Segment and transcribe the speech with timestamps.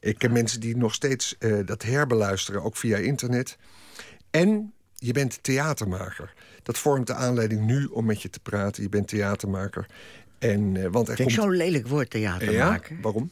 [0.00, 3.56] Ik ken mensen die nog steeds eh, dat herbeluisteren, ook via internet.
[4.30, 6.32] En je bent theatermaker.
[6.62, 8.82] Dat vormt de aanleiding nu om met je te praten.
[8.82, 9.86] Je bent theatermaker.
[10.38, 11.40] En, uh, want er Vind komt...
[11.40, 12.94] zo'n lelijk woord, theatermaker.
[12.94, 13.00] Ja?
[13.02, 13.30] Waarom?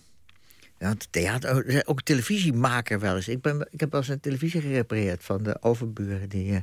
[0.79, 3.29] Ja, theater, oh, ook televisiemaker wel eens.
[3.29, 6.29] Ik, ben, ik heb wel eens een televisie gerepareerd van de overburen.
[6.29, 6.59] Die, uh,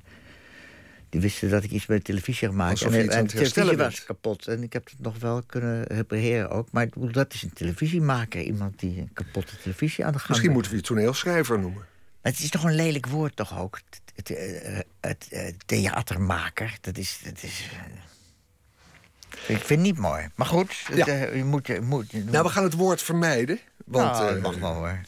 [1.12, 4.48] die wisten dat ik iets met televisie gemaakt Alsof en, en de televisie was kapot.
[4.48, 6.72] En ik heb het nog wel kunnen repareren ook.
[6.72, 8.42] Maar dat is een televisiemaker.
[8.42, 11.86] Iemand die een kapotte televisie aan de gang Misschien moeten we je toneelschrijver noemen.
[12.22, 13.80] Het is toch een lelijk woord toch ook?
[13.90, 17.20] Het, het, eh, het, eh, theatermaker, dat is...
[17.24, 20.30] Dat is eh, ik vind het niet mooi.
[20.36, 21.06] Maar goed, Ja.
[21.16, 21.68] je moet...
[21.68, 23.60] Je moet je- Nou, we gaan het woord vermijden.
[23.86, 25.00] Want, Nou, dat mag wel hoor.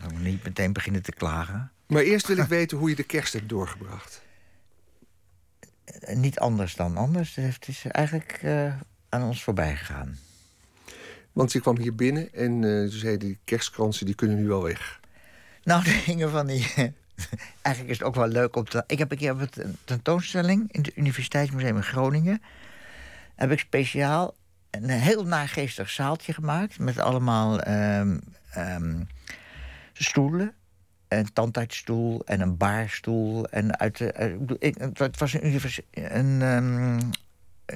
[0.00, 1.70] Dan moet niet meteen beginnen te klagen.
[1.86, 4.24] maar eerst wil ik weten hoe je de kerst hebt doorgebracht.
[5.86, 7.34] Eh, niet anders dan anders.
[7.34, 8.74] Het is eigenlijk eh,
[9.08, 10.18] aan ons voorbij gegaan.
[11.32, 14.62] Want je kwam hier binnen en eh ze zei die kerstkransen die kunnen nu wel
[14.62, 15.00] weg.
[15.62, 16.66] Nou, de dingen van die.
[17.62, 18.84] Eigenlijk is het ook wel leuk om te.
[18.86, 22.42] Ik heb een keer op een tentoonstelling in het Universiteitsmuseum in Groningen.
[23.34, 24.34] Heb ik speciaal
[24.70, 26.78] een heel naargeestig zaaltje gemaakt.
[26.78, 28.18] Met allemaal ehm,
[28.50, 29.02] ehm,
[29.92, 30.54] stoelen.
[31.18, 33.46] Een tandartsstoel en een baarstoel.
[33.46, 37.00] En uit de, eh, het was een, univers- een ehm,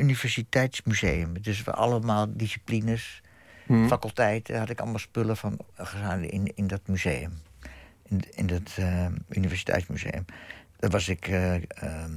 [0.02, 1.42] universiteitsmuseum.
[1.42, 3.22] Dus we allemaal disciplines,
[3.66, 3.86] Hm.
[3.86, 4.58] faculteiten.
[4.58, 7.42] Had ik allemaal spullen van gedaan in, in dat museum
[8.10, 10.25] in, in het eh, universiteitsmuseum.
[10.78, 12.12] Daar was ik eh, ehm,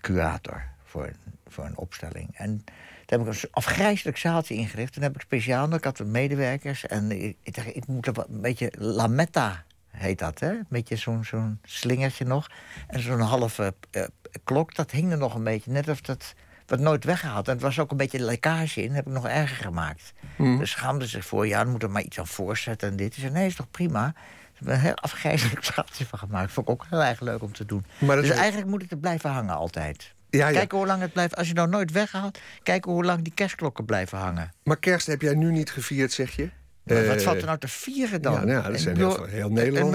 [0.00, 1.10] curator voor,
[1.46, 2.28] voor een opstelling.
[2.36, 2.62] En
[3.06, 4.96] daar heb ik een afgrijzelijk zaaltje ingericht.
[4.96, 6.86] En heb ik speciaal, ik had wat medewerkers.
[6.86, 9.64] En ik, ik dacht, ik moet er wat, een beetje lametta
[9.98, 10.52] heet dat, hè?
[10.68, 12.46] Beetje zo'n zo'n slingertje nog.
[12.86, 14.02] En zo'n halve eh,
[14.44, 15.70] klok, dat hing er nog een beetje.
[15.70, 16.34] Net of dat
[16.66, 17.46] werd nooit weggehaald.
[17.48, 20.12] En het was ook een beetje lekkage in, dat heb ik nog erger gemaakt.
[20.58, 23.14] Dus schaamde zich voor, ja, dan moet er maar iets aan voorzetten en dit.
[23.14, 24.14] Ze zei, nee, is toch prima?
[24.52, 26.52] Ze hebben een heel afgrijzelijk zaaltje van gemaakt.
[26.52, 27.84] Vond ik ook heel erg leuk om te doen.
[27.98, 30.14] Maar dus is- eigenlijk moet het er blijven hangen altijd.
[30.30, 30.52] Ja, ja.
[30.52, 31.36] Kijken hoe lang het blijft.
[31.36, 34.52] Als je nou nooit weghaalt, kijken hoe lang die kerstklokken blijven hangen.
[34.62, 36.50] Maar kerst heb jij nu niet gevierd, zeg je?
[36.88, 38.32] Maar wat Eh, valt er nou te vieren dan?
[38.32, 39.94] ja, nou dat En zijn heel heel Nederland.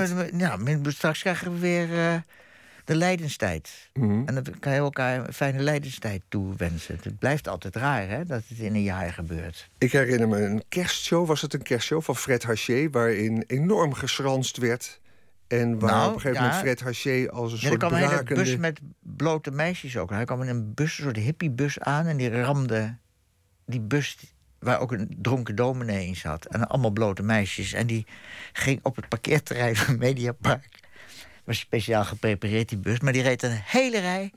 [0.68, 2.16] en straks krijgen we weer eh,
[2.86, 3.90] de lijdenstijd.
[3.94, 4.22] Mhm.
[4.26, 6.98] En dan kan je elkaar een fijne lijdenstijd toewensen.
[7.04, 9.70] Het blijft altijd raar, hè, dat het in een jaar gebeurt.
[9.78, 12.90] Ik herinner me een kerstshow, was het een kerstshow van Fred Haché...
[12.90, 15.02] waarin enorm geschranst werd.
[15.48, 16.50] En waar Nou, op een gegeven ja.
[16.50, 18.42] moment Fred Haché als een Ja, er soort kwam een hele brakende...
[18.44, 20.10] bus met blote meisjes ook.
[20.10, 22.06] Hij kwam in een bus, een soort hippiebus aan...
[22.06, 22.98] en die ramde
[23.66, 24.18] die bus
[24.64, 26.46] waar ook een dronken dominee in zat.
[26.46, 27.74] En allemaal blote meisjes.
[27.74, 28.06] En die
[28.54, 30.80] ging op het parkeerterrein van Mediapark.
[31.44, 33.00] Was speciaal geprepareerd, die bus.
[33.00, 34.32] Maar die reed een hele rij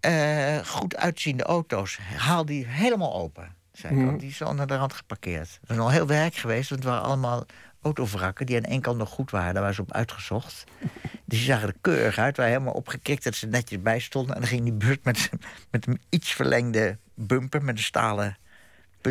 [0.00, 1.98] eh, goed uitziende auto's.
[2.16, 3.54] Haal die helemaal open.
[3.72, 4.20] Zei ik ook.
[4.20, 5.58] Die is onder de rand geparkeerd.
[5.60, 7.46] Dat is al heel werk geweest, want het waren allemaal
[7.82, 8.46] autovrakken...
[8.46, 10.64] die aan één kant nog goed waren, daar waren ze op uitgezocht.
[11.26, 13.24] Dus die zagen er keurig uit, waren helemaal opgekikt...
[13.24, 14.34] dat ze netjes bij stonden.
[14.34, 15.30] En dan ging die bus met,
[15.70, 17.62] met een iets verlengde bumper...
[17.62, 18.36] met een stalen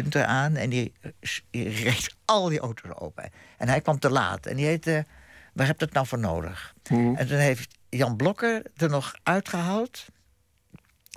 [0.02, 0.56] punten aan.
[0.56, 1.12] En die, eh,
[1.50, 3.30] die reed al die auto's open.
[3.58, 4.46] En hij kwam te laat.
[4.46, 5.06] En die heette,
[5.54, 6.74] waar heb je het nou voor nodig?
[6.90, 7.16] Mhm.
[7.16, 10.06] En toen heeft Jan Blokker er nog uitgehaald.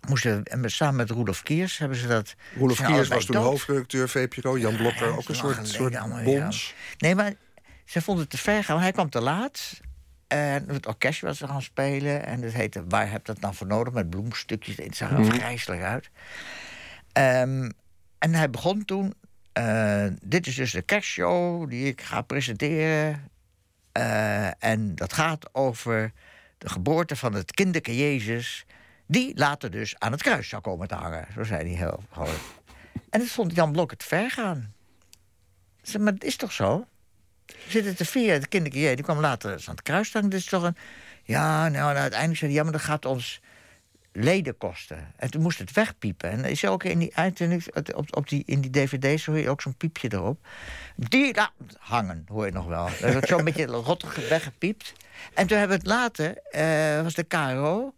[0.08, 2.34] Moesten, en samen met Rudolf Kiers hebben ze dat...
[2.56, 3.44] Roelof Kiers was toen dood.
[3.44, 4.58] hoofdredacteur VPRO.
[4.58, 6.24] Jan Blokker Ja, ook een dat soort, soort allemaal, ja.
[6.40, 6.74] bons.
[6.98, 7.32] Nee, maar
[7.84, 8.80] ze vonden het te ver gaan.
[8.80, 9.80] Hij kwam te laat.
[10.26, 12.26] En het orkestje was er gaan spelen.
[12.26, 13.92] En het heette Waar heb je dat nou voor nodig?
[13.92, 14.76] Met bloemstukjes.
[14.76, 15.30] Het zag er Mhm.
[15.30, 16.10] afgrijzelijk uit.
[17.12, 17.70] Ehm,
[18.18, 19.14] en hij begon toen...
[19.52, 23.30] eh, dit is dus de kerstshow die ik ga presenteren.
[23.92, 26.12] Eh, en dat gaat over
[26.58, 28.66] de geboorte van het kinderke Jezus...
[29.06, 31.26] die later dus aan het kruis zou komen te hangen.
[31.34, 32.02] Zo zei hij heel.
[33.10, 34.74] En dat vond Jan Blok het ver gaan.
[35.98, 36.86] Maar het is toch zo?
[37.68, 40.28] Zitten te vieren, het kinderke Jezus, die kwam later eens aan het kruis staan.
[40.28, 40.76] Dit is toch een...
[41.22, 43.40] Ja, nou, en uiteindelijk zei hij, ja, maar dat gaat ons
[44.16, 45.12] leden kosten.
[45.16, 46.30] En toen moest het wegpiepen.
[46.30, 49.62] En is ook in die uitzending, op, op die, in die dvd's hoor je ook
[49.62, 50.46] zo'n piepje erop.
[50.96, 51.34] Die
[51.78, 52.88] hangen, hoor je nog wel.
[53.00, 54.92] Dat wordt zo'n beetje rottig weggepiept.
[55.34, 57.94] En toen hebben we het later, eh, was de KRO...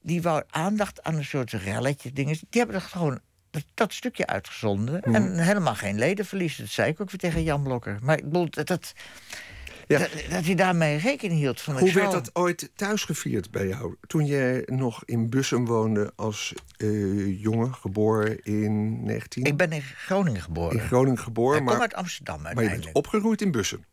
[0.00, 2.34] die wou aandacht aan een soort relletje dingen.
[2.34, 3.20] Die hebben er gewoon
[3.50, 5.02] dat, dat stukje uitgezonden.
[5.02, 6.56] En helemaal geen ledenverlies.
[6.56, 7.98] Dat zei ik ook weer tegen Jan Blokker.
[8.02, 8.92] Maar ik bedoel, dat, dat,
[9.86, 9.98] Ja.
[9.98, 11.60] dat, dat hij daarmee rekening hield.
[11.60, 13.96] Van Hoe werd dat ooit thuis gevierd bij jou?
[14.06, 19.44] Toen jij nog in Bussum woonde als eh, jongen, geboren in 19...
[19.44, 20.78] Ik ben in Groningen geboren.
[20.78, 23.84] in Groningen geboren, ik kom uit Amsterdam maar je bent opgegroeid in Bussum.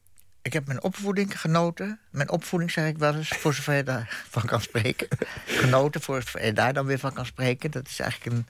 [0.41, 1.99] Ik heb mijn opvoeding genoten.
[2.09, 5.07] Mijn opvoeding, zeg ik wel eens, voor zover je daarvan kan spreken.
[5.45, 7.71] genoten, voor zover je daar dan weer van kan spreken.
[7.71, 8.45] Dat is eigenlijk een...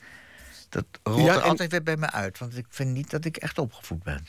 [0.70, 2.38] Dat rolt Ja, en- altijd weer bij me uit.
[2.38, 4.26] Want ik vind niet dat ik echt opgevoed ben.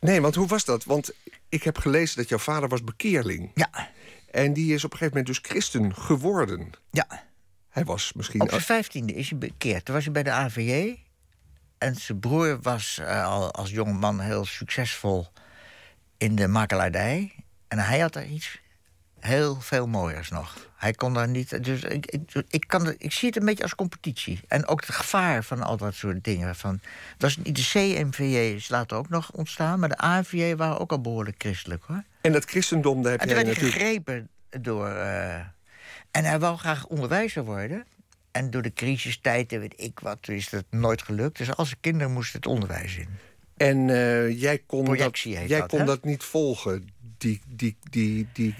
[0.00, 0.84] Nee, want hoe was dat?
[0.84, 1.10] Want
[1.48, 3.50] ik heb gelezen dat jouw vader was bekeerling.
[3.54, 3.90] Ja.
[4.30, 6.70] En die is op een gegeven moment dus christen geworden.
[6.90, 7.26] Ja.
[7.68, 8.40] Hij was misschien...
[8.40, 9.84] Op zijn vijftiende is hij bekeerd.
[9.84, 10.98] Toen was hij bij de AVJ.
[11.78, 15.26] En zijn broer was uh, al als jongeman heel succesvol
[16.16, 17.32] in de makelaardij.
[17.68, 18.60] En hij had er iets
[19.20, 20.66] heel veel mooiers nog.
[20.76, 21.64] Hij kon daar niet.
[21.64, 24.40] Dus ik, ik, ik, kan, ik zie het een beetje als competitie.
[24.48, 26.56] En ook het gevaar van al dat soort dingen.
[26.56, 26.80] Van,
[27.18, 31.36] was, de CMVJ is later ook nog ontstaan, maar de AVJ waren ook al behoorlijk
[31.38, 32.02] christelijk hoor.
[32.20, 33.74] En dat christendom, daar heb en werd natuurlijk...
[33.74, 34.28] hij gegrepen
[34.62, 34.88] door.
[34.88, 35.34] Uh,
[36.10, 37.84] en hij wou graag onderwijzer worden.
[38.30, 41.38] En door de crisistijd weet ik wat, is dat nooit gelukt.
[41.38, 43.08] Dus als kinderen moesten het onderwijs in.
[43.56, 46.88] En uh, jij kon, dat, jij dat, kon dat niet volgen,
[47.18, 48.54] die, die, die, die,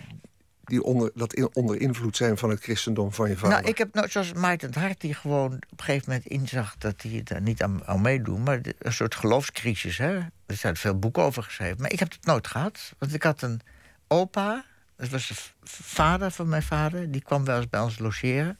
[0.68, 3.56] die onder, dat in, onder invloed zijn van het christendom van je vader?
[3.56, 7.02] Nou, ik heb nou, zoals Maarten Hart, die gewoon op een gegeven moment inzag dat
[7.02, 9.98] hij er niet aan, aan meedoen, maar een soort geloofscrisis.
[9.98, 10.14] Hè?
[10.46, 11.80] Er zijn veel boeken over geschreven.
[11.80, 12.92] Maar ik heb het nooit gehad.
[12.98, 13.60] Want ik had een
[14.08, 14.64] opa,
[14.96, 15.34] dat was de
[15.64, 18.58] vader van mijn vader, die kwam wel eens bij ons logeren.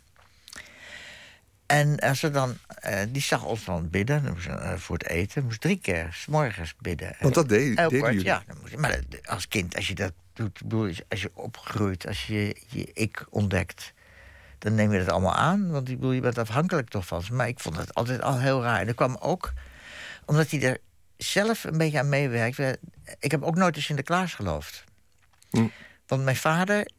[1.67, 2.57] En als ze dan,
[2.87, 5.45] uh, die zag ons dan bidden uh, voor het eten.
[5.45, 7.17] Moest drie keer s morgens bidden.
[7.21, 8.27] Want dat deed, deden kort, jullie?
[8.27, 10.13] Ja, moest, maar als kind, als je dat
[10.65, 13.93] doet, als je opgroeit, als je je ik ontdekt,
[14.59, 15.71] dan neem je dat allemaal aan.
[15.71, 17.35] Want ik bedoel, je bent afhankelijk toch van ze.
[17.35, 18.81] Maar ik vond het altijd al heel raar.
[18.81, 19.53] En dat kwam ook
[20.25, 20.79] omdat hij er
[21.17, 22.79] zelf een beetje aan meewerkte.
[23.19, 24.85] Ik heb ook nooit in Sinterklaas geloofd.
[25.51, 25.69] Hm.
[26.07, 26.91] Want mijn vader,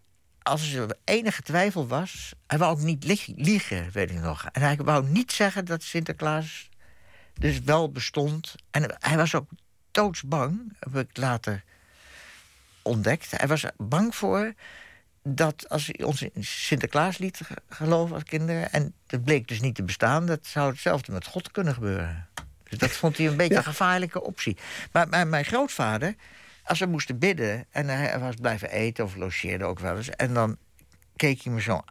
[0.41, 4.45] als er enige twijfel was, hij wou ook niet liegen, weet ik nog.
[4.51, 6.69] En hij wou niet zeggen dat Sinterklaas
[7.33, 8.55] dus wel bestond.
[8.71, 9.49] En hij was ook
[9.91, 11.63] doodsbang, heb ik later
[12.81, 13.31] ontdekt.
[13.31, 14.53] Hij was bang voor
[15.23, 17.39] dat als hij ons in Sinterklaas liet
[17.69, 18.71] geloven als kinderen...
[18.71, 22.27] en dat bleek dus niet te bestaan, dat zou hetzelfde met God kunnen gebeuren.
[22.69, 24.57] Dus dat vond hij een beetje een gevaarlijke optie.
[24.91, 26.15] Maar, maar mijn grootvader,
[26.63, 27.65] als we moesten bidden...
[27.71, 30.09] en hij was blijven eten of logeerde ook wel eens...
[30.09, 30.57] en dan
[31.15, 31.81] keek hij me zo...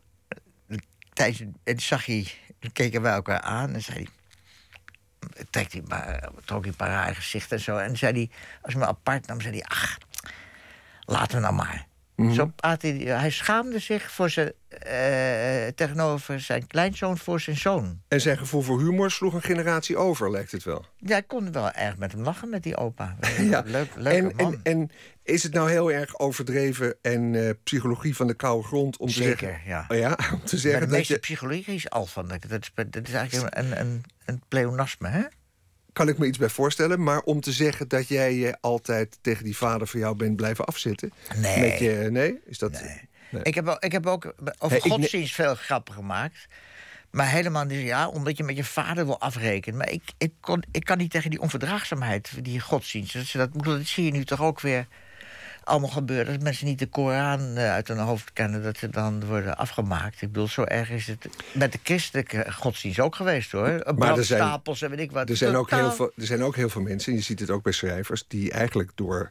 [1.12, 2.32] Tijdens, en zag hij,
[2.72, 4.08] keken wij elkaar aan en zei hij...
[5.50, 7.76] Trekt hij maar, trok hij een paar rare gezichten en zo.
[7.76, 8.30] En zei hij,
[8.62, 9.64] als hij me apart nam, zei hij...
[9.64, 9.98] ach,
[11.08, 11.86] laten we nou maar.
[12.16, 12.32] Mhm.
[12.32, 18.00] Zo hij, hij schaamde zich voor zijn, eh, tegenover zijn kleinzoon voor zijn zoon.
[18.08, 20.84] En zijn gevoel voor humor sloeg een generatie over, lijkt het wel.
[20.96, 23.16] Ja, ik kon wel erg met hem lachen, met die opa.
[23.40, 23.62] Ja.
[23.66, 24.52] Leuk, leuke En, man.
[24.52, 24.90] en, en
[25.22, 29.12] is het nou heel erg overdreven en eh, psychologie van de koude grond om te
[29.12, 29.60] Zeker, zeggen...
[29.66, 29.84] ja.
[29.88, 31.18] Oh ja, om te Maar zeggen de dat meeste je...
[31.18, 32.28] psychologie is al van.
[32.28, 35.22] Dat, dat, is, dat is eigenlijk een, een, een pleonasme, hè?
[35.98, 39.44] Kan ik me iets bij voorstellen, maar om te zeggen dat jij je altijd tegen
[39.44, 41.12] die vader van jou bent blijven afzitten.
[41.36, 41.60] Nee.
[41.70, 42.38] Met je, nee?
[42.46, 42.70] Is dat...
[42.70, 43.08] Nee.
[43.30, 43.42] Nee.
[43.42, 46.46] Ik, heb, ook- ik heb ook over Nee, godsdienst veel grappen gemaakt.
[47.10, 49.78] Maar helemaal niet, ja, omdat je met je vader wil afrekenen.
[49.78, 53.12] Maar ik, ik, kon, ik kan niet tegen die onverdraagzaamheid, die godsdienst.
[53.12, 54.86] Dat, dat, dat zie je nu toch ook weer
[55.68, 56.32] allemaal gebeuren.
[56.32, 60.22] Dat mensen niet de Koran eh, uit hun hoofd kennen, dat ze dan worden afgemaakt.
[60.22, 63.66] Ik bedoel, zo erg is het met de christelijke godsdienst ook geweest, hoor.
[63.66, 65.28] er zijn- Brandstapels en weet ik wat.
[65.28, 67.50] Er zijn, ook heel veel, er zijn ook heel veel mensen, en je ziet het
[67.50, 68.24] ook bij schrijvers...
[68.28, 69.30] die eigenlijk door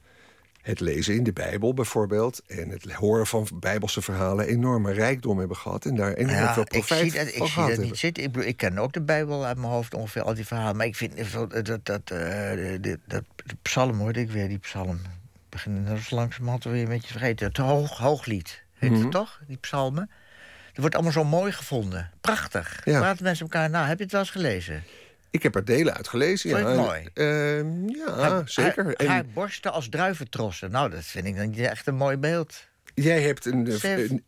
[0.62, 2.42] het lezen in de Bijbel bijvoorbeeld...
[2.48, 5.86] en het horen van bijbelse verhalen enorme rijkdom hebben gehad...
[5.86, 7.86] en daar enorm Ja, veel ik profijt zie dat, ik van zie dat hebben.
[7.86, 8.24] niet zitten.
[8.24, 10.76] Ik, ik ken ook de Bijbel uit mijn hoofd, ongeveer al die verhalen.
[10.78, 15.00] Maar ik vind dat, dat, dat, eh, dat de psalm, hoorde ik weer, die psalm.
[15.58, 17.48] Ik begin er zo langzamerhand weer een beetje te vergeten.
[17.48, 19.02] Het hoog, hooglied, heet Mhm.
[19.02, 20.10] het toch, die psalmen?
[20.68, 22.12] Dat wordt allemaal zo mooi gevonden.
[22.22, 22.82] Prachtig.
[22.86, 23.00] Ja.
[23.00, 23.88] Praten mensen elkaar na.
[23.88, 24.84] Heb je het wel eens gelezen?
[25.30, 26.50] Ik heb er delen uit gelezen.
[26.50, 26.70] Vond ja.
[26.70, 27.10] het mooi?
[27.14, 28.84] Ehm, ja, Haar- zeker.
[28.86, 30.72] Haar, En haar borsten als druiventrossen.
[30.72, 32.68] Nou, dat vind ik dan echt een mooi beeld.
[32.94, 33.78] jij hebt een,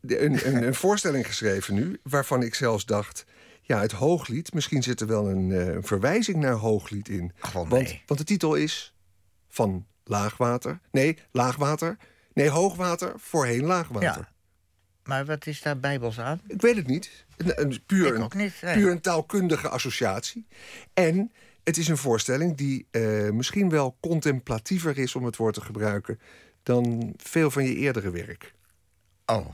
[0.02, 2.00] een, een, voorstelling geschreven nu...
[2.04, 3.26] waarvan ik zelfs dacht...
[3.62, 7.32] ja, het hooglied, misschien zit er wel een eh, verwijzing naar hooglied in.
[7.40, 8.02] Gewoon Want, nee.
[8.06, 8.94] want de titel is
[9.50, 10.80] van laagwater...
[10.92, 11.98] nee, laagwater...
[12.34, 14.28] nee, hoogwater, voorheen laagwater.
[14.30, 14.30] Ja.
[15.04, 16.42] Maar wat is daar bijbels aan?
[16.48, 17.26] Ik weet het niet.
[17.38, 18.74] Een, een- puur, een, ook niet, nee.
[18.74, 20.48] puur een taalkundige associatie.
[20.94, 21.32] En
[21.64, 26.20] het is een voorstelling die eh, misschien wel contemplatiever is, om het woord te gebruiken,
[26.64, 28.54] dan veel van je eerdere werk.
[29.26, 29.48] Oh,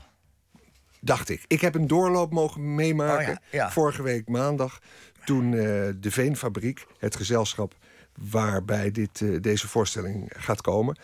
[1.00, 1.44] Dacht ik.
[1.46, 3.70] Ik heb een doorloop mogen meemaken Oh ja, ja.
[3.70, 4.80] vorige week maandag.
[5.24, 5.60] Toen eh,
[6.00, 7.74] de Veenfabriek, het gezelschap
[8.18, 10.96] waarbij dit, eh, deze voorstelling gaat komen,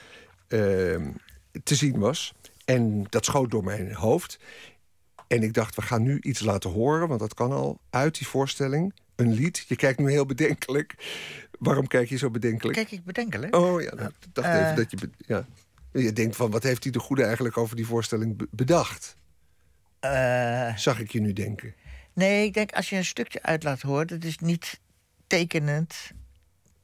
[0.48, 0.58] eh,
[1.62, 2.34] te zien was.
[2.64, 4.38] En dat schoot door mijn hoofd.
[5.26, 8.26] En ik dacht, we gaan nu iets laten horen, want dat kan al uit die
[8.26, 8.94] voorstelling.
[9.16, 9.64] Een lied.
[9.68, 10.94] Je kijkt nu heel bedenkelijk.
[11.58, 12.76] Waarom kijk je zo bedenkelijk?
[12.76, 13.56] kijk ik bedenkelijk.
[13.56, 14.60] Oh ja, nou, ik dacht Eh.
[14.62, 15.10] even dat je.
[15.26, 15.46] Ja.
[15.92, 19.16] Je denkt van, wat heeft hij de goede eigenlijk over die voorstelling be- bedacht?
[20.00, 21.74] Eh, Zag ik je nu denken.
[22.12, 24.80] Nee, ik denk als je een stukje uit laat horen, dat is niet
[25.26, 25.94] tekenend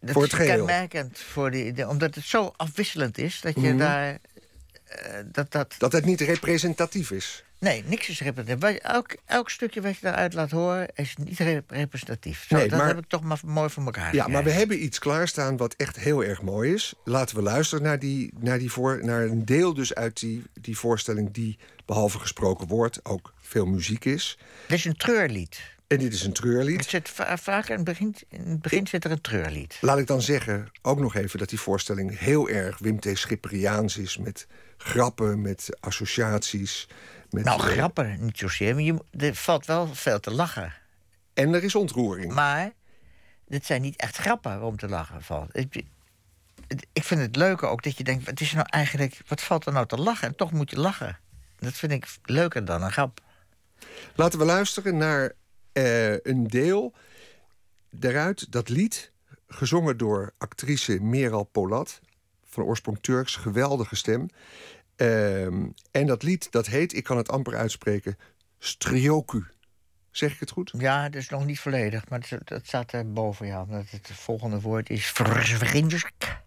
[0.00, 0.56] Dat Voor het is geheel.
[0.64, 3.76] kenmerkend voor die, de- omdat het zo afwisselend is dat je Mhm.
[3.78, 4.18] daar.
[4.84, 7.44] eh, dat, dat, Dat het niet representatief is.
[7.58, 8.78] nee, niks is representatief.
[8.80, 12.46] Elk, elk stukje wat je daaruit laat horen is niet re- representatief.
[12.48, 14.82] Zo, Nee, dat maar- heb ik toch maar mooi voor elkaar Ja, maar we hebben
[14.84, 16.94] iets klaarstaan wat echt heel erg mooi is.
[17.04, 20.78] Laten we luisteren naar, die, naar, die voor, naar een deel dus uit die, die
[20.78, 21.32] voorstelling...
[21.32, 24.38] die behalve gesproken woord ook veel muziek is.
[24.66, 25.60] Dit is een treurlied.
[25.88, 26.80] En dit is een treurlied.
[26.80, 29.78] Het zit va- vaak in het begin, in het begin zit er een treurlied.
[29.80, 33.08] Laat ik dan zeggen, ook nog even, dat die voorstelling heel erg Wim T.
[33.12, 34.16] Schipperiaans is.
[34.18, 36.88] Met grappen, met associaties.
[37.30, 38.74] Met, Nou, eh, grappen niet zozeer.
[38.74, 40.72] Maar je, er valt wel veel te lachen.
[41.34, 42.32] En er is ontroering.
[42.32, 42.72] Maar
[43.46, 45.56] dit zijn niet echt grappen waarom te lachen valt.
[45.56, 45.82] Ik,
[46.68, 49.66] het- ik vind het leuke ook dat je denkt: wat is nou eigenlijk, wat valt
[49.66, 50.28] er nou te lachen?
[50.28, 51.18] En toch moet je lachen.
[51.58, 53.20] Dat vind ik leuker dan een grap.
[54.14, 55.32] Laten we luisteren naar
[55.84, 56.94] eh, een deel
[57.90, 59.12] daaruit, dat lied,
[59.48, 62.00] gezongen door actrice Meral Polat,
[62.44, 64.28] van oorsprong Turks, geweldige stem.
[64.96, 68.18] Ehm, en dat lied, dat heet, ik kan het amper uitspreken,
[68.58, 69.44] Strioku.
[70.10, 70.72] Zeg ik het goed?
[70.78, 73.46] Ja, dat is nog niet volledig, maar dat, dat staat er boven.
[73.46, 76.40] Ja, omdat het volgende woord is verzwindersk.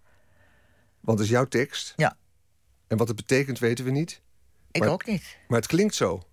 [1.00, 1.94] Want het is jouw tekst.
[1.96, 2.18] Ja,
[2.88, 4.22] En wat het betekent weten we niet.
[4.72, 5.38] ik Maar- ook niet.
[5.48, 6.24] Maar het klinkt zo.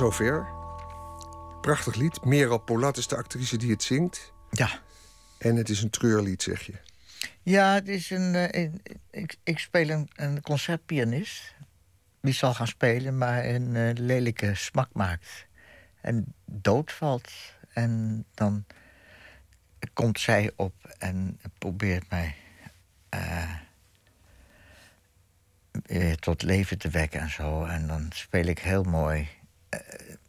[0.00, 0.48] Zover.
[1.60, 2.24] Prachtig lied.
[2.24, 4.32] Meral Polat is de actrice die het zingt.
[4.50, 4.68] Ja.
[5.38, 6.72] En het is een treurlied, zeg je.
[7.42, 8.70] Ja, het is een, eh,
[9.10, 11.54] ik, ik speel een, een concertpianist.
[12.20, 15.46] Die zal gaan spelen, maar een eh, lelijke smak maakt.
[16.00, 17.30] En doodvalt.
[17.72, 18.64] En dan
[19.92, 22.34] komt zij op en probeert mij
[25.72, 27.64] weer tot leven te wekken en zo.
[27.64, 29.28] En dan speel ik heel mooi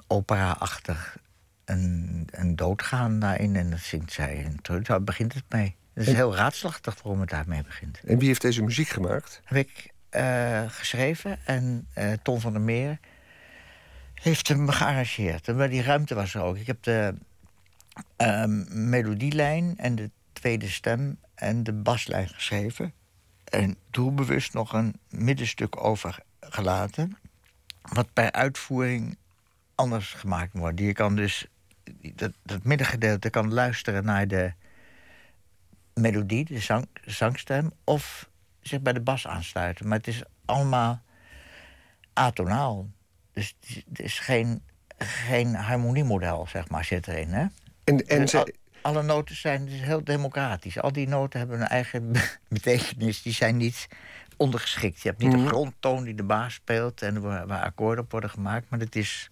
[0.08, 1.18] opera-achtig
[1.66, 3.56] een, een doodgaan daarin.
[3.56, 4.44] En dat zingt zij.
[4.46, 5.76] En daar begint het mee.
[5.94, 8.00] Het is En- heel raadslachtig waarom het daarmee begint.
[8.06, 9.42] En wie heeft deze muziek gemaakt?
[9.44, 13.00] Heb ik eh, geschreven en eh Tom van der Meer
[14.14, 15.48] heeft hem gearrangeerd.
[15.48, 16.58] En maar die ruimte was er ook.
[16.58, 17.14] Ik heb de
[18.16, 22.94] ehm, melodielijn en de tweede stem en de baslijn geschreven.
[23.44, 27.18] En doelbewust nog een middenstuk overgelaten.
[27.82, 29.18] Wat per uitvoering
[29.82, 30.78] anders gemaakt wordt.
[30.78, 31.46] Die je kan dus,
[32.16, 34.54] dat, dat middengedeelte kan luisteren naar de
[35.94, 38.30] melodie, de zang, zangstem, of
[38.62, 39.88] zich bij de bas aansluiten.
[39.88, 41.02] Maar het is allemaal
[42.14, 42.90] atonaal.
[43.34, 43.56] Dus
[43.94, 44.62] er is geen,
[44.98, 47.30] geen harmoniemodel, zeg maar, zit erin.
[47.30, 47.46] Hè?
[47.84, 48.48] En, en Dus al-
[48.82, 50.80] alle noten zijn dus heel democratisch.
[50.80, 52.12] Al die noten hebben een eigen
[52.50, 53.22] betekenis.
[53.22, 53.88] Die zijn niet
[54.38, 55.02] ondergeschikt.
[55.02, 55.40] Je hebt niet Mhm.
[55.42, 57.02] een grondtoon die de baas speelt...
[57.02, 58.70] en waar, waar akkoorden op worden gemaakt.
[58.70, 59.30] Maar het is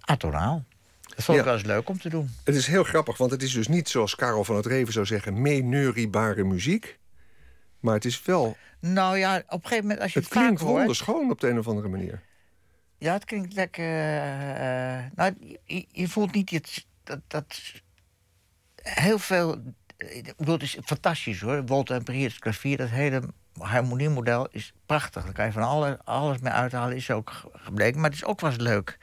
[0.00, 0.64] atonaal.
[1.00, 1.50] Dat vond ik Ja.
[1.50, 2.30] wel eens leuk om te doen.
[2.44, 5.06] het is heel grappig, want het is dus niet zoals Karel van het Reven zou
[5.06, 5.42] zeggen...
[5.42, 6.98] meeneuriebare muziek.
[7.80, 8.56] Maar het is wel...
[8.80, 10.76] Nou ja, op een gegeven moment als je Het het, vaak klinkt hoort...
[10.76, 12.22] wonderschoon op de een of andere manier.
[12.98, 13.84] Ja, het klinkt lekker.
[13.84, 17.60] eh, eh, nou, je, je voelt niet het, dat, dat.
[18.82, 19.62] Heel veel.
[19.96, 21.66] Ik bedoel, het is fantastisch hoor.
[21.66, 23.22] Walter en Prier, het klavier, dat hele
[23.58, 25.24] harmoniemodel is prachtig.
[25.24, 28.00] Daar kan je van alle, alles mee uithalen, is ook ge- gebleken.
[28.00, 28.98] Maar het is ook wel eens leuk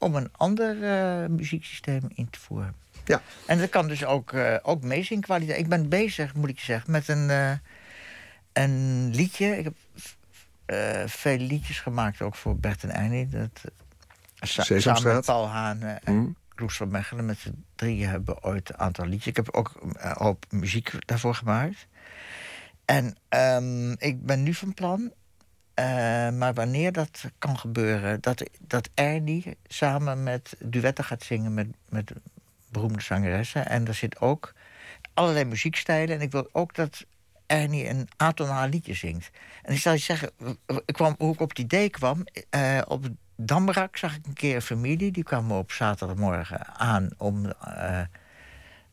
[0.00, 2.74] om een ander eh, muzieksysteem in te voeren.
[3.04, 3.22] Ja.
[3.46, 5.58] En dat kan dus ook, eh ook meezingkwaliteit.
[5.58, 7.52] Ik ben bezig, moet ik je zeggen, met een, eh,
[8.52, 9.58] een liedje.
[9.58, 9.74] Ik heb
[10.66, 13.28] eh, veel liedjes gemaakt, ook voor Bert en Einie.
[13.28, 13.60] Dat,
[14.34, 16.36] sa- samen met Paul Haan en.
[16.54, 17.24] Kloes van Mechelen.
[17.26, 19.26] Met z'n drieën hebben ooit een aantal liedjes.
[19.26, 21.86] Ik heb ook een hoop muziek daarvoor gemaakt.
[22.84, 25.12] En ehm, ik ben nu van plan,
[26.38, 28.20] maar wanneer dat kan gebeuren...
[28.20, 32.12] dat, dat Ernie samen met duetten gaat zingen met, met
[32.68, 33.68] beroemde zangeressen.
[33.68, 34.54] En er zit ook
[35.14, 36.14] allerlei muziekstijlen.
[36.14, 37.04] En ik wil ook dat
[37.46, 39.30] Ernie een atonaal liedje zingt.
[39.62, 40.30] En ik zal je zeggen,
[40.66, 42.24] ik kwam, hoe ik op het idee kwam...
[42.50, 45.10] eh, op Damrak zag ik een keer een familie.
[45.10, 47.46] Die kwam op zaterdagmorgen aan om...
[47.46, 48.02] eh,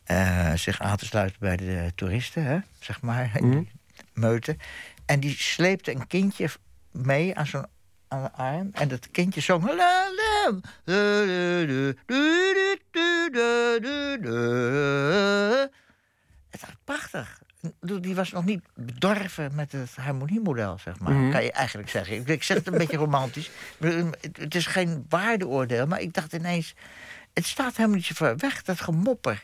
[0.04, 3.72] eh, zich aan te sluiten bij de toeristen, hè, zeg maar, in die
[4.14, 4.58] meute.
[5.06, 6.50] En die sleepte een kindje
[7.06, 7.66] mee aan zo'n
[8.08, 8.70] aan de arm.
[8.74, 9.64] En dat kindje zong...
[9.66, 10.60] La, la.
[16.50, 17.42] Het was prachtig.
[17.82, 21.32] Die was nog niet bedorven met het harmoniemodel, zeg maar.
[21.32, 22.16] Kan je eigenlijk zeggen.
[22.16, 23.52] Ik, ik zeg het een beetje romantisch.
[23.80, 26.76] Het, is geen waardeoordeel, maar ik dacht ineens...
[27.34, 29.44] Het staat helemaal niet zo ver weg, dat gemopper.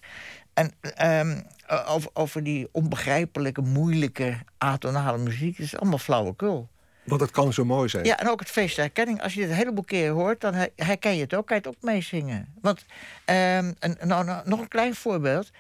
[0.54, 1.42] En ehm,
[1.86, 5.58] over, over die onbegrijpelijke, moeilijke, atonale muziek...
[5.58, 6.70] is allemaal flauwekul.
[7.04, 8.06] Want dat kan zo mooi zijn.
[8.06, 9.22] Ja, en ook het feest der herkenning.
[9.22, 11.48] Als je dit een heleboel keren hoort, dan her- herken je het ook.
[11.48, 12.54] Kan je het ook meezingen.
[12.62, 12.86] Want,
[13.26, 13.72] ehm,
[14.04, 15.52] nou, nou, nog een klein voorbeeld.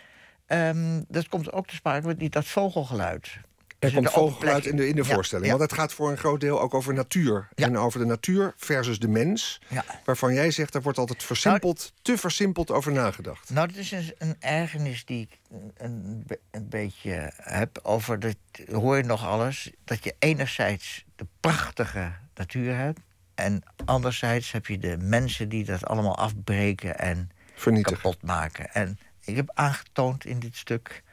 [0.47, 3.37] Ehm, dat komt ook te sprake met dat vogelgeluid.
[3.83, 5.47] Er komt vogelgeluid in de, in de Ja, voorstelling.
[5.51, 5.57] ja.
[5.57, 7.47] Want het gaat voor een groot deel ook over natuur.
[7.55, 7.65] Ja.
[7.65, 9.61] En over de natuur versus de mens.
[9.67, 9.85] Ja.
[10.05, 13.49] Waarvan jij zegt, daar wordt altijd versimpeld, te versimpeld over nagedacht.
[13.49, 18.19] Nou, dat is een, een ergernis die ik een, een, be- een beetje heb over
[18.19, 18.35] dat
[18.71, 22.99] hoor je nog alles dat je enerzijds de prachtige natuur hebt
[23.35, 28.01] en anderzijds heb je de mensen die dat allemaal afbreken en Vernietigen.
[28.01, 28.73] kapot maken.
[28.73, 31.03] En ik heb aangetoond in dit stuk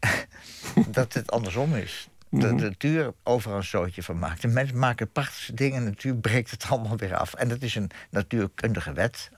[0.88, 2.08] dat het andersom is.
[2.30, 4.42] Dat de natuur overal een zootje van maakt.
[4.42, 7.34] De mensen maken prachtige dingen en de natuur breekt het allemaal weer af.
[7.34, 9.30] En dat is een natuurkundige wet,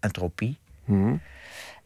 [0.00, 0.58] entropie.
[0.84, 1.16] Mhm.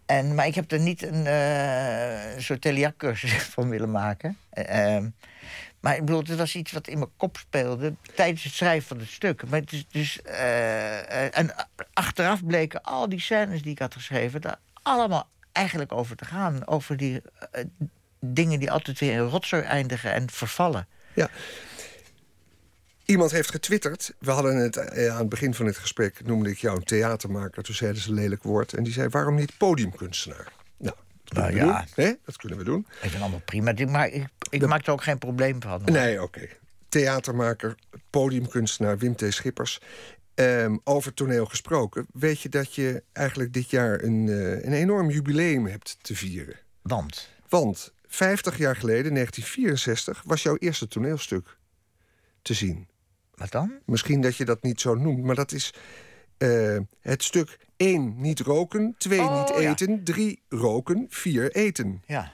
[0.07, 4.39] En, maar ik heb er niet een eh, soort Telia-cursus van willen maken.
[4.51, 5.09] Eh, ehm,
[5.81, 8.99] maar ik bedoel, het was iets wat in mijn kop speelde tijdens het schrijven van
[8.99, 9.49] het stuk.
[9.49, 11.55] Maar het is dus, eh, en
[11.93, 14.41] achteraf bleken al die scènes die ik had geschreven...
[14.41, 16.67] daar allemaal eigenlijk over te gaan.
[16.67, 17.65] Over die eh,
[18.21, 20.87] dingen die altijd weer in rotzooi eindigen en vervallen.
[21.15, 21.31] Ja.
[23.05, 24.15] Iemand heeft getwitterd.
[24.19, 26.27] We hadden het eh, aan het begin van het gesprek.
[26.27, 27.63] noemde ik jou een theatermaker.
[27.63, 28.73] Toen zeiden ze een lelijk woord.
[28.73, 30.53] En die zei: waarom niet podiumkunstenaar?
[30.79, 31.65] Nou, dat Nou we ja.
[31.95, 32.05] doen.
[32.05, 32.13] Hè?
[32.25, 32.87] Dat kunnen we doen.
[33.03, 33.71] Ik vind allemaal prima.
[33.71, 35.81] Ik, maar ik, ik maak er ook geen probleem van.
[35.81, 35.91] hoor.
[35.91, 36.49] Nee, oké.
[36.89, 37.75] Theatermaker,
[38.11, 39.25] podiumkunstenaar Wim T.
[39.29, 39.81] Schippers.
[40.35, 42.07] Ehm, over toneel gesproken.
[42.13, 46.57] Weet je dat je eigenlijk dit jaar een, eh, een enorm jubileum hebt te vieren?
[46.83, 51.59] Want, Want 50 jaar geleden, 1964, was jouw eerste toneelstuk
[52.43, 52.89] te zien.
[53.35, 53.73] wat dan?
[53.85, 55.75] Misschien dat je dat niet zo noemt, maar dat is
[56.39, 62.03] eh, het stuk 1 niet roken, 2 Oh, niet eten, 3 roken, 4 eten.
[62.07, 62.33] Ja.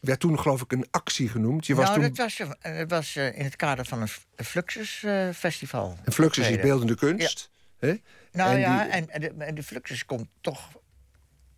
[0.00, 1.66] Werd toen geloof ik een actie genoemd.
[1.66, 4.08] Je was nou, toen dat was, eh, dat was eh, in het kader van een
[4.08, 5.98] F- een Fluxus-festival.
[6.04, 7.50] een Fluxus is beeldende kunst.
[7.78, 7.94] Hè?
[8.32, 10.72] Nou En ja, die- en, en de, de Fluxus komt toch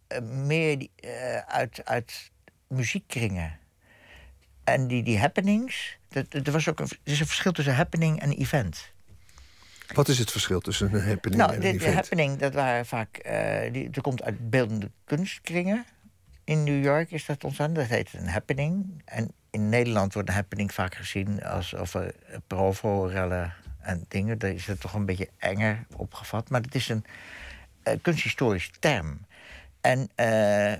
[0.06, 2.30] eh, meer eh, uit, uit
[2.68, 3.58] muziekkringen.
[4.64, 8.20] En die, die happenings, dat, er, was ook een, er is een verschil tussen happening
[8.20, 8.92] en event.
[9.94, 11.94] Wat is het verschil tussen een happening Nou, en de, een de event?
[11.94, 15.84] happening, dat waren vaak, eh die, dat komt uit beeldende kunstkringen.
[16.44, 19.02] In New York is dat ontstaan, dat heet een happening.
[19.04, 22.14] En in Nederland wordt een happening vaak gezien als over
[22.46, 24.38] provo-rellen en dingen.
[24.38, 26.50] Daar is het toch een beetje enger opgevat.
[26.50, 27.04] Maar het is een
[27.82, 29.20] eh, kunsthistorisch term.
[29.86, 30.72] En eh,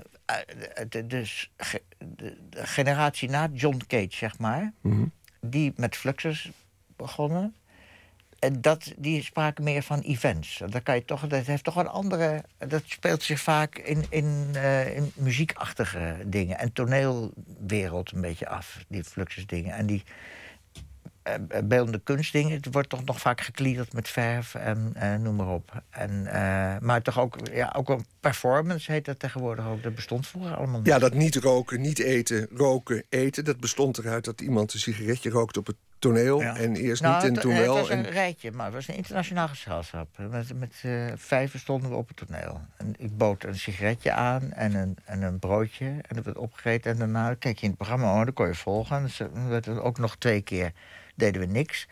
[0.89, 5.05] de, dus ge- de, de generatie na John Cage, zeg maar, Mhm.
[5.41, 6.51] die met Fluxus
[6.95, 7.55] begonnen.
[8.39, 10.61] En dat, die spraken meer van events.
[10.69, 12.43] Dat, kan je toch, dat heeft toch een andere.
[12.57, 16.57] Dat speelt zich vaak in, in, eh, in muziekachtige dingen.
[16.59, 19.75] En toneelwereld een beetje af, die Fluxus dingen.
[19.75, 20.03] En die
[21.63, 25.83] beeldende kunstdingen, het wordt toch nog vaak gekliederd met verf en eh, noem maar op.
[25.89, 29.83] En, eh, maar toch ook, ja, ook een performance heet dat tegenwoordig ook.
[29.83, 30.87] Dat bestond vroeger allemaal niet.
[30.87, 33.45] Ja, dat niet roken, niet eten, roken, eten.
[33.45, 36.55] Dat bestond eruit dat iemand een sigaretje rookte op het toneel Ja.
[36.57, 37.75] en eerst Nou, niet en het- toen het wel.
[37.75, 40.07] was een En, rijtje, maar het was een internationaal gezelschap.
[40.29, 42.61] Met, met eh, vijven stonden we op het toneel.
[42.77, 45.85] En ik bood een sigaretje aan en een, en een broodje.
[45.85, 46.91] En dat werd opgegeten.
[46.91, 49.03] En daarna keek je in het programma, oh, dan kon je volgen.
[49.03, 50.71] Dus dan werd er ook nog twee keer
[51.17, 51.87] deden we niks.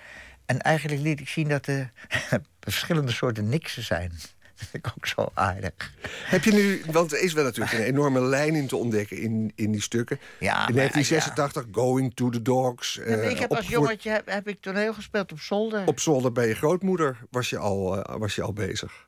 [0.45, 1.91] En eigenlijk liet ik zien dat er
[2.59, 4.11] verschillende soorten niksen zijn.
[4.59, 5.93] Dat vind ik ook zo aardig.
[6.25, 9.51] heb je nu, want er is wel natuurlijk een enorme lijn in te ontdekken in,
[9.55, 10.19] in die stukken.
[10.39, 12.93] Ja, in maar, 1986, Going to the Dogs.
[12.93, 15.87] Ja, eh, ik heb als jongetje heb, heb ik toneel gespeeld op zolder.
[15.87, 19.07] Op zolder bij je grootmoeder was je al, eh, was je al bezig.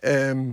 [0.00, 0.50] Ehm,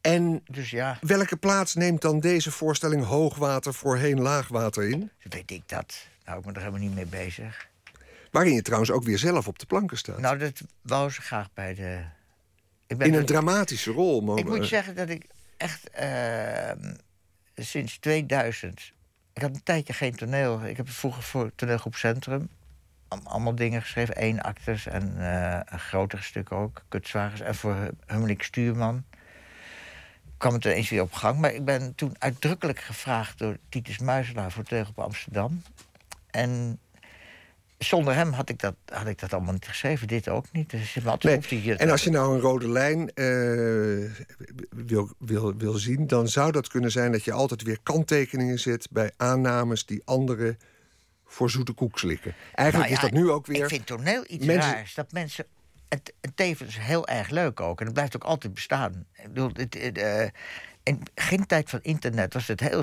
[0.00, 5.10] en Dus ja, welke plaats neemt dan deze voorstelling hoogwater voorheen laagwater in?
[5.22, 6.06] weet ik dat.
[6.28, 7.68] Nou, ik ben er helemaal niet mee bezig.
[8.30, 10.18] Waarin je trouwens ook weer zelf op de planken staat.
[10.18, 12.04] Nou, dat wou ze graag bij de.
[12.86, 14.20] Ik ben in een dramatische rol.
[14.20, 16.94] Maar, Ik moet zeggen dat ik echt ehm,
[17.54, 18.92] sinds 2000.
[19.32, 20.64] Ik had een tijdje geen toneel.
[20.64, 22.48] Ik heb vroeger voor toneelgroep Centrum
[23.08, 24.16] allemaal dingen geschreven.
[24.16, 26.82] één actes en eh, een grotere stuk ook.
[26.88, 27.40] Kutzwagers.
[27.40, 29.04] En voor Hummelik Stuurman
[30.36, 31.38] kwam het er eens weer op gang.
[31.38, 35.62] Maar ik ben toen uitdrukkelijk gevraagd door Titus Muizelaar voor Tegelop Amsterdam.
[36.30, 36.80] En
[37.78, 40.06] zonder hem had ik, dat, had ik dat allemaal niet geschreven.
[40.06, 40.70] Dit ook niet.
[40.70, 43.24] Dus je had Nee, je En als je nou een rode lijn eh,
[44.70, 48.88] wil, wil, wil zien, dan zou dat kunnen zijn dat je altijd weer kanttekeningen zet
[48.90, 50.58] bij aannames die anderen
[51.24, 52.34] voor zoete koek slikken.
[52.54, 53.62] Eigenlijk Nou ja, is dat nu ook weer.
[53.62, 54.94] Ik vind toneel iets mensen- raars.
[54.94, 55.46] Dat mensen...
[55.88, 57.78] Het, het tevens heel erg leuk ook.
[57.78, 59.06] En het blijft ook altijd bestaan.
[59.12, 60.26] Ik bedoel, het, het, eh,
[60.82, 62.82] in geen tijd van internet was het heel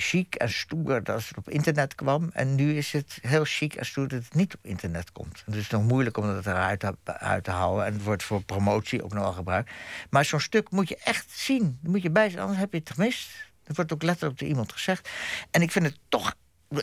[0.00, 2.30] chic en stoer dat het op internet kwam.
[2.32, 5.42] En nu is het heel chic en stoer dat het niet op internet komt.
[5.44, 7.86] Het is nog moeilijk om dat eruit te, uit te houden.
[7.86, 9.70] En het wordt voor promotie ook nog wel gebruikt.
[10.10, 11.78] Maar zo'n stuk moet je echt zien.
[11.82, 13.30] Daar moet je bij zijn, anders heb je het gemist.
[13.64, 15.08] Dat wordt ook letterlijk door iemand gezegd.
[15.50, 16.34] En ik vind het toch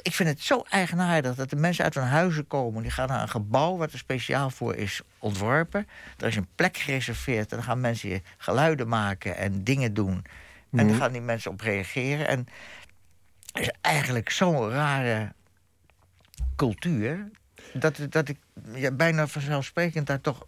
[0.01, 2.81] ik vind het zo eigenaardig dat de mensen uit hun huizen komen.
[2.81, 5.87] Die gaan naar een gebouw wat er speciaal voor is ontworpen.
[6.17, 10.25] Er is een plek gereserveerd en dan gaan mensen geluiden maken en dingen doen.
[10.71, 12.27] En daar gaan die mensen op reageren.
[12.27, 12.47] En
[13.59, 15.33] is eigenlijk zo'n rare
[16.55, 17.29] cultuur.
[17.73, 18.37] Dat, dat ik
[18.73, 20.47] ja, bijna vanzelfsprekend daar toch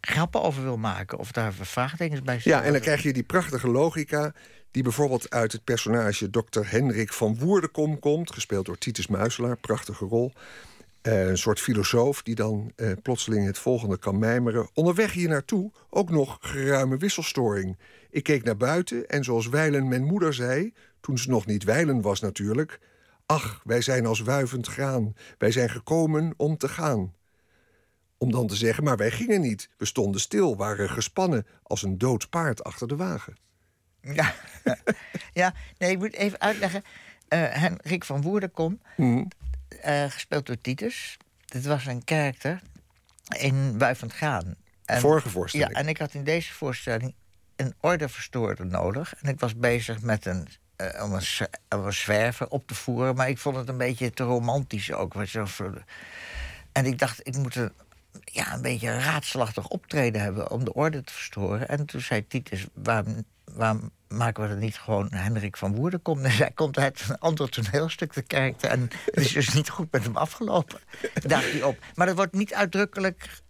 [0.00, 1.18] grappen over wil maken.
[1.18, 2.62] Of daar vraagtekens bij Ja, stellen.
[2.62, 4.32] en dan krijg je die prachtige logica
[4.70, 6.60] die bijvoorbeeld uit het personage Dr.
[6.64, 10.32] Hendrik van Woerdenkom komt, gespeeld door Titus Muiselaar, prachtige rol.
[11.02, 14.68] Eh, een soort filosoof die dan eh, plotseling het volgende kan mijmeren.
[14.74, 17.78] Onderweg hier naartoe ook nog geruime wisselstoring.
[18.10, 20.72] Ik keek naar buiten en zoals wijlen mijn moeder zei,
[21.04, 22.80] toen ze nog niet wijlen was natuurlijk...
[23.26, 27.14] Ach, wij zijn als wuivend graan, wij zijn gekomen om te gaan.
[28.18, 29.68] Om dan te zeggen, maar wij gingen niet.
[29.76, 33.36] We stonden stil, waren gespannen als een dood paard achter de wagen.
[34.00, 34.34] Ja,
[35.32, 36.82] ja nee, ik moet even uitleggen.
[37.28, 39.28] Henrik van Woerdenkom, Hmm.
[39.80, 41.16] eh, gespeeld door Titus.
[41.44, 42.62] Dit was een karakter
[43.38, 44.54] in Wuivend Gaan.
[44.84, 45.72] En, Vorige ja, voorstelling.
[45.76, 47.14] en ik had in deze voorstelling
[47.56, 49.14] een ordeverstoorder nodig.
[49.14, 51.90] En ik was bezig met een, eh, om, een, om
[52.48, 53.14] op te voeren.
[53.14, 55.14] Maar ik vond het een beetje te romantisch ook.
[56.72, 57.72] En ik dacht, ik moet een,
[58.24, 61.68] ja, een beetje raadselachtig optreden hebben om de orde te verstoren.
[61.68, 66.22] En toen zei Titus, waarom, waarom maken we dat niet gewoon Hendrik van Woerden komt?
[66.24, 68.70] En zij komt uit een ander toneelstuk te kijken.
[68.70, 70.80] En het is dus niet goed met hem afgelopen.
[71.26, 71.78] Dacht hij op.
[71.94, 73.42] Maar dat wordt niet uitdrukkelijk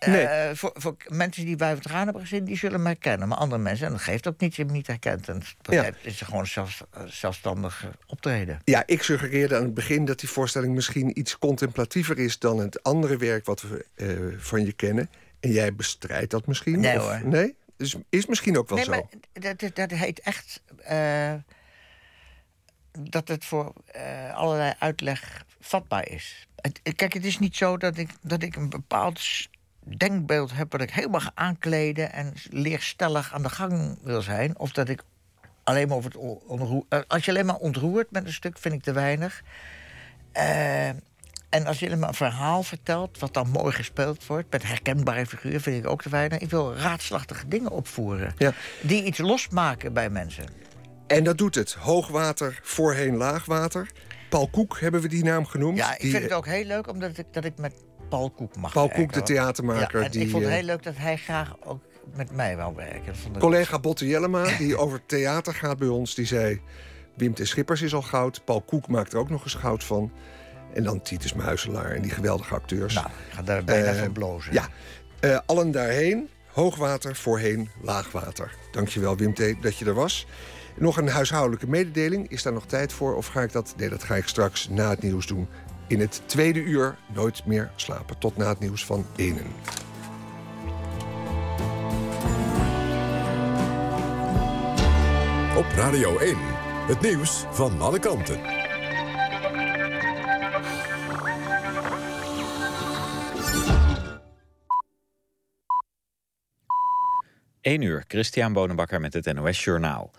[0.00, 0.54] eh, Nee.
[0.54, 3.28] voor, voor mensen die bij het hebben gezien, die zullen me herkennen.
[3.28, 5.28] Maar andere mensen, en dat geeft ook niet, je hem niet herkent.
[5.28, 5.90] En Ja.
[6.02, 8.60] is gewoon zelfs, zelfstandig eh, optreden.
[8.64, 12.82] Ja, ik suggereerde aan het begin dat die voorstelling misschien iets contemplatiever is dan het
[12.82, 14.08] andere werk wat we eh,
[14.38, 15.10] van je kennen.
[15.40, 16.80] En jij bestrijdt dat misschien?
[16.80, 17.20] Nee, of, hoor.
[17.24, 17.54] Nee?
[17.76, 18.90] Dus is misschien ook wel nee, zo.
[18.90, 21.34] maar dat, dat, heet echt eh,
[22.98, 26.46] dat het voor eh, allerlei uitleg vatbaar is.
[26.56, 29.20] Het, kijk, het is niet zo dat ik, dat ik een bepaald
[29.84, 30.72] denkbeeld heb...
[30.72, 34.58] wat ik helemaal ga aankleden en leerstellig aan de gang wil zijn.
[34.58, 35.02] Of dat ik
[35.64, 36.84] alleen maar over het ontroer...
[36.88, 39.42] eh, als je alleen maar ontroert met een stuk, vind ik te weinig.
[40.32, 40.88] Eh,
[41.48, 44.50] en als je alleen maar een verhaal vertelt, wat dan mooi gespeeld wordt...
[44.52, 46.38] met herkenbare figuren, vind ik ook te weinig.
[46.38, 48.34] Ik wil raadslachtige dingen opvoeren.
[48.38, 48.52] Ja.
[48.82, 50.44] Die iets losmaken bij mensen.
[51.06, 51.72] En dat doet het.
[51.72, 53.90] Hoogwater, voorheen laagwater.
[54.28, 55.76] Paul Koek hebben we die naam genoemd.
[55.78, 57.72] Ja, ik Die- vind het ook heel leuk omdat ik, dat ik met
[58.10, 58.88] Paul Koek mag Paul.
[58.88, 61.80] Koek, de theatermaker, Ja, die, ik vond het eh, heel leuk dat hij graag ook
[62.14, 63.16] met mij wou werken.
[63.16, 66.60] Vond ik Collega Botte Jellema, die over theater gaat bij ons, die zei...
[67.14, 67.40] Wim T.
[67.42, 68.44] Schippers is al goud.
[68.44, 70.12] Paul Koek maakt er ook nog eens goud van.
[70.74, 72.94] En dan Titus Muiselaar en die geweldige acteurs.
[72.94, 74.52] Nou, ik ga daar bijna Eh, van blozen.
[74.52, 74.68] Ja,
[75.20, 76.28] Eh, allen daarheen.
[76.52, 78.54] Hoogwater, voorheen, laagwater.
[78.72, 79.42] Dankjewel Wim T.
[79.62, 80.26] dat je er was.
[80.76, 82.28] Nog een huishoudelijke mededeling.
[82.30, 83.16] Is daar nog tijd voor?
[83.16, 83.74] Of ga ik dat...
[83.76, 85.48] Nee, dat ga ik straks na het nieuws doen.
[85.90, 88.18] In het tweede uur Nooit meer slapen.
[88.18, 89.46] Tot na het nieuws van Enen.
[95.56, 96.36] Op Radio 1,
[96.86, 98.40] het nieuws van alle kanten.
[107.60, 110.10] 1 uur, Christian Bonenbakker met het NOS Journaal.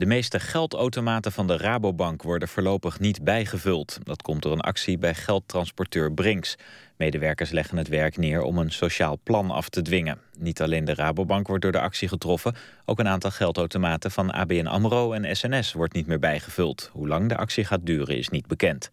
[0.00, 3.98] De meeste geldautomaten van de Rabobank worden voorlopig niet bijgevuld.
[4.02, 6.56] Dat komt door een actie bij geldtransporteur Brinks.
[6.96, 10.18] Medewerkers leggen het werk neer om een sociaal plan af te dwingen.
[10.38, 12.54] Niet alleen de Rabobank wordt door de actie getroffen...
[12.84, 16.90] ook een aantal geldautomaten van ABN AMRO en SNS wordt niet meer bijgevuld.
[16.92, 18.90] Hoe lang de actie gaat duren is niet bekend.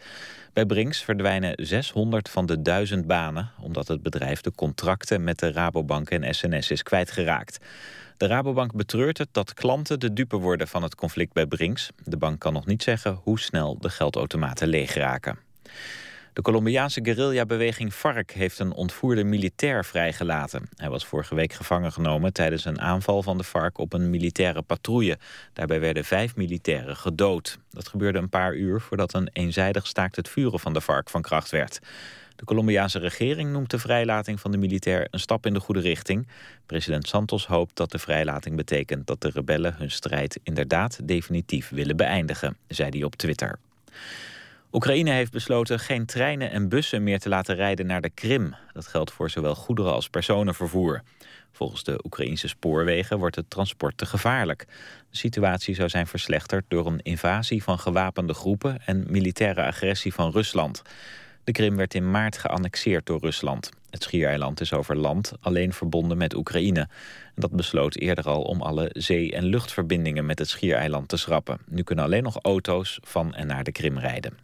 [0.54, 3.52] Bij Brinks verdwijnen 600 van de 1000 banen...
[3.62, 7.60] omdat het bedrijf de contracten met de Rabobank en SNS is kwijtgeraakt.
[8.18, 11.90] De Rabobank betreurt het dat klanten de dupe worden van het conflict bij Brinks.
[12.04, 15.40] De bank kan nog niet zeggen hoe snel de geldautomaten leeg raken.
[16.34, 20.70] De Colombiaanse guerrillabeweging FARC heeft een ontvoerde militair vrijgelaten.
[20.76, 24.62] Hij was vorige week gevangen genomen tijdens een aanval van de FARC op een militaire
[24.62, 25.18] patrouille.
[25.54, 27.58] Daarbij werden vijf militairen gedood.
[27.70, 31.22] Dat gebeurde een paar uur voordat een eenzijdig staakt het vuren van de FARC van
[31.22, 31.80] kracht werd.
[32.38, 36.28] De Colombiaanse regering noemt de vrijlating van de militair een stap in de goede richting.
[36.66, 41.96] President Santos hoopt dat de vrijlating betekent dat de rebellen hun strijd inderdaad definitief willen
[41.96, 43.60] beëindigen, zei hij op Twitter.
[44.72, 48.56] Oekraïne heeft besloten geen treinen en bussen meer te laten rijden naar de Krim.
[48.74, 51.02] Dat geldt voor zowel goederen als personenvervoer.
[51.52, 54.66] Volgens de Oekraïnse spoorwegen wordt het transport te gevaarlijk.
[55.10, 60.32] De situatie zou zijn verslechterd door een invasie van gewapende groepen en militaire agressie van
[60.32, 60.82] Rusland.
[61.48, 63.72] De Krim werd in maart geannexeerd door Rusland.
[63.90, 66.88] Het schiereiland is over land alleen verbonden met Oekraïne.
[67.36, 71.60] Dat besloot eerder al om alle zee- en luchtverbindingen met het schiereiland te schrappen.
[71.66, 74.38] Nu kunnen alleen nog auto's van en naar de Krim rijden.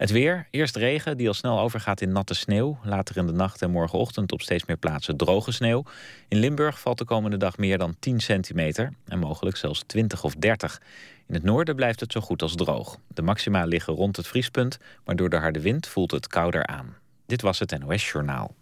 [0.00, 2.78] Het weer, eerst regen die al snel overgaat in natte sneeuw.
[2.82, 5.84] Later in de nacht en morgenochtend op steeds meer plaatsen droge sneeuw.
[6.28, 10.34] In Limburg valt de komende dag meer dan 10 centimeter en mogelijk zelfs 20 of
[10.34, 10.80] 30.
[11.26, 12.98] In het noorden blijft het zo goed als droog.
[13.08, 16.96] De maxima liggen rond het vriespunt, maar door de harde wind voelt het kouder aan.
[17.26, 18.54] Dit was het NOS Journaal.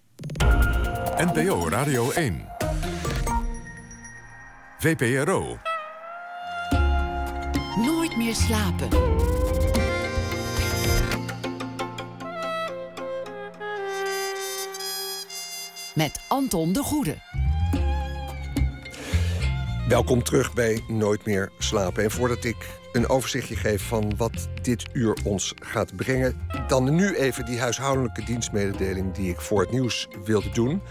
[1.17, 2.47] NPO Radio 1.
[4.79, 5.59] VPRO.
[7.77, 8.89] Nooit meer slapen.
[15.99, 17.17] Met Anton de Goede.
[19.89, 22.05] Welkom terug bij Nooit meer slapen.
[22.05, 22.57] En voordat ik
[22.93, 28.25] een overzichtje geef van wat dit uur ons gaat brengen, dan nu even die huishoudelijke
[28.25, 30.83] dienstmededeling die ik voor het nieuws wilde doen.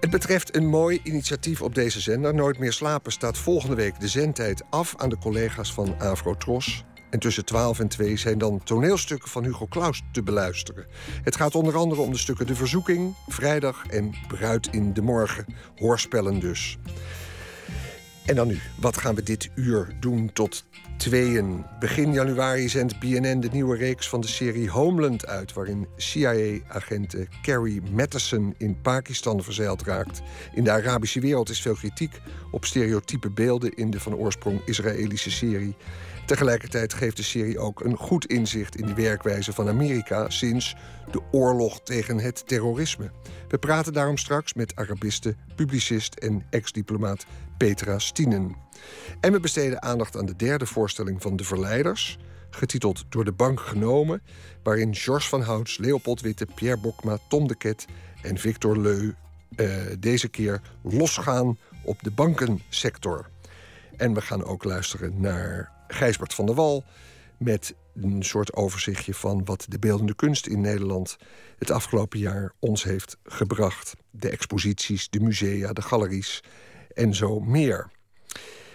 [0.00, 2.34] Het betreft een mooi initiatief op deze zender.
[2.34, 6.84] Nooit meer slapen staat volgende week de zendtijd af aan de collega's van Avrotros.
[7.10, 10.86] En tussen 12 en 2 zijn dan toneelstukken van Hugo Claus te beluisteren.
[11.22, 15.46] Het gaat onder andere om de stukken De Verzoeking, Vrijdag en Bruid in de Morgen.
[15.76, 16.78] Hoorspellen dus.
[18.28, 20.64] En dan nu, wat gaan we dit uur doen tot
[20.96, 21.64] tweeën?
[21.80, 25.52] Begin januari zendt BNN de nieuwe reeks van de serie Homeland uit...
[25.52, 30.22] waarin CIA-agent Carrie Matheson in Pakistan verzeild raakt.
[30.54, 33.74] In de Arabische wereld is veel kritiek op stereotype beelden...
[33.74, 35.76] in de van oorsprong Israëlische serie.
[36.28, 40.30] Tegelijkertijd geeft de serie ook een goed inzicht in de werkwijze van Amerika...
[40.30, 40.76] sinds
[41.10, 43.10] de oorlog tegen het terrorisme.
[43.48, 47.26] We praten daarom straks met Arabiste, publicist en ex-diplomaat
[47.58, 48.56] Petra Stienen.
[49.20, 52.18] En we besteden aandacht aan de derde voorstelling van De Verleiders...
[52.50, 54.22] getiteld Door de Bank genomen...
[54.62, 57.86] waarin Georges van Houts, Leopold Witte, Pierre Bokma, Tom de Ket
[58.22, 59.12] en Victor Leu...
[59.56, 63.28] eh, deze keer losgaan op de bankensector.
[63.96, 66.84] En we gaan ook luisteren naar Gijsbert van der Wal...
[67.38, 71.16] met een soort overzichtje van wat de beeldende kunst in Nederland...
[71.58, 73.94] het afgelopen jaar ons heeft gebracht.
[74.10, 76.42] De exposities, de musea, de galeries
[76.94, 77.90] en zo meer.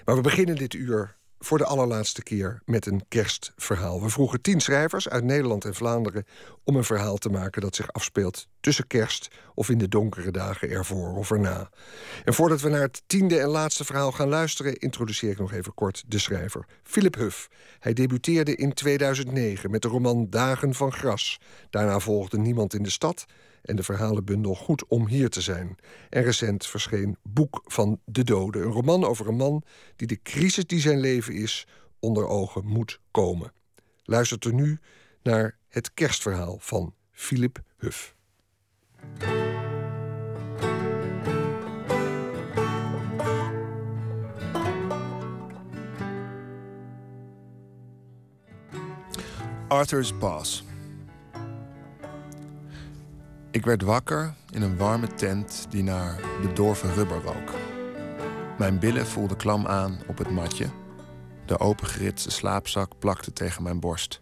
[0.06, 4.02] Maar we beginnen dit uur voor de allerlaatste keer met een kerstverhaal.
[4.02, 6.26] We vroegen tien schrijvers uit Nederland en Vlaanderen
[6.64, 10.70] om een verhaal te maken dat zich afspeelt tussen kerst of in de donkere dagen
[10.70, 11.70] ervoor of erna.
[12.24, 15.74] En voordat we naar het tiende en laatste verhaal gaan luisteren, introduceer ik nog even
[15.74, 16.66] kort de schrijver.
[16.84, 17.50] Philip Huff.
[17.80, 21.40] Hij debuteerde in 2009 met de roman Dagen van Gras.
[21.70, 23.26] Daarna volgde Niemand in de Stad
[23.64, 25.76] en de verhalenbundel Goed om hier te zijn.
[26.10, 29.64] En recent verscheen Boek van de Doden, een roman over een man
[29.96, 31.68] die de crisis die zijn leven is
[32.00, 33.54] onder ogen moet komen.
[34.04, 34.80] Luistert er nu
[35.22, 38.16] naar het kerstverhaal van Philip Huff.
[49.68, 50.64] Arthur's Boss.
[53.54, 57.52] Ik werd wakker in een warme tent die naar bedorven rubber rook.
[58.58, 60.70] Mijn billen voelden klam aan op het matje.
[61.46, 64.22] De opengeritste slaapzak plakte tegen mijn borst.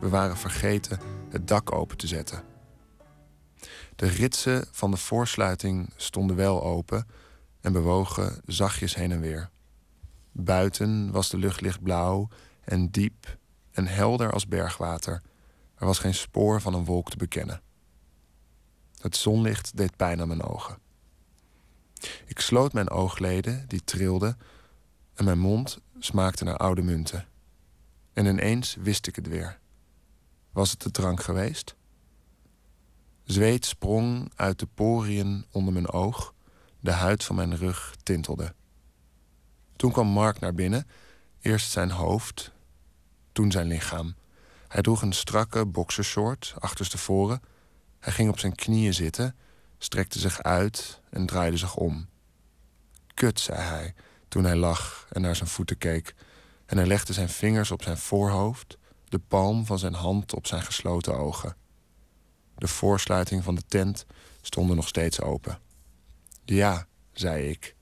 [0.00, 0.98] We waren vergeten
[1.30, 2.42] het dak open te zetten.
[3.96, 7.06] De ritsen van de voorsluiting stonden wel open
[7.60, 9.50] en bewogen zachtjes heen en weer.
[10.32, 12.28] Buiten was de lucht lichtblauw
[12.64, 13.38] en diep
[13.72, 15.22] en helder als bergwater.
[15.76, 17.63] Er was geen spoor van een wolk te bekennen.
[19.04, 20.78] Het zonlicht deed pijn aan mijn ogen.
[22.26, 24.38] Ik sloot mijn oogleden, die trilden,
[25.14, 27.26] en mijn mond smaakte naar oude munten.
[28.12, 29.58] En ineens wist ik het weer.
[30.52, 31.76] Was het de drank geweest?
[33.24, 36.34] Zweet sprong uit de poriën onder mijn oog,
[36.80, 38.54] de huid van mijn rug tintelde.
[39.76, 40.86] Toen kwam Mark naar binnen,
[41.40, 42.52] eerst zijn hoofd,
[43.32, 44.14] toen zijn lichaam.
[44.68, 47.40] Hij droeg een strakke boxershort achterstevoren.
[48.04, 49.36] Hij ging op zijn knieën zitten,
[49.78, 52.08] strekte zich uit en draaide zich om.
[53.14, 53.94] Kut, zei hij,
[54.28, 56.14] toen hij lag en naar zijn voeten keek.
[56.66, 60.62] En hij legde zijn vingers op zijn voorhoofd, de palm van zijn hand op zijn
[60.62, 61.56] gesloten ogen.
[62.56, 64.06] De voorsluiting van de tent
[64.40, 65.58] stonden nog steeds open.
[66.44, 67.74] Ja, zei ik.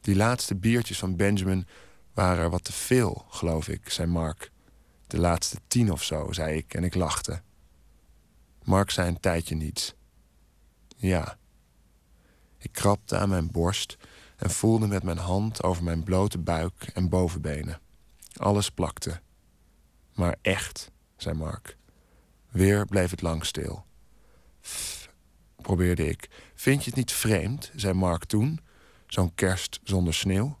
[0.00, 1.66] Die laatste biertjes van Benjamin
[2.14, 4.50] waren er wat te veel, geloof ik, zei Mark.
[5.06, 7.42] De laatste tien of zo, zei ik en ik lachte.
[8.68, 9.94] Mark zei een tijdje niets.
[10.96, 11.38] Ja.
[12.58, 13.96] Ik krabde aan mijn borst
[14.36, 17.80] en voelde met mijn hand over mijn blote buik en bovenbenen.
[18.36, 19.20] Alles plakte.
[20.14, 21.76] Maar echt, zei Mark.
[22.50, 23.84] Weer bleef het lang stil.
[25.56, 26.28] Probeerde ik.
[26.54, 28.60] Vind je het niet vreemd, zei Mark toen,
[29.06, 30.58] zo'n kerst zonder sneeuw?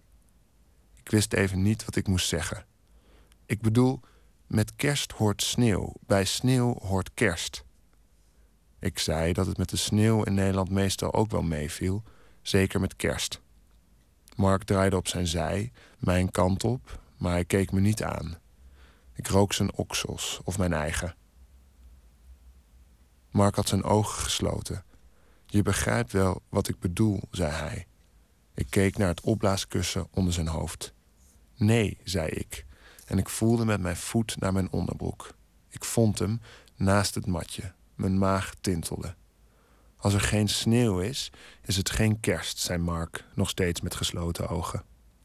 [0.94, 2.66] Ik wist even niet wat ik moest zeggen.
[3.46, 4.00] Ik bedoel,
[4.46, 7.66] met kerst hoort sneeuw, bij sneeuw hoort kerst.
[8.78, 12.02] Ik zei dat het met de sneeuw in Nederland meestal ook wel meeviel,
[12.42, 13.40] zeker met kerst.
[14.36, 18.38] Mark draaide op zijn zij, mijn kant op, maar hij keek me niet aan.
[19.14, 21.14] Ik rook zijn oksels of mijn eigen.
[23.30, 24.84] Mark had zijn ogen gesloten.
[25.46, 27.86] Je begrijpt wel wat ik bedoel, zei hij.
[28.54, 30.92] Ik keek naar het opblaaskussen onder zijn hoofd.
[31.56, 32.64] Nee, zei ik,
[33.06, 35.34] en ik voelde met mijn voet naar mijn onderbroek.
[35.68, 36.40] Ik vond hem
[36.76, 37.72] naast het matje.
[37.98, 39.14] Mijn maag tintelde.
[39.96, 41.30] Als er geen sneeuw is,
[41.62, 44.82] is het geen kerst, zei Mark, nog steeds met gesloten ogen.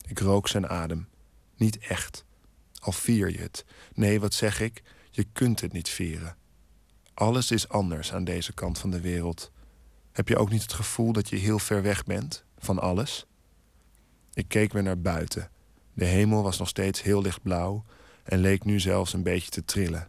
[0.08, 1.08] Ik rook zijn adem.
[1.56, 2.26] Niet echt.
[2.80, 3.66] Al vier je het.
[3.94, 4.84] Nee, wat zeg ik?
[5.12, 6.36] Je kunt het niet vieren.
[7.14, 9.52] Alles is anders aan deze kant van de wereld.
[10.12, 13.26] Heb je ook niet het gevoel dat je heel ver weg bent van alles?
[14.34, 15.50] Ik keek weer naar buiten.
[15.94, 17.86] De hemel was nog steeds heel lichtblauw
[18.24, 20.08] en leek nu zelfs een beetje te trillen.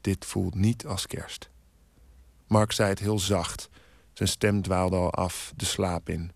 [0.00, 1.52] Dit voelt niet als kerst.
[2.46, 3.68] Mark zei het heel zacht.
[4.12, 6.32] Zijn stem dwaalde al af, de slaap in.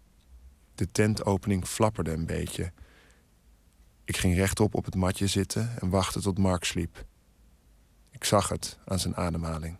[0.75, 2.73] De tentopening flapperde een beetje.
[4.05, 7.05] Ik ging rechtop op het matje zitten en wachtte tot Mark sliep.
[8.11, 9.79] Ik zag het aan zijn ademhaling.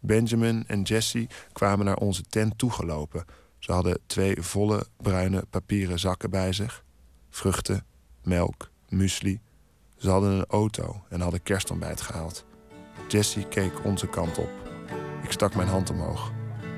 [0.00, 3.24] Benjamin en Jesse kwamen naar onze tent toegelopen.
[3.58, 6.84] Ze hadden twee volle bruine papieren zakken bij zich.
[7.30, 7.86] Vruchten,
[8.22, 9.40] melk, muesli.
[9.96, 12.44] Ze hadden een auto en hadden kerstontbijt gehaald.
[13.08, 14.67] Jesse keek onze kant op.
[15.28, 16.32] Ik stak mijn hand omhoog.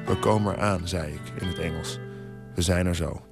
[0.07, 1.99] We komen eraan, zei ik in het Engels.
[2.55, 3.23] We zijn er zo.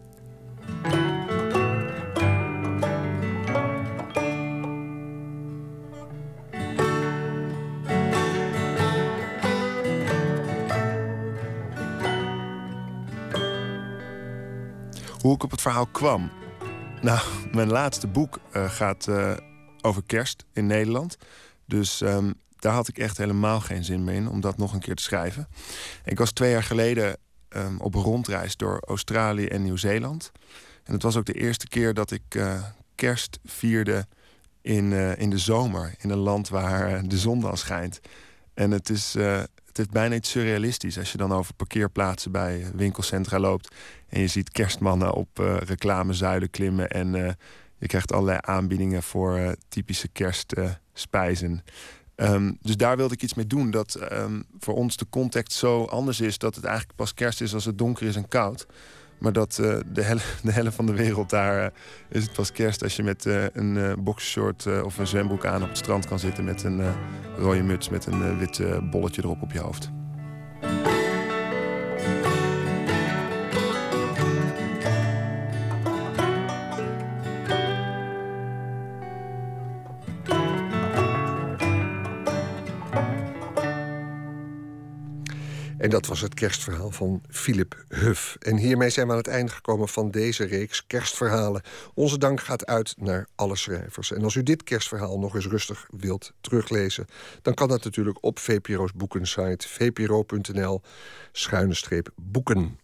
[15.20, 16.31] Hoe ik op het verhaal kwam.
[17.00, 17.20] Nou,
[17.52, 19.37] mijn laatste boek uh, gaat uh,
[19.81, 21.18] over kerst in Nederland.
[21.64, 24.81] Dus um, daar had ik echt helemaal geen zin meer in om dat nog een
[24.81, 25.49] keer te schrijven.
[26.05, 27.16] Ik was twee jaar geleden
[27.49, 30.33] um, op rondreis door Australië en Nieuw-Zeeland.
[30.85, 32.62] En het was ook de eerste keer dat ik uh,
[32.94, 34.07] kerst vierde
[34.61, 35.94] in, in de zomer.
[35.99, 38.01] In een land waar de zon dan schijnt.
[38.55, 39.14] En het is,
[39.66, 43.75] het is bijna iets surrealistisch als je dan over parkeerplaatsen bij winkelcentra loopt.
[44.09, 45.29] En je ziet kerstmannen op
[45.64, 46.90] reclamezuilen klimmen.
[46.90, 47.37] En
[47.79, 51.62] je krijgt allerlei aanbiedingen voor typische kerstspijzen.
[52.20, 53.70] Um, dus daar wilde ik iets mee doen.
[53.70, 57.55] Dat um, voor ons de context zo anders is dat het eigenlijk pas kerst is
[57.55, 58.66] als het donker is en koud.
[59.18, 60.18] Maar dat de, hel
[60.64, 61.72] de van de wereld daar
[62.09, 65.78] is het pas kerst als je met een boxershort of een zwembroek aan op het
[65.78, 66.82] strand kan zitten met een
[67.36, 69.90] rode muts met een wit bolletje erop op je hoofd.
[85.79, 88.37] En dat was het kerstverhaal van Philip Huff.
[88.41, 91.62] En hiermee zijn we aan het einde gekomen van deze reeks kerstverhalen.
[91.95, 94.12] Onze dank gaat uit naar alle schrijvers.
[94.12, 97.07] En als u dit kerstverhaal nog eens rustig wilt teruglezen...
[97.43, 100.83] dan kan dat natuurlijk op VPRO's boekensite vpro.nl
[101.33, 102.79] schuine streep boeken.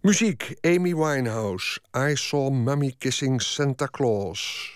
[0.00, 1.80] Muziek, Amy Winehouse.
[1.96, 4.72] I saw mommy kissing Santa Claus.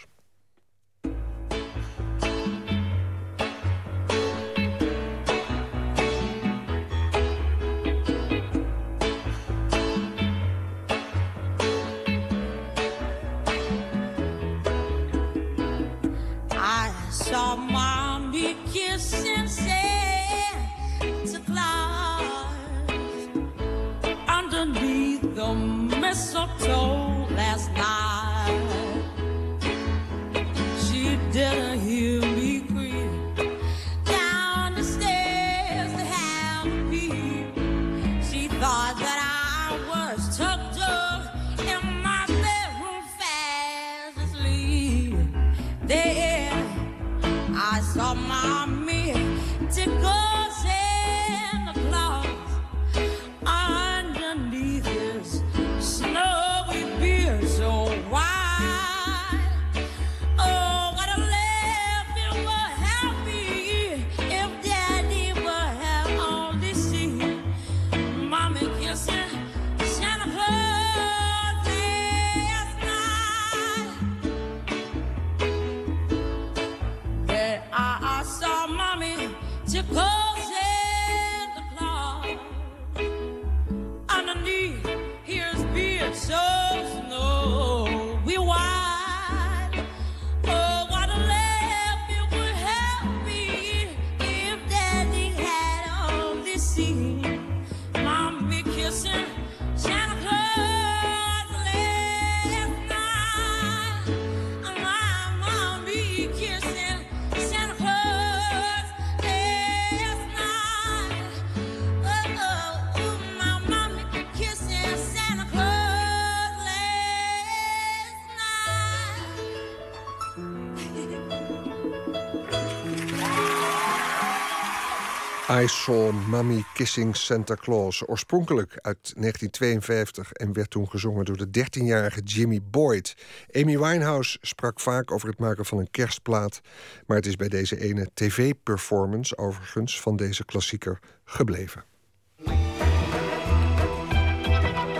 [125.63, 128.09] I Saw Mommy Kissing Santa Claus.
[128.09, 133.15] Oorspronkelijk uit 1952 en werd toen gezongen door de 13-jarige Jimmy Boyd.
[133.53, 136.61] Amy Winehouse sprak vaak over het maken van een kerstplaat.
[137.07, 141.85] Maar het is bij deze ene tv-performance overigens van deze klassieker gebleven.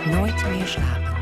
[0.05, 1.13] Nooit meer slapen.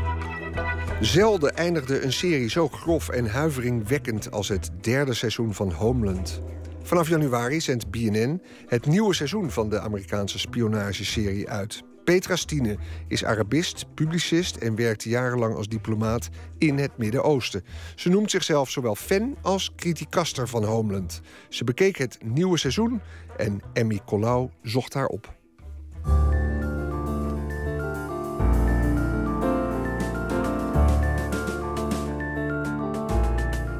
[1.00, 6.40] Zelden eindigde een serie zo grof en huiveringwekkend als het derde seizoen van Homeland.
[6.82, 11.82] Vanaf januari zendt BNN het nieuwe seizoen van de Amerikaanse spionageserie uit.
[12.04, 12.76] Petra Stine
[13.08, 16.28] is Arabist, publicist en werkte jarenlang als diplomaat
[16.58, 17.64] in het Midden-Oosten.
[17.94, 21.20] Ze noemt zichzelf zowel fan als criticaster van Homeland.
[21.48, 23.00] Ze bekeek het nieuwe seizoen
[23.36, 25.34] en Emmy Colau zocht haar op.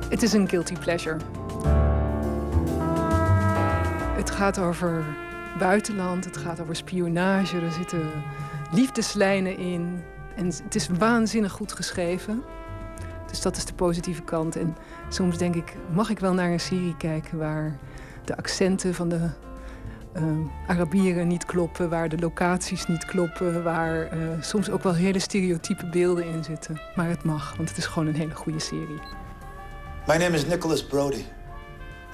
[0.09, 1.42] Het is een guilty pleasure.
[4.43, 5.05] Gaat over
[5.59, 8.11] buitenland, het gaat over spionage, er zitten
[8.73, 10.03] liefdeslijnen in.
[10.37, 12.43] En het is waanzinnig goed geschreven.
[13.27, 14.57] Dus dat is de positieve kant.
[14.57, 14.77] En
[15.09, 17.79] soms denk ik, mag ik wel naar een serie kijken waar
[18.25, 19.29] de accenten van de
[20.13, 20.23] eh,
[20.67, 25.87] Arabieren niet kloppen, waar de locaties niet kloppen, waar eh, soms ook wel hele stereotype
[25.87, 26.81] beelden in zitten.
[26.95, 29.01] Maar het mag, want het is gewoon een hele goede serie.
[30.07, 31.25] My name is Nicholas Brody,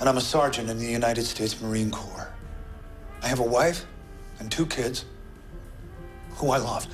[0.01, 2.29] and I'm a sergeant in the United States Marine Corps.
[3.23, 3.85] I have a wife
[4.39, 5.05] and two kids
[6.37, 6.87] who I love.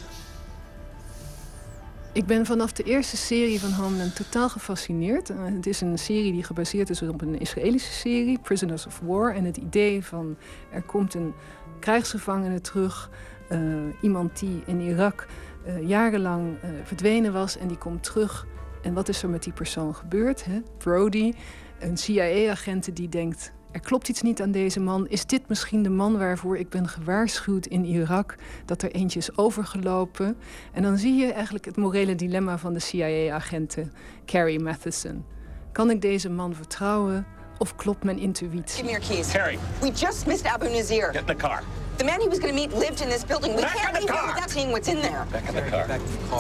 [2.12, 5.30] Ik ben vanaf de eerste serie van Homeland totaal gefascineerd.
[5.30, 9.34] Eh, het is een serie die gebaseerd is op een Israëlische serie, Prisoners of War.
[9.34, 10.36] En het idee van
[10.72, 11.34] er komt een
[11.80, 13.11] krijgsgevangene terug,
[13.48, 13.61] eh,
[14.00, 15.26] iemand die in Irak
[15.64, 18.46] eh, jarenlang verdwenen was en die komt terug.
[18.82, 20.44] En wat is er met die persoon gebeurd?
[20.44, 20.61] Hè?
[20.78, 21.32] Brody,
[21.79, 23.53] een CIA-agent die denkt...
[23.70, 25.09] er klopt iets niet aan deze man.
[25.09, 28.35] Is dit misschien de man waarvoor ik ben gewaarschuwd in Irak...
[28.64, 30.37] dat er eentje is overgelopen?
[30.72, 33.93] En dan zie je eigenlijk het morele dilemma van de CIA-agenten...
[34.27, 35.25] Carrie Matheson.
[35.72, 37.27] Kan ik deze man vertrouwen
[37.64, 38.74] of klopt mijn intuïtie?
[38.76, 39.30] Give me your keys.
[39.32, 39.58] Carrie.
[39.80, 41.12] We just missed Abu Nazir.
[41.12, 41.62] Get in the car.
[41.96, 43.54] The man he was going to meet lived in this building.
[43.54, 44.34] We Back can't in the leave here car.
[44.34, 45.24] without seeing what's in there.
[45.30, 45.86] Back in the car.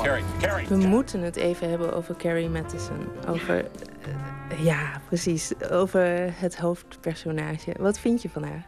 [0.02, 0.66] Carrie, Carrie.
[0.68, 3.06] We moeten het even hebben over Carrie Matheson.
[3.28, 3.64] Over,
[4.50, 5.52] eh, ja, precies.
[5.70, 7.72] Over het hoofdpersonage.
[7.78, 8.66] Wat vind je van haar?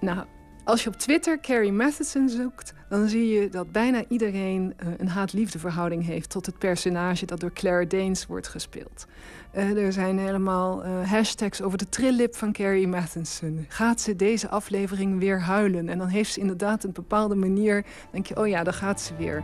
[0.00, 0.24] Nou,
[0.66, 5.08] Als je op Twitter Carrie Matheson zoekt, dan zie je dat bijna iedereen eh, een
[5.08, 9.06] haat-liefde verhouding heeft tot het personage dat door Claire Danes wordt gespeeld.
[9.54, 13.66] Eh, er zijn helemaal eh, hashtags over de trillip van Carrie Matheson.
[13.68, 15.88] Gaat ze deze aflevering weer huilen?
[15.88, 17.84] En dan heeft ze inderdaad een bepaalde manier.
[18.10, 19.42] denk je, oh ja, daar gaat ze weer.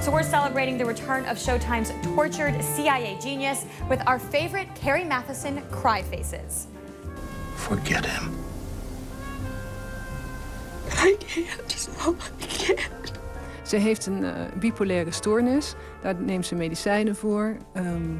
[0.00, 5.58] So we're celebrating the return of Showtime's tortured CIA genius with our favorite Carrie Matheson
[5.70, 6.66] cry faces.
[7.54, 8.30] Forget him.
[10.92, 11.88] I can't.
[12.04, 13.12] Mom, I can't.
[13.62, 15.74] Ze heeft een eh, bipolaire stoornis.
[16.02, 17.56] Daar neemt ze medicijnen voor.
[17.72, 18.12] Ehm,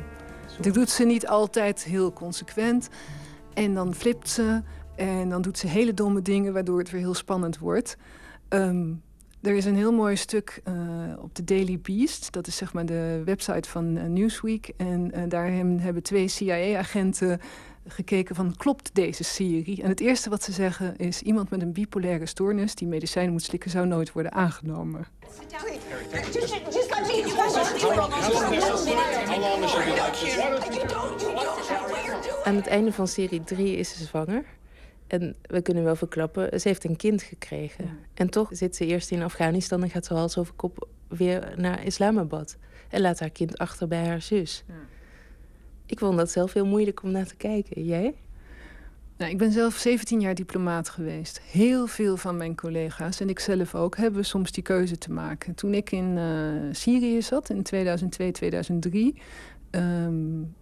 [0.61, 2.88] dat doet ze niet altijd heel consequent.
[3.54, 4.62] En dan flipt ze.
[4.96, 7.96] En dan doet ze hele domme dingen, waardoor het weer heel spannend wordt.
[8.48, 8.92] Ehm,
[9.42, 10.74] er is een heel mooi stuk eh,
[11.18, 12.32] op de Daily Beast.
[12.32, 14.72] Dat is zeg maar de website van eh, Newsweek.
[14.76, 17.40] En uh, daar hebben twee CIA-agenten
[17.86, 19.82] gekeken van klopt deze serie?
[19.82, 21.22] En het eerste wat ze zeggen is...
[21.22, 23.70] iemand met een bipolaire stoornis die medicijnen moet slikken...
[23.70, 25.06] zou nooit worden aangenomen.
[32.45, 34.45] Aan het einde van serie 3 is ze zwanger.
[35.07, 37.99] En we kunnen wel verklappen, ze heeft een kind gekregen.
[38.14, 41.85] En toch zit ze eerst in Afghanistan en gaat ze hals over kop weer naar
[41.85, 42.57] Islamabad.
[42.89, 44.64] En laat haar kind achter bij haar zus.
[44.66, 44.74] Ja.
[45.87, 47.85] Ik vond dat zelf heel moeilijk om naar te kijken.
[47.85, 48.14] Jij?
[49.21, 51.41] Nou, ik ben zelf 17 jaar diplomaat geweest.
[51.41, 55.55] Heel veel van mijn collega's en ik zelf ook hebben soms die keuze te maken.
[55.55, 59.21] Toen ik in uh, Syrië zat in 2002, 2003,
[59.71, 60.55] um,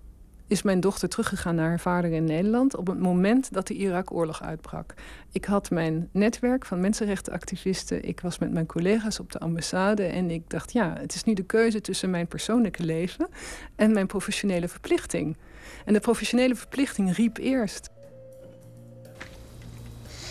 [0.47, 4.43] is mijn dochter teruggegaan naar haar vader in Nederland op het moment dat de Irak-oorlog
[4.43, 4.95] uitbrak.
[5.33, 8.05] Ik had mijn netwerk van mensenrechtenactivisten.
[8.05, 11.35] Ik was met mijn collega's op de ambassade en ik dacht, ja, het is nu
[11.35, 13.29] de keuze tussen mijn persoonlijke leven
[13.77, 15.37] en mijn professionele verplichting.
[15.85, 17.91] En de professionele verplichting riep eerst.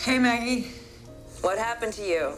[0.08, 0.68] Hey Maggie.
[1.42, 2.32] What happened to you?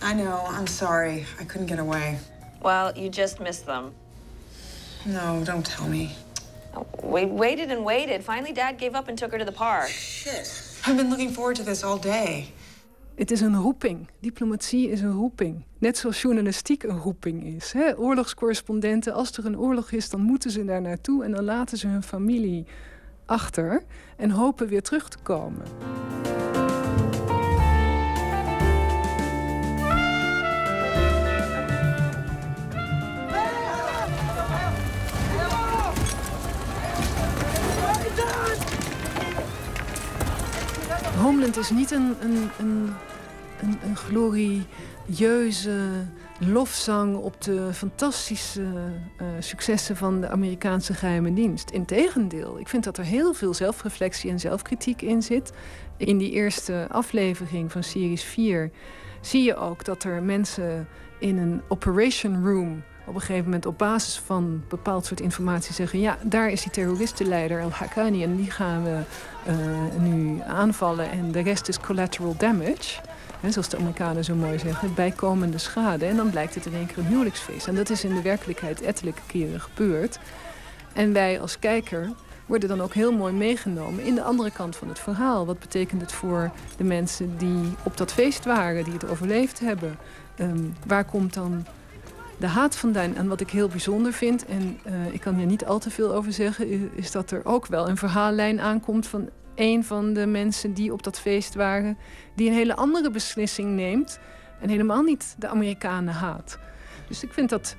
[0.00, 1.24] I know, I'm sorry.
[1.38, 2.18] I couldn't get away.
[2.60, 3.94] Well, you just missed them.
[5.06, 6.16] No, don't tell me.
[7.00, 8.24] We waited and waited.
[8.24, 9.88] Finally, Dad gave up and took her to the park.
[9.88, 10.50] Shit.
[10.84, 12.52] I've been looking forward to this all day.
[13.14, 14.08] Het is een roeping.
[14.20, 15.64] Diplomatie is een roeping.
[15.78, 17.72] Net zoals journalistiek een roeping is.
[17.72, 17.98] Hè?
[17.98, 21.86] Oorlogscorrespondenten, als er een oorlog is, dan moeten ze daar naartoe en dan laten ze
[21.86, 22.66] hun familie
[23.26, 23.84] achter
[24.16, 25.62] en hopen weer terug te komen.
[41.16, 42.94] Homeland is niet een, een, een,
[43.82, 45.78] een, glorieuze
[46.38, 51.70] lofzang op de fantastische uh, successen van de Amerikaanse geheime dienst.
[51.70, 55.52] Integendeel, ik vind dat er heel veel zelfreflectie en zelfkritiek in zit.
[55.96, 58.70] In die eerste aflevering van Series 4
[59.20, 60.88] zie je ook dat er mensen
[61.18, 66.00] in een operation room op een gegeven moment op basis van bepaald soort informatie zeggen:
[66.00, 69.00] ja, daar is die terroristenleider Al-Haqqani en die gaan we
[69.48, 69.56] uh,
[70.02, 73.00] nu aanvallen en de rest is collateral damage.
[73.40, 76.06] Hè, zoals de Amerikanen zo mooi zeggen, bijkomende schade.
[76.06, 77.66] En dan blijkt het in één keer een huwelijksfeest.
[77.66, 80.18] En dat is in de werkelijkheid ettelijke keren gebeurd.
[80.92, 82.10] En wij als kijker
[82.46, 85.46] worden dan ook heel mooi meegenomen in de andere kant van het verhaal.
[85.46, 89.98] Wat betekent het voor de mensen die op dat feest waren, die het overleefd hebben?
[90.38, 91.66] Um, waar komt dan
[92.42, 93.16] de haat vandaan.
[93.16, 96.14] En wat ik heel bijzonder vind, en uh, ik kan hier niet al te veel
[96.14, 100.74] over zeggen, is dat er ook wel een verhaallijn aankomt van een van de mensen
[100.74, 101.98] die op dat feest waren,
[102.34, 104.18] die een hele andere beslissing neemt
[104.60, 106.58] en helemaal niet de Amerikanen haat.
[107.08, 107.76] Dus ik vind dat.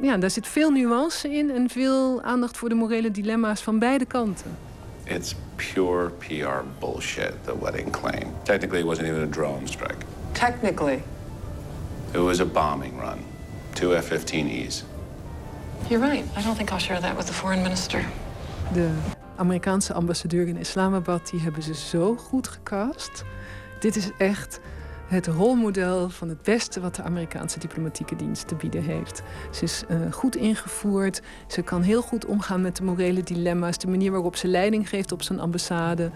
[0.00, 4.04] Ja, daar zit veel nuance in en veel aandacht voor de morele dilemma's van beide
[4.04, 4.56] kanten.
[5.04, 8.26] It's pure PR bullshit, the wedding claim.
[8.42, 10.04] Technically, it wasn't even a drone strike.
[10.32, 11.02] Technically?
[12.12, 13.27] It was a bombing run.
[13.78, 14.84] Two F-15Es.
[15.88, 16.24] You're right.
[16.36, 18.04] I don't think I'll share that with the foreign minister.
[18.72, 18.90] De
[19.36, 23.24] Amerikaanse ambassadeur in Islamabad, die hebben ze zo goed gecast.
[23.80, 24.60] Dit is echt
[25.06, 29.22] het rolmodel van het beste wat de Amerikaanse diplomatieke dienst te bieden heeft.
[29.50, 33.88] Ze is uh, goed ingevoerd, ze kan heel goed omgaan met de morele dilemma's, de
[33.88, 36.10] manier waarop ze leiding geeft op zijn ambassade.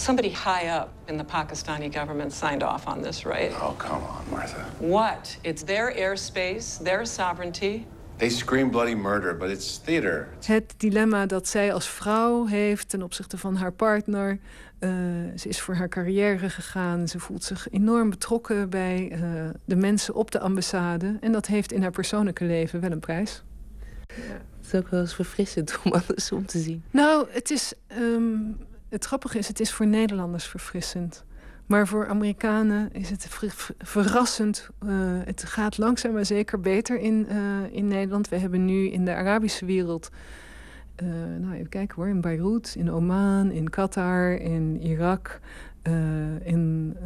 [0.00, 3.52] Somebody high up in the Pakistani government signed off on this, right?
[3.52, 4.64] Oh, come on, Martha.
[4.78, 5.38] What?
[5.42, 7.86] It's their airspace, their sovereignty.
[8.16, 10.28] They scream bloody murder, but it's theater.
[10.44, 14.38] Het dilemma dat zij als vrouw heeft ten opzichte van haar partner.
[14.78, 14.90] Uh,
[15.36, 17.08] ze is voor haar carrière gegaan.
[17.08, 21.16] Ze voelt zich enorm betrokken bij uh, de mensen op de ambassade.
[21.20, 23.42] En dat heeft in haar persoonlijke leven wel een prijs.
[24.06, 24.14] Ja.
[24.60, 26.82] Het is ook wel eens verfrissend om alles om te zien.
[26.90, 27.72] Nou, het is.
[27.98, 31.24] Um, het grappige is, het is voor Nederlanders verfrissend.
[31.66, 33.26] Maar voor Amerikanen is het
[33.78, 34.68] verrassend.
[34.84, 34.90] Uh,
[35.24, 37.36] het gaat langzaam maar zeker beter in, uh,
[37.70, 38.28] in Nederland.
[38.28, 40.10] We hebben nu in de Arabische wereld.
[41.02, 42.08] Uh, nou, even kijken hoor.
[42.08, 45.40] In Beirut, in Oman, in Qatar, in Irak.
[46.42, 46.96] in,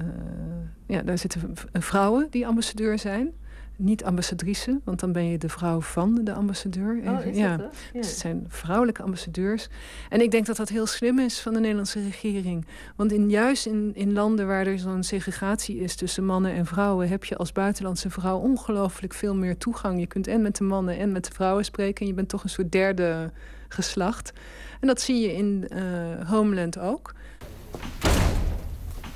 [0.87, 3.33] ja, daar zitten vrouwen die ambassadeur zijn
[3.77, 7.01] niet ambassadrice, want dan ben je de vrouw van de ambassadeur.
[7.07, 7.57] Oh, is ja.
[7.57, 8.01] Dat ja.
[8.01, 9.69] Dus het zijn vrouwelijke ambassadeurs.
[10.09, 12.67] En ik denk dat dat heel slim is van de Nederlandse regering.
[12.97, 17.09] Want in, juist in, in landen waar er zo'n segregatie is tussen mannen en vrouwen,
[17.09, 20.01] heb je als buitenlandse vrouw ongelooflijk veel meer toegang.
[20.01, 22.01] Je kunt en met de mannen en met de vrouwen spreken.
[22.01, 23.31] En je bent toch een soort derde
[23.69, 24.33] geslacht.
[24.81, 27.15] En dat zie je in uh, Homeland ook.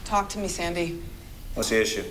[0.02, 0.92] Talk to me, Sandy.
[1.52, 2.04] What's the issue?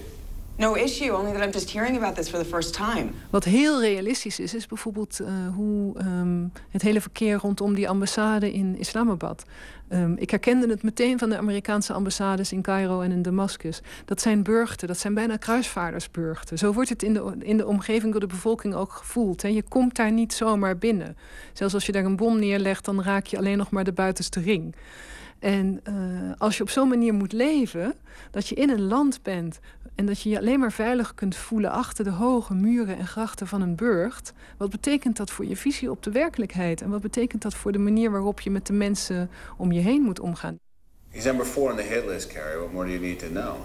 [0.57, 3.09] No issue, only that I'm just hearing about this for the first time.
[3.29, 8.53] Wat heel realistisch is, is bijvoorbeeld uh, hoe um, het hele verkeer rondom die ambassade
[8.53, 9.43] in Islamabad.
[9.89, 13.81] Um, ik herkende het meteen van de Amerikaanse ambassades in Cairo en in Damascus.
[14.05, 16.57] Dat zijn burchten, dat zijn bijna kruisvaardersburchten.
[16.57, 19.41] Zo wordt het in de, in de omgeving door de bevolking ook gevoeld.
[19.41, 19.47] Hè.
[19.47, 21.17] Je komt daar niet zomaar binnen.
[21.53, 24.39] Zelfs als je daar een bom neerlegt, dan raak je alleen nog maar de buitenste
[24.39, 24.75] ring.
[25.39, 27.93] En uh, als je op zo'n manier moet leven,
[28.31, 29.59] dat je in een land bent
[29.97, 33.47] en dat je je alleen maar veilig kunt voelen achter de hoge muren en grachten
[33.47, 34.33] van een burcht.
[34.57, 36.81] Wat betekent dat voor je visie op de werkelijkheid?
[36.81, 40.01] En wat betekent dat voor de manier waarop je met de mensen om je heen
[40.01, 40.59] moet omgaan?
[41.09, 42.57] He's number four on the hit list, Carrie.
[42.57, 43.55] What more do you need to know?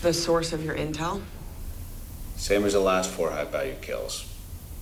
[0.00, 1.20] The source of your intel?
[2.36, 4.26] Same as the last four high value kills.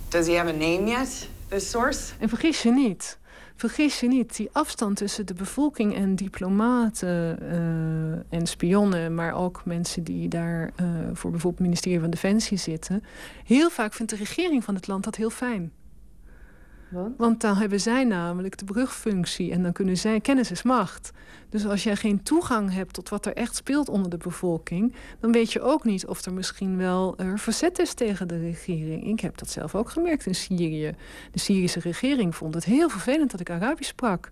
[0.08, 2.12] Does he have a name yet, this source?
[2.18, 3.18] En vergis je niet.
[3.60, 9.62] Vergis je niet, die afstand tussen de bevolking en diplomaten uh, en spionnen, maar ook
[9.64, 13.04] mensen die daar uh, voor bijvoorbeeld het ministerie van Defensie zitten.
[13.44, 15.72] Heel vaak vindt de regering van het land dat heel fijn.
[16.90, 17.18] Want?
[17.18, 21.10] Want dan hebben zij namelijk de brugfunctie en dan kunnen zij kennis is macht.
[21.48, 25.32] Dus als jij geen toegang hebt tot wat er echt speelt onder de bevolking, dan
[25.32, 29.06] weet je ook niet of er misschien wel er verzet is tegen de regering.
[29.06, 30.94] Ik heb dat zelf ook gemerkt in Syrië.
[31.30, 34.30] De Syrische regering vond het heel vervelend dat ik Arabisch sprak.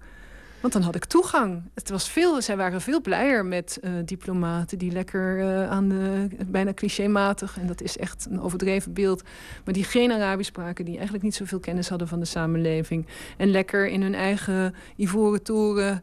[0.61, 1.63] Want dan had ik toegang.
[1.75, 6.29] Het was veel, zij waren veel blijer met uh, diplomaten die lekker uh, aan de,
[6.47, 9.23] bijna clichématig, en dat is echt een overdreven beeld,
[9.65, 13.07] maar die geen Arabisch spraken, die eigenlijk niet zoveel kennis hadden van de samenleving.
[13.37, 16.03] En lekker in hun eigen ivoren toren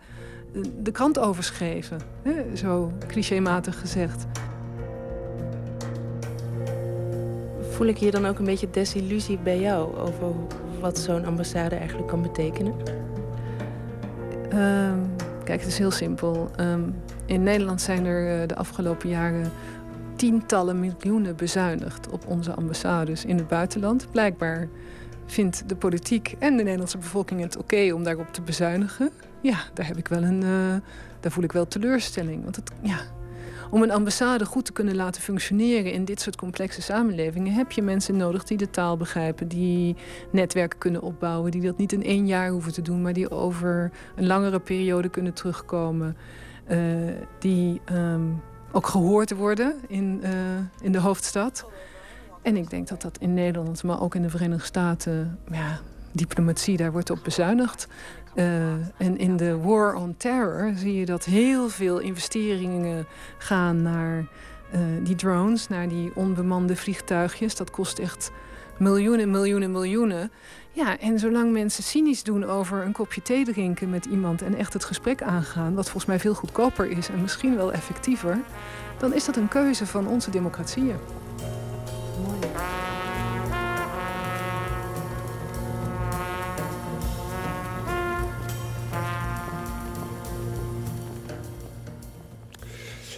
[0.54, 2.00] eh, de krant overschreven.
[2.24, 2.56] Hè?
[2.56, 4.26] Zo clichématig gezegd.
[7.70, 10.34] Voel ik hier dan ook een beetje desillusie bij jou over
[10.80, 13.05] wat zo'n ambassade eigenlijk kan betekenen?
[14.54, 16.52] Um, kijk, het is heel simpel.
[16.60, 19.52] Um, in Nederland zijn er uh, de afgelopen jaren
[20.16, 24.08] tientallen miljoenen bezuinigd op onze ambassades in het buitenland.
[24.12, 24.68] Blijkbaar
[25.26, 29.10] vindt de politiek en de Nederlandse bevolking het oké om daarop te bezuinigen.
[29.42, 30.42] Ja, daar heb ik wel een.
[30.42, 30.76] Uh,
[31.20, 32.44] daar voel ik wel teleurstelling.
[32.44, 32.98] Want het, ja,
[33.70, 37.82] om een ambassade goed te kunnen laten functioneren in dit soort complexe samenlevingen, heb je
[37.82, 39.96] mensen nodig die de taal begrijpen, die
[40.32, 43.92] netwerken kunnen opbouwen, die dat niet in één jaar hoeven te doen, maar die over
[44.16, 46.18] een langere periode kunnen terugkomen.
[46.70, 46.78] Uh,
[47.40, 48.42] die um,
[48.72, 50.30] ook gehoord worden in, uh,
[50.82, 51.66] in de hoofdstad.
[52.42, 55.80] En ik denk dat dat in Nederland, maar ook in de Verenigde Staten, ja,
[56.12, 57.88] diplomatie, daar wordt op bezuinigd.
[58.36, 63.06] Uh, en in de War on Terror zie je dat heel veel investeringen
[63.38, 67.56] gaan naar uh, die drones, naar die onbemande vliegtuigjes.
[67.56, 68.32] Dat kost echt
[68.78, 70.32] miljoenen, miljoenen, miljoenen.
[70.72, 74.74] Ja, en zolang mensen cynisch doen over een kopje thee drinken met iemand en echt
[74.74, 78.40] het gesprek aangaan, wat volgens mij veel goedkoper is en misschien wel effectiever,
[78.98, 80.98] dan is dat een keuze van onze democratieën.
[82.24, 82.85] Mooi.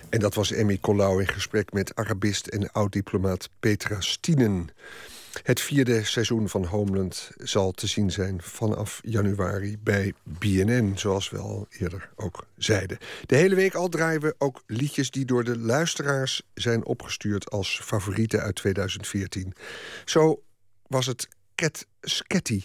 [0.09, 4.69] En dat was Emmy Colau in gesprek met Arabist en oud-diplomaat Petra Stienen.
[5.43, 11.37] Het vierde seizoen van Homeland zal te zien zijn vanaf januari bij BNN, zoals we
[11.37, 12.97] al eerder ook zeiden.
[13.25, 17.81] De hele week al draaien we ook liedjes die door de luisteraars zijn opgestuurd als
[17.83, 19.53] favorieten uit 2014.
[20.05, 20.43] Zo
[20.87, 22.63] was het Cat Sketty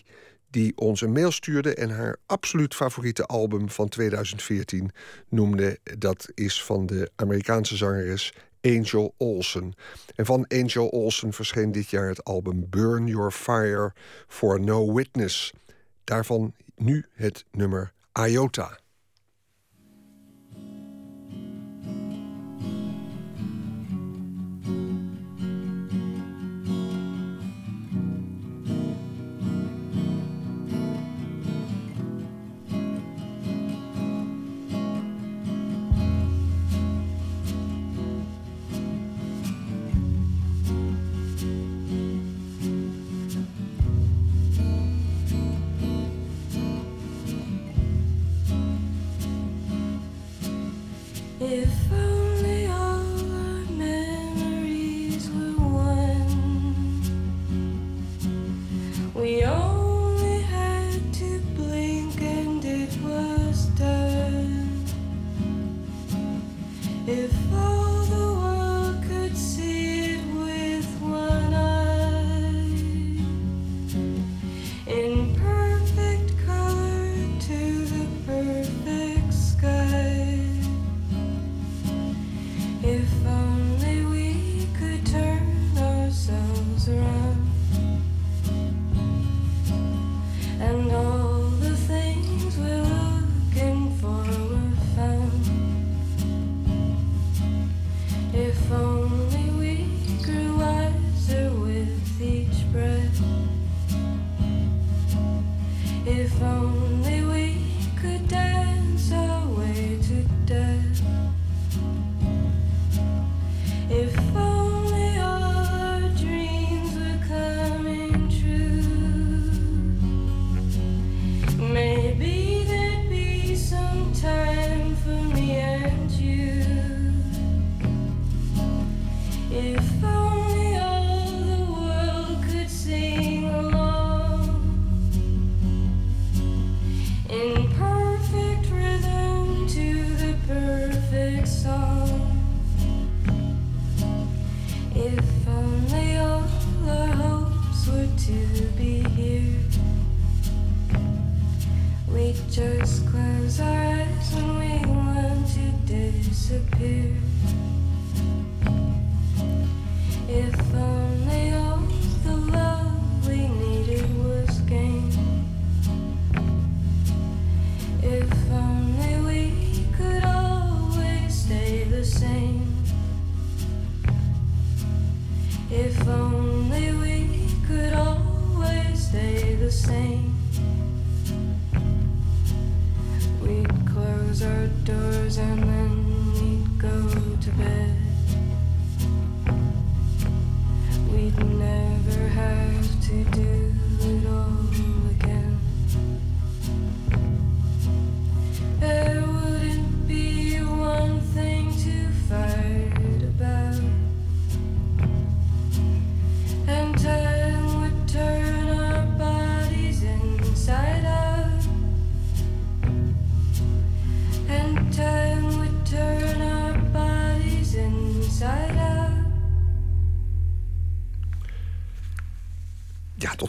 [0.53, 4.90] die ons een mail stuurde en haar absoluut favoriete album van 2014
[5.28, 5.78] noemde.
[5.98, 9.74] Dat is van de Amerikaanse zangeres Angel Olsen.
[10.14, 13.92] En van Angel Olsen verscheen dit jaar het album Burn Your Fire
[14.28, 15.53] for No Witness.
[16.05, 18.78] Daarvan nu het nummer Iota.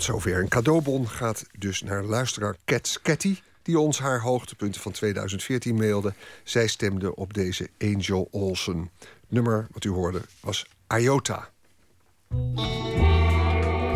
[0.05, 0.39] Tot zover.
[0.39, 3.37] Een cadeaubon gaat dus naar luisteraar Cat Catty...
[3.61, 6.13] die ons haar hoogtepunten van 2014 mailde.
[6.43, 8.89] Zij stemde op deze Angel Olsen.
[9.27, 10.65] Nummer, wat u hoorde, was
[10.97, 11.49] Iota.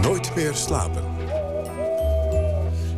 [0.02, 1.04] Nooit meer slapen.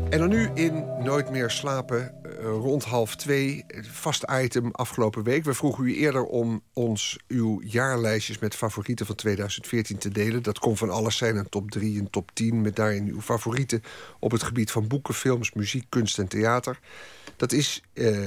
[0.10, 3.66] En dan nu in Nooit meer slapen, rond half twee.
[3.92, 5.44] Vast item afgelopen week.
[5.44, 10.44] We vroegen u eerder om ons uw jaarlijstjes met favorieten van 2014 te delen.
[10.44, 12.62] Dat kon van alles zijn, een top 3, een top 10...
[12.62, 13.84] met daarin uw favorieten
[14.20, 16.80] op het gebied van boeken, films, muziek, kunst en theater.
[17.36, 18.18] Dat is eh,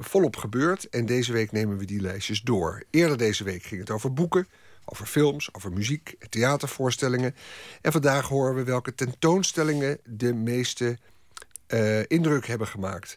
[0.00, 2.82] volop gebeurd en deze week nemen we die lijstjes door.
[2.90, 4.48] Eerder deze week ging het over boeken,
[4.84, 7.34] over films, over muziek, theatervoorstellingen.
[7.80, 10.98] En vandaag horen we welke tentoonstellingen de meeste
[11.66, 13.16] eh, indruk hebben gemaakt.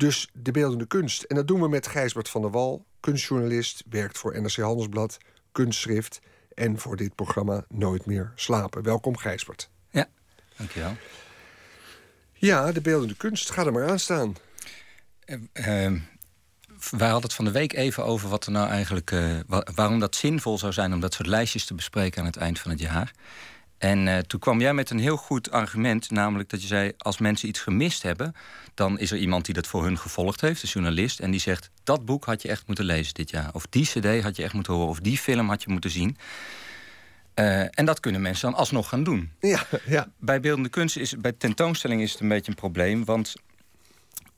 [0.00, 1.22] Dus de beeldende kunst.
[1.22, 5.18] En dat doen we met Gijsbert van der Wal, kunstjournalist, werkt voor NRC Handelsblad,
[5.52, 6.20] kunstschrift
[6.54, 8.82] en voor dit programma Nooit meer slapen.
[8.82, 9.70] Welkom Gijsbert.
[9.90, 10.08] Ja,
[10.56, 10.96] dankjewel.
[12.32, 13.50] Ja, de beeldende kunst.
[13.50, 14.36] Ga er maar aan staan.
[15.26, 15.44] Uh,
[16.90, 19.98] wij hadden het van de week even over wat er nou eigenlijk, uh, wa waarom
[19.98, 22.80] dat zinvol zou zijn om dat soort lijstjes te bespreken aan het eind van het
[22.80, 23.12] jaar.
[23.80, 27.18] En uh, toen kwam jij met een heel goed argument, namelijk dat je zei: als
[27.18, 28.34] mensen iets gemist hebben,
[28.74, 31.70] dan is er iemand die dat voor hun gevolgd heeft, een journalist, en die zegt:
[31.84, 34.52] dat boek had je echt moeten lezen dit jaar, of die CD had je echt
[34.52, 36.16] moeten horen, of die film had je moeten zien.
[37.34, 39.30] Uh, en dat kunnen mensen dan alsnog gaan doen.
[39.40, 40.08] Ja, ja.
[40.18, 43.34] Bij beeldende kunst is bij tentoonstelling is het een beetje een probleem, want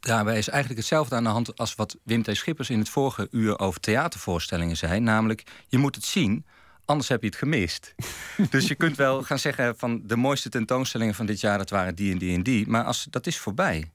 [0.00, 2.36] daarbij is eigenlijk hetzelfde aan de hand als wat Wim T.
[2.36, 5.00] Schippers in het vorige uur over theatervoorstellingen zei.
[5.00, 6.44] Namelijk, je moet het zien,
[6.84, 7.94] anders heb je het gemist.
[8.50, 11.94] dus je kunt wel gaan zeggen van de mooiste tentoonstellingen van dit jaar, dat waren
[11.94, 12.68] die en die en die.
[12.68, 13.90] Maar als, dat is voorbij.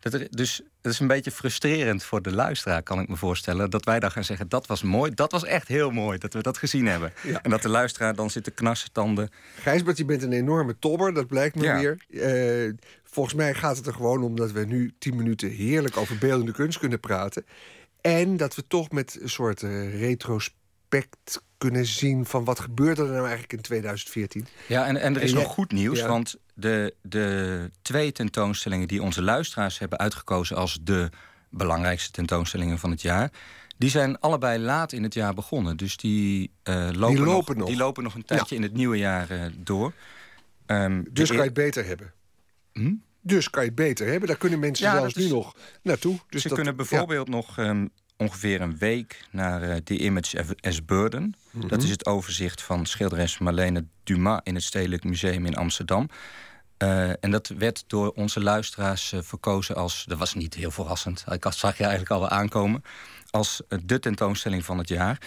[0.00, 3.70] Dat er, dus het is een beetje frustrerend voor de luisteraar, kan ik me voorstellen.
[3.70, 6.42] Dat wij dan gaan zeggen, dat was mooi, dat was echt heel mooi, dat we
[6.42, 7.12] dat gezien hebben.
[7.22, 7.42] Ja.
[7.42, 9.28] En dat de luisteraar dan zit te knarsen tanden.
[9.60, 11.78] Gijsbert, je bent een enorme tobber, dat blijkt me ja.
[11.78, 12.04] weer.
[12.08, 12.72] Uh,
[13.04, 16.52] volgens mij gaat het er gewoon om dat we nu tien minuten heerlijk over beeldende
[16.52, 17.44] kunst kunnen praten.
[18.00, 23.08] En dat we toch met een soort uh, retrospect kunnen zien van wat gebeurde er
[23.08, 24.46] nou eigenlijk in 2014.
[24.68, 26.08] Ja, en, en er is En nog jij- goed nieuws, Ja.
[26.08, 31.08] want de, de twee tentoonstellingen die onze luisteraars hebben uitgekozen als de
[31.50, 33.30] belangrijkste tentoonstellingen van het jaar,
[33.78, 35.76] die zijn allebei laat in het jaar begonnen.
[35.76, 37.68] Dus die, eh, lopen, lopen nog.
[37.68, 39.92] Die lopen nog een tijdje in het nieuwe jaar eh, door.
[40.66, 42.12] Ehm, Dus kan je het beter hebben.
[42.72, 42.92] Hm?
[43.20, 44.28] Dus kan je het beter hebben.
[44.28, 46.18] Daar kunnen mensen Ja, zelfs is- nu nog naartoe.
[46.28, 47.86] Dus Ze dat- kunnen bijvoorbeeld nog ehm,
[48.20, 51.34] ongeveer een week naar eh, The Image as Burden.
[51.50, 51.68] Mhm.
[51.68, 56.08] Dat is het overzicht van schilderes Marlene Dumas in het Stedelijk Museum in Amsterdam.
[56.76, 60.04] Eh, en dat werd door onze luisteraars eh, verkozen als...
[60.06, 62.82] dat was niet heel verrassend, ik zag je eigenlijk al wel aankomen...
[63.30, 65.18] als de tentoonstelling van het jaar.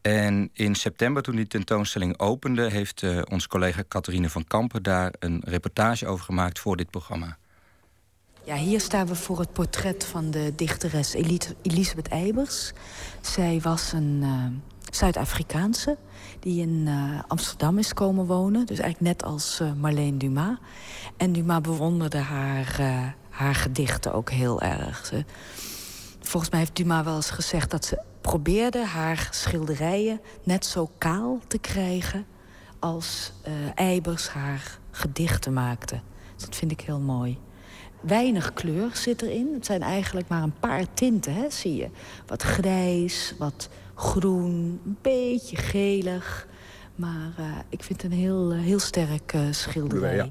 [0.00, 2.70] En in september, toen die tentoonstelling opende...
[2.70, 7.38] heeft onze collega Catharine van Kampen daar een reportage over gemaakt voor dit programma.
[8.44, 12.72] Ja, hier staan we voor het portret van de dichteres Eli- Elisabeth Eibers.
[13.20, 15.96] Zij was een eh, Zuid-Afrikaanse
[16.38, 18.66] die in eh, Amsterdam is komen wonen.
[18.66, 20.56] Dus eigenlijk net als eh, Marlene Dumas.
[21.16, 22.76] En Dumas bewonderde haar,
[23.30, 25.06] haar gedichten ook heel erg.
[25.06, 25.24] Ze,
[26.20, 31.38] volgens mij heeft Dumas wel eens gezegd dat ze probeerde haar schilderijen net zo kaal
[31.46, 32.26] te krijgen
[32.78, 33.32] als
[33.74, 36.00] Eibers haar gedichten maakte.
[36.36, 37.38] Dus dat vind ik heel mooi.
[38.00, 39.50] Weinig kleur zit erin.
[39.54, 41.88] Het zijn eigenlijk maar een paar tinten, hè, zie je.
[42.26, 46.48] Wat grijs, wat groen, een beetje gelig.
[46.94, 50.14] Maar eh, ik vind het een heel, eh, heel sterk eh, schilderij.
[50.14, 50.28] Ja.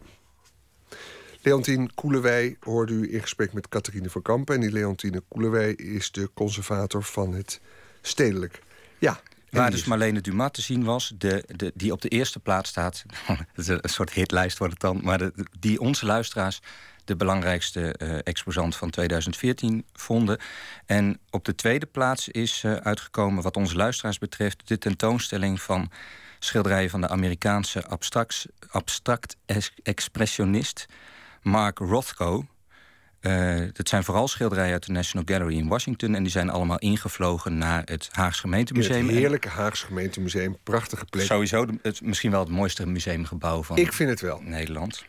[1.42, 4.56] Leontien Koelewij hoorde u in gesprek met Catharine van Kampen.
[4.56, 7.62] En die Leontine Koelewij is de conservator van het
[8.02, 8.62] stedelijk.
[8.98, 12.70] Ja, Waar dus Marlene Dumas te zien was, de, de, die op de eerste plaats
[12.70, 13.04] staat.
[13.28, 15.00] Het is een soort hitlijst wordt het dan.
[15.04, 16.62] Maar de, die onze luisteraars
[17.10, 20.40] de belangrijkste eh, exposant van 2014 vonden.
[20.86, 25.92] En op de tweede plaats is eh, uitgekomen, wat onze luisteraars betreft, de tentoonstelling van
[26.40, 30.86] schilderijen van de Amerikaanse abstract, abstract ex- expressionist
[31.42, 32.46] Mark Rothko.
[33.20, 36.16] Eh, dat zijn vooral schilderijen uit de National Gallery in Washington.
[36.16, 39.08] En die zijn allemaal ingevlogen naar het Haags in Gemeentemuseum.
[39.08, 40.58] het heerlijke Haagse gemeentemuseum.
[40.64, 41.26] Prachtige plek.
[41.26, 44.42] Sowieso de- het, misschien wel het mooiste museumgebouw van Ik vind het wel.
[44.44, 45.06] Nederland.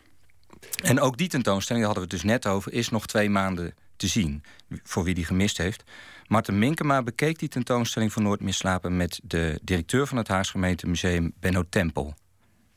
[0.83, 3.75] En ook die tentoonstelling, daar hadden we het dus net over, is nog twee maanden
[3.97, 4.43] te zien.
[4.83, 5.85] Voor wie die gemist heeft.
[6.27, 10.51] Marten Minkema bekeek die tentoonstelling van Nooit meer slapen met de directeur van het Haags
[10.51, 12.15] Gemeentemuseum, Benno Tempel.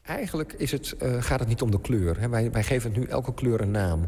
[0.03, 2.19] Eigenlijk is het, eh, gaat het niet om de kleur.
[2.19, 2.29] Hè.
[2.29, 4.07] Wij, wij geven nu elke kleur een naam.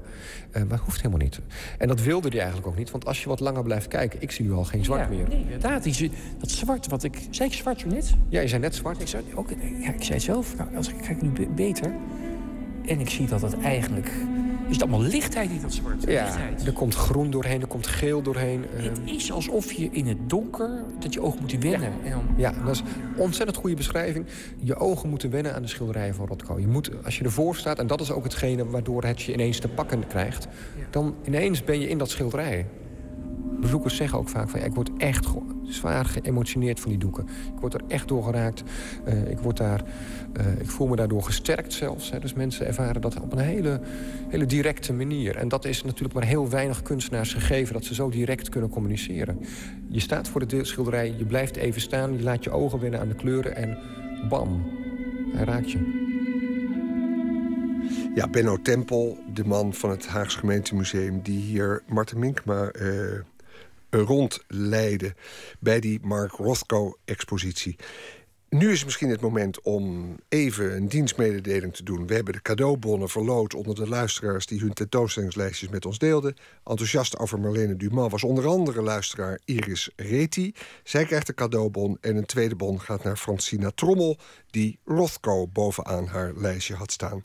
[0.52, 1.40] Eh, maar dat hoeft helemaal niet.
[1.78, 2.92] En dat wilde hij eigenlijk ook niet.
[2.92, 4.22] Want als je wat langer blijft kijken...
[4.22, 5.28] ik zie nu al geen zwart ja, meer.
[5.28, 5.84] Nee, inderdaad.
[5.84, 7.18] Die, dat zwart wat ik...
[7.30, 8.14] Zei ik zwart zo net?
[8.30, 9.02] Ja, je zei net zwart.
[9.02, 10.58] Ik zei, ook, ja, ik zei het zelf.
[10.58, 11.94] Nou, als ik kijk nu be- beter.
[12.88, 14.12] En ik zie dat het eigenlijk...
[14.68, 16.04] Is het allemaal lichtheid in dat zwart?
[16.04, 16.66] Ja, Lichtheid.
[16.66, 18.66] er komt groen doorheen, er komt geel doorheen.
[18.70, 20.84] Het is alsof je in het donker...
[21.00, 21.94] dat je ogen moeten wennen.
[22.04, 24.26] En dan, Ja, dat is een ontzettend goede beschrijving.
[24.60, 26.60] Je ogen moeten wennen aan de schilderijen van Rothko.
[26.60, 29.60] Je moet, als je ervoor staat, en dat is ook hetgene waardoor het je ineens
[29.60, 30.48] te pakken krijgt...
[30.90, 32.66] dan ineens ben je in dat schilderij.
[33.60, 34.60] Bezoekers zeggen ook vaak van...
[34.60, 35.28] Ja, ik word echt
[35.64, 37.24] zwaar geëmotioneerd van die doeken.
[37.54, 38.64] Ik word er echt door geraakt.
[39.04, 39.84] Eh, ik, word daar,
[40.34, 42.12] eh, ik voel me daardoor gesterkt zelfs.
[42.12, 42.20] Hè.
[42.20, 43.82] Dus mensen ervaren dat op een hele,
[44.28, 45.36] hele directe manier.
[45.36, 47.74] En dat is natuurlijk maar heel weinig kunstenaars gegeven...
[47.74, 49.40] dat ze zo direct kunnen communiceren.
[49.88, 52.18] Je staat voor de schilderij, je blijft even staan...
[52.18, 53.78] je laat je ogen wennen aan de kleuren en
[54.30, 54.64] bam,
[55.34, 56.04] hij raakt je.
[58.16, 61.22] Ja, Benno Tempel, de man van het Haags Gemeentemuseum...
[61.22, 62.86] die hier Marten Minkma eh
[63.90, 65.16] rondleidde
[65.60, 67.76] bij die Mark Rothko-expositie.
[68.50, 72.08] Nu is misschien het moment om even een dienstmededeling te doen.
[72.08, 74.46] We hebben de cadeaubonnen verloot onder de luisteraars...
[74.46, 76.36] die hun tentoonstellingslijstjes met ons deelden.
[76.64, 80.54] Enthousiast over Marlene Dumas was onder andere luisteraar Iris Reti.
[80.84, 84.18] Zij krijgt een cadeaubon en een tweede bon gaat naar Francina Trommel...
[84.50, 87.24] die Rothko bovenaan haar lijstje had staan.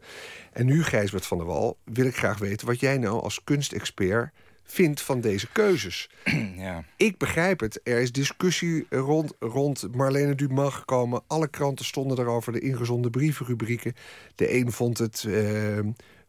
[0.53, 2.67] En nu, Gijsbert van der Wal, wil ik graag weten...
[2.67, 4.33] wat jij nou als kunstexpert
[4.71, 6.11] vindt van deze keuzes.
[6.57, 6.85] Ja.
[6.97, 7.81] Ik begrijp het.
[7.83, 11.23] Er is discussie rond, rond Marlene Dumas gekomen.
[11.27, 13.95] Alle kranten stonden daarover, de ingezonden brievenrubrieken.
[14.35, 15.79] De een vond het eh,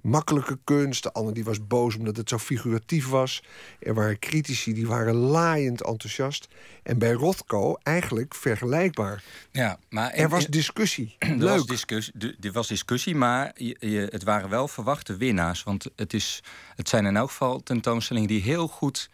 [0.02, 1.04] makkelijke kunst.
[1.04, 3.44] De ander die was boos omdat het zo figuratief was.
[3.80, 6.48] Er waren critici die waren laaiend enthousiast.
[6.84, 9.24] En bij Rothko eigenlijk vergelijkbaar.
[9.52, 11.16] Ja, maar Er was discussie.
[11.20, 11.50] Er Leuk.
[11.58, 15.64] was discussie, er was discussie maar je, je- het waren wel verwachte winnaars.
[15.64, 16.44] Want het, is,
[16.76, 19.10] het zijn in elk geval tentoonstellingen die heel goed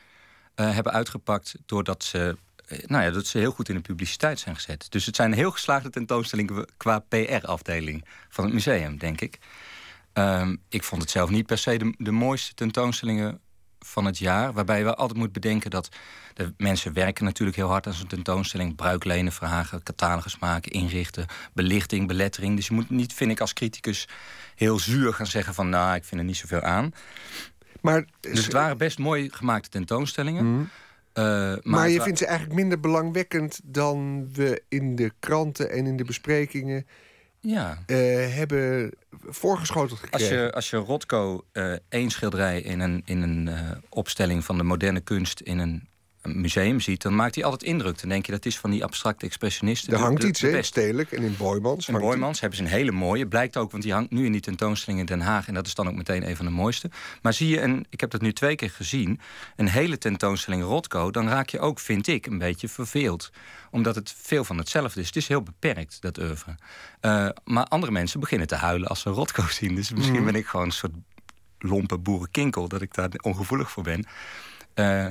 [0.55, 1.55] eh, hebben uitgepakt...
[1.65, 4.85] doordat ze, eh, nou ja, dat ze heel goed in de publiciteit zijn gezet.
[4.89, 9.39] Dus het zijn heel geslaagde tentoonstellingen qua PR-afdeling van het museum, denk ik.
[10.17, 13.39] Ehm, ik vond het zelf niet per se de, de mooiste tentoonstellingen
[13.79, 14.53] van het jaar.
[14.53, 15.89] Waarbij we altijd moeten bedenken dat
[16.33, 18.75] de mensen werken natuurlijk heel hard aan zo'n tentoonstelling.
[18.75, 22.55] Bruiklenen vragen, catalogus maken, inrichten, belichting, belettering.
[22.55, 24.07] Dus je moet niet, vind ik als criticus,
[24.55, 26.93] heel zuur gaan zeggen van nou, ik vind er niet zoveel aan.
[27.81, 30.53] Maar, dus het waren best mooi gemaakte tentoonstellingen.
[30.53, 30.63] Mhm.
[31.13, 35.85] Eh, maar Maar, je vindt ze eigenlijk minder belangwekkend dan we in de kranten en
[35.85, 36.85] in de besprekingen
[37.39, 37.77] Ja.
[37.85, 37.97] eh,
[38.35, 38.91] hebben
[39.27, 40.37] voorgeschoteld Als gekregen.
[40.45, 44.63] je, als je Rothko eh, één schilderij in een, in een eh, opstelling van de
[44.63, 45.87] moderne kunst in een,
[46.27, 47.99] een museum ziet, dan maakt hij altijd indruk.
[47.99, 49.93] Dan denk je dat is van die abstracte expressionisten.
[49.93, 50.61] er hangt de- iets, hè?
[50.61, 51.87] Stedelijk en in Boymans.
[51.87, 53.27] In Boymans hebben ze een hele mooie.
[53.27, 55.47] Blijkt ook, want die hangt nu in die tentoonstelling in Den Haag.
[55.47, 56.89] En dat is dan ook meteen een van de mooiste.
[57.21, 59.19] Maar zie je, een, ik heb dat nu twee keer gezien...
[59.55, 61.11] een hele tentoonstelling Rothko...
[61.11, 63.29] dan raak je ook, vind ik, een beetje verveeld.
[63.71, 65.05] Omdat het veel van hetzelfde is.
[65.07, 66.55] Het is heel beperkt, dat oeuvre.
[66.99, 69.75] Eh, maar andere mensen beginnen te huilen als ze Rothko zien.
[69.75, 70.25] Dus misschien Mhm.
[70.25, 70.93] ben ik gewoon een soort
[71.59, 72.67] lompe boerenkinkel...
[72.67, 74.05] dat ik daar ongevoelig voor ben.
[74.73, 75.05] Eh,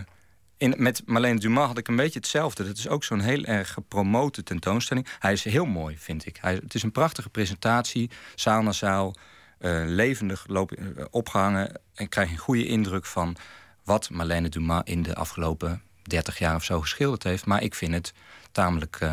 [0.57, 2.65] in, met Marlene Dumas had ik een beetje hetzelfde.
[2.65, 5.07] Dat is ook zo'n heel erg gepromote tentoonstelling.
[5.19, 6.39] Hij is heel mooi, vind ik.
[6.41, 9.15] Hij, het is een prachtige presentatie, zaal na zaal.
[9.59, 11.81] eh, levendig loop, eh, opgehangen.
[11.95, 13.37] En krijg je een goede indruk van
[13.85, 17.47] wat Marlene Dumas in de afgelopen 30 jaar of zo geschilderd heeft.
[17.47, 18.13] Maar ik vind het
[18.53, 19.13] tamelijk eh,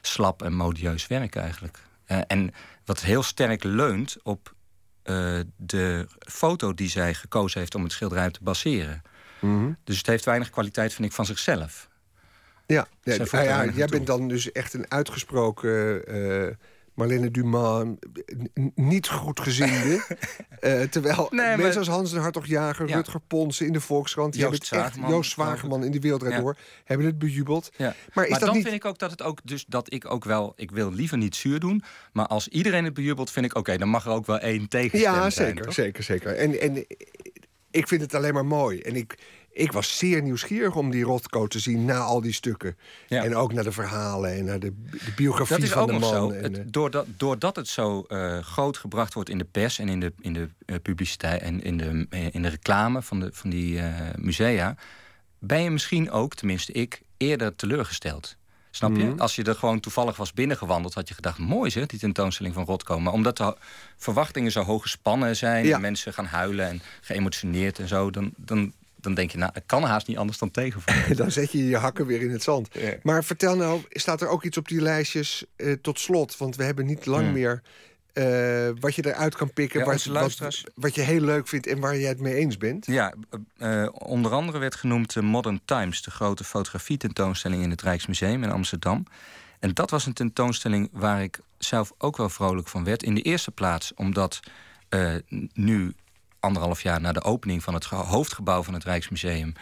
[0.00, 1.78] slap en modieus werk eigenlijk.
[2.26, 2.54] En
[2.84, 4.54] wat heel sterk leunt op
[5.56, 9.02] de foto die zij gekozen heeft om het schilderij te baseren.
[9.40, 9.72] Mhm.
[9.84, 11.88] Dus het heeft weinig kwaliteit, vind ik, van zichzelf.
[12.66, 13.86] Ja, ja, voegt ja, jij toe.
[13.88, 16.54] bent dan dus echt een uitgesproken eh
[16.94, 17.84] Marlene Dumas
[18.74, 20.00] niet goed geziende.
[20.58, 22.96] Eh, terwijl Nee, maar- mensen als Hans de Hartog-Jager, Ja.
[22.96, 24.34] Rutger Ponsen in de Volkskrant...
[24.36, 26.20] Joost hebben het echt, Zwageman, Joost Zwageman in de Wereld.
[26.20, 26.56] Door...
[26.84, 27.70] hebben het bejubeld.
[27.78, 28.62] Maar Maar, is dat dan niet...
[28.62, 31.36] vind ik ook dat het ook dus dat ik ook wel ik wil liever niet
[31.36, 31.82] zuur doen,
[32.12, 35.12] maar als iedereen het bejubelt, vind ik oké, dan mag er ook wel één tegenstem
[35.12, 36.34] Ja, zeker, zeker, zeker.
[36.36, 36.86] En, en
[37.70, 38.80] ik vind het alleen maar mooi.
[38.80, 39.18] En ik,
[39.52, 42.76] ik was zeer nieuwsgierig om die Rothko te zien na al die stukken.
[43.06, 43.24] Ja.
[43.24, 45.92] En ook naar de verhalen en naar de, de biografie Dat is van ook de
[45.92, 46.12] nog man.
[46.12, 46.30] zo.
[46.30, 49.88] En, Het, eh, doordat, doordat het zo eh, groot gebracht wordt in de pers en
[49.88, 53.50] in de, in de eh, publiciteit en in de, in de reclame van, de, van
[53.50, 53.80] die
[54.16, 54.76] musea,
[55.38, 58.36] ben je misschien ook, tenminste ik, eerder teleurgesteld.
[58.70, 59.04] Snap je?
[59.04, 59.18] Mhm.
[59.20, 62.64] Als je er gewoon toevallig was binnengewandeld, had je gedacht: mooi zeg, die tentoonstelling van
[62.64, 63.00] Rothko.
[63.00, 63.56] Maar omdat de
[63.96, 65.74] verwachtingen zo hoog gespannen zijn, Ja.
[65.74, 69.62] en mensen gaan huilen en geëmotioneerd en zo, dan, dan, dan denk je: nou, het
[69.66, 71.16] kan haast niet anders dan tegenvallen.
[71.22, 72.68] dan zet je je hakken weer in het zand.
[73.02, 76.36] Maar vertel nou, staat er ook iets op die lijstjes eh, tot slot?
[76.36, 77.32] Want we hebben niet lang Hmm.
[77.32, 77.62] meer
[78.18, 79.80] eh, wat je eruit kan pikken...
[79.80, 82.86] Ja, wat, wat, wat je heel leuk vindt en waar jij het mee eens bent.
[82.86, 83.14] Ja,
[83.58, 88.42] eh, eh, onder andere werd genoemd de Modern Times, de grote fotografie-tentoonstelling in het Rijksmuseum
[88.42, 89.06] in Amsterdam.
[89.60, 93.02] En dat was een tentoonstelling waar ik zelf ook wel vrolijk van werd.
[93.02, 94.40] In de eerste plaats omdat
[94.88, 95.14] eh,
[95.52, 95.94] nu,
[96.40, 99.52] anderhalf jaar na de opening van het ge- hoofdgebouw van het Rijksmuseum.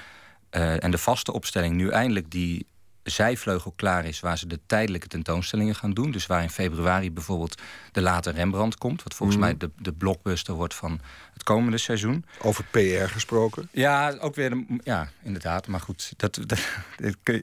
[0.51, 2.67] eh, en de vaste opstelling nu eindelijk die
[3.11, 4.21] zijvleugel klaar is...
[4.21, 6.11] waar ze de tijdelijke tentoonstellingen gaan doen.
[6.11, 7.61] Dus waar in februari bijvoorbeeld
[7.93, 9.03] de late Rembrandt komt...
[9.03, 9.47] wat volgens Mhm.
[9.49, 11.01] mij de, de blockbuster wordt van
[11.33, 12.25] het komende seizoen.
[12.43, 12.79] Over PR
[13.13, 13.69] gesproken.
[13.73, 14.51] Ja, ook weer.
[14.51, 15.67] de- ja, inderdaad.
[15.67, 16.13] Maar goed.
[16.17, 16.59] Dat, dat,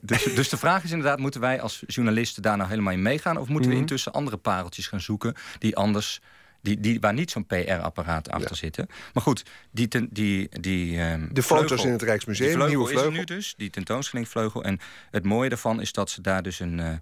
[0.01, 3.37] dus, dus de vraag is inderdaad: moeten wij als journalisten daar nou helemaal in meegaan?
[3.37, 3.73] Of moeten Mhm.
[3.73, 6.21] we intussen andere pareltjes gaan zoeken die anders.
[6.63, 8.87] Die, die, waar niet zo'n PR-apparaat achter zitten.
[9.13, 12.77] Maar goed, die, ten, die, die, ehm, De foto's vleugel- in het Rijksmuseum, die vleugel
[12.77, 13.19] nieuwe is er vleugel.
[13.19, 14.63] nu dus, die tentoonstellingvleugel.
[14.63, 14.79] En
[15.11, 16.93] het mooie daarvan is dat ze daar dus een eh,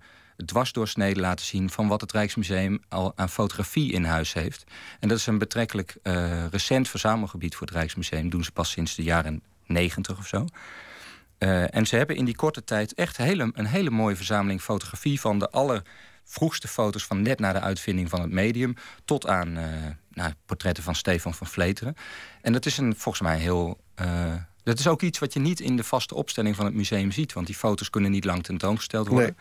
[0.46, 1.70] dwarsdoorsnede laten zien...
[1.70, 4.64] van wat het Rijksmuseum al aan fotografie in huis heeft.
[5.00, 8.30] En dat is een betrekkelijk eh, recent verzamelgebied voor het Rijksmuseum.
[8.30, 10.46] doen ze pas sinds de jaren negentig of zo.
[11.38, 15.20] Eh, en ze hebben in die korte tijd echt hele, een hele mooie verzameling fotografie...
[15.20, 15.50] van de
[16.32, 18.76] allervroegste foto's van net na de uitvinding van het medium...
[19.06, 19.66] tot aan eh,
[20.10, 21.96] nou, portretten van Stefan van Vleteren.
[22.42, 23.78] En dat is een, volgens mij heel...
[23.96, 27.12] eh, dat is ook iets wat je niet in de vaste opstelling van het museum
[27.12, 27.34] ziet.
[27.34, 29.38] Want die foto's kunnen niet lang tentoongesteld worden.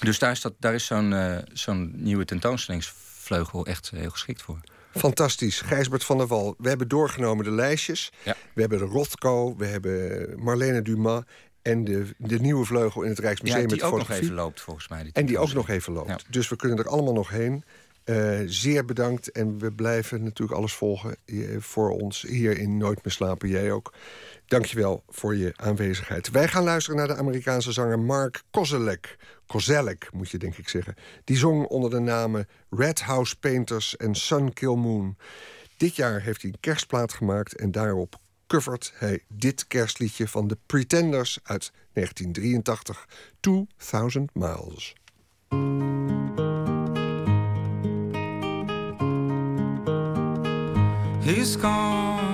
[0.00, 4.60] Dus daar is, dat, daar is zo'n eh, zo'n nieuwe tentoonstellingsvleugel echt heel geschikt voor.
[4.94, 5.60] Fantastisch.
[5.60, 6.54] Gijsbert van der Wal.
[6.58, 8.12] We hebben doorgenomen de lijstjes.
[8.24, 8.36] Ja.
[8.54, 11.22] We hebben de Rothko, we hebben Marlene Dumas...
[11.62, 14.60] en de, de nieuwe vleugel in het Rijksmuseum Ja, die met ook nog even loopt
[14.60, 15.02] volgens mij.
[15.02, 16.24] die En die ook nog even loopt.
[16.28, 17.64] Dus we kunnen er allemaal nog heen.
[18.04, 19.32] Eh, zeer bedankt.
[19.32, 23.48] En we blijven natuurlijk alles volgen eh, voor ons hier in Nooit meer slapen.
[23.48, 23.92] Jij ook.
[24.46, 26.30] Dankjewel voor je aanwezigheid.
[26.30, 29.16] Wij gaan luisteren naar de Amerikaanse zanger Mark Kozelek.
[29.46, 30.94] Kozelek, moet je denk ik zeggen.
[31.24, 35.16] Die zong onder de namen Red House Painters en Sun Kill Moon.
[35.76, 37.54] Dit jaar heeft hij een kerstplaat gemaakt...
[37.54, 38.18] en daarop
[38.50, 43.08] covert hij dit kerstliedje van de Pretenders uit 1983.
[43.40, 44.94] 2000 Miles.
[51.24, 52.30] He's gone.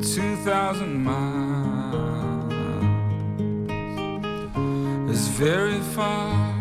[0.00, 1.94] 2,000 miles
[5.10, 6.54] is very far.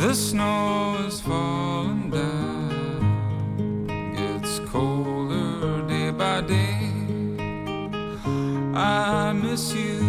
[0.00, 1.75] The snow is falling
[8.78, 10.00] I miss you.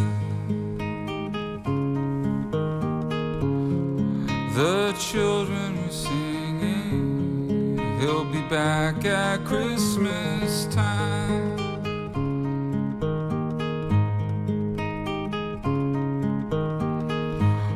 [4.56, 11.58] The children were singing, he'll be back at Christmas time.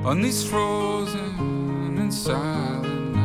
[0.06, 3.16] On these frozen and silent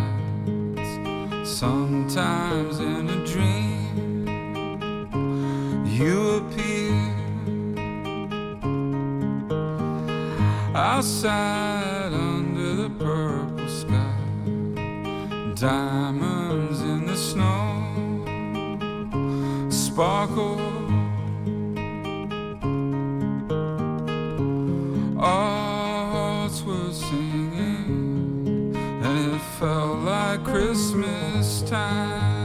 [0.77, 4.29] nights, sometimes in a dream,
[5.85, 7.16] you appear
[10.77, 14.12] outside under the purple sky,
[15.55, 17.83] diamonds in the snow
[19.70, 20.61] sparkle.
[25.18, 32.36] Our hearts were singing, and it felt like Christmas time.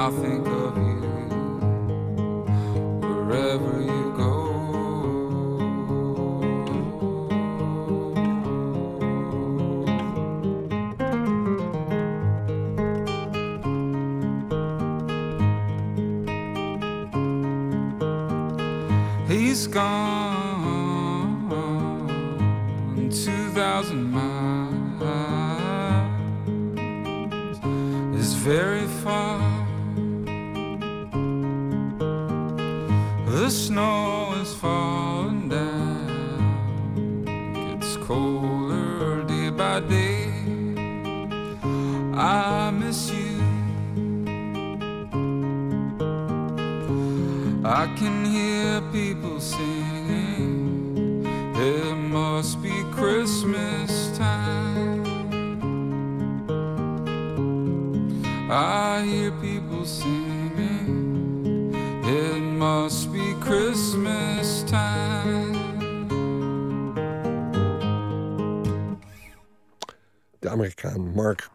[0.00, 1.00] I'll think of you
[3.02, 4.30] wherever you go.
[19.28, 20.19] He's gone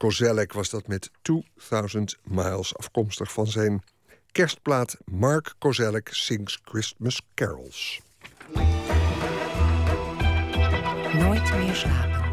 [0.06, 3.84] Kozelek was dat met 2000 Miles, afkomstig van zijn
[4.32, 8.02] kerstplaat Mark Kozelek Sings Christmas Carols.
[11.14, 12.24] Nooit meer slapen.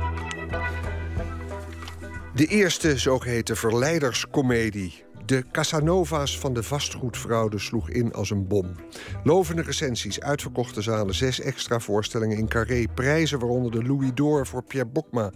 [2.34, 5.04] De eerste zogeheten verleiderscomedie.
[5.26, 8.74] De Casanova's van de vastgoedfraude sloeg in als een bom.
[9.24, 14.62] Lovende recensies, uitverkochte zalen, zes extra voorstellingen in Carré, prijzen waaronder de Louis d'Or voor
[14.62, 15.30] Pierre Bokma.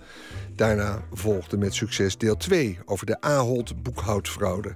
[0.55, 4.75] Daarna volgde met succes deel 2 over de Ahold boekhoudfraude.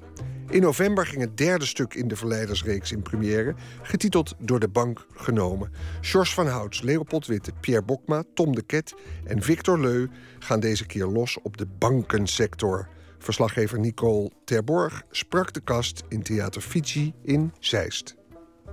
[0.50, 5.06] In november ging het derde stuk in de Verleidersreeks in première, getiteld Door de Bank
[5.14, 5.72] genomen.
[6.00, 8.94] George van Houts, Leopold Witte, Pierre Bokma, Tom de Ket
[9.24, 10.06] en Victor Leu
[10.38, 12.88] gaan deze keer los op de bankensector.
[13.22, 18.14] Verslaggever Nicole Terborg sprak de kast in Theater Fiji in Zeist.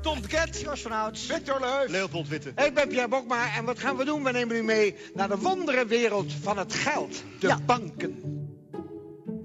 [0.02, 2.50] Tom de Ket, Jos van Ouds, Victor Leus, Leopold Witte.
[2.50, 4.24] Ik ben Pierre Bokma en wat gaan we doen?
[4.24, 8.16] We nemen u mee naar de wonderenwereld van het geld, de banken.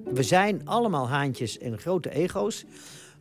[0.05, 2.65] We zijn allemaal haantjes en grote ego's.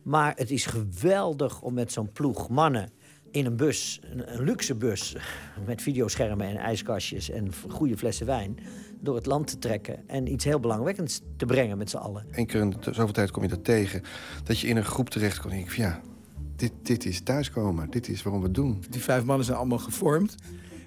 [0.02, 2.92] Maar het is geweldig om met zo'n ploeg mannen
[3.32, 5.16] in een bus, een, een luxe bus...
[5.66, 8.58] met videoschermen en ijskastjes en goede flessen wijn...
[9.00, 12.26] door het land te trekken en iets heel belangwekkends te brengen met z'n allen.
[12.30, 14.02] Eén keer in de zoveel tijd kom je dat tegen.
[14.44, 16.00] Dat je in een groep terechtkomt en denk ik van ja,
[16.56, 17.90] dit, dit is thuiskomen.
[17.90, 18.82] Dit is waarom we het doen.
[18.90, 20.34] Die vijf mannen zijn allemaal gevormd.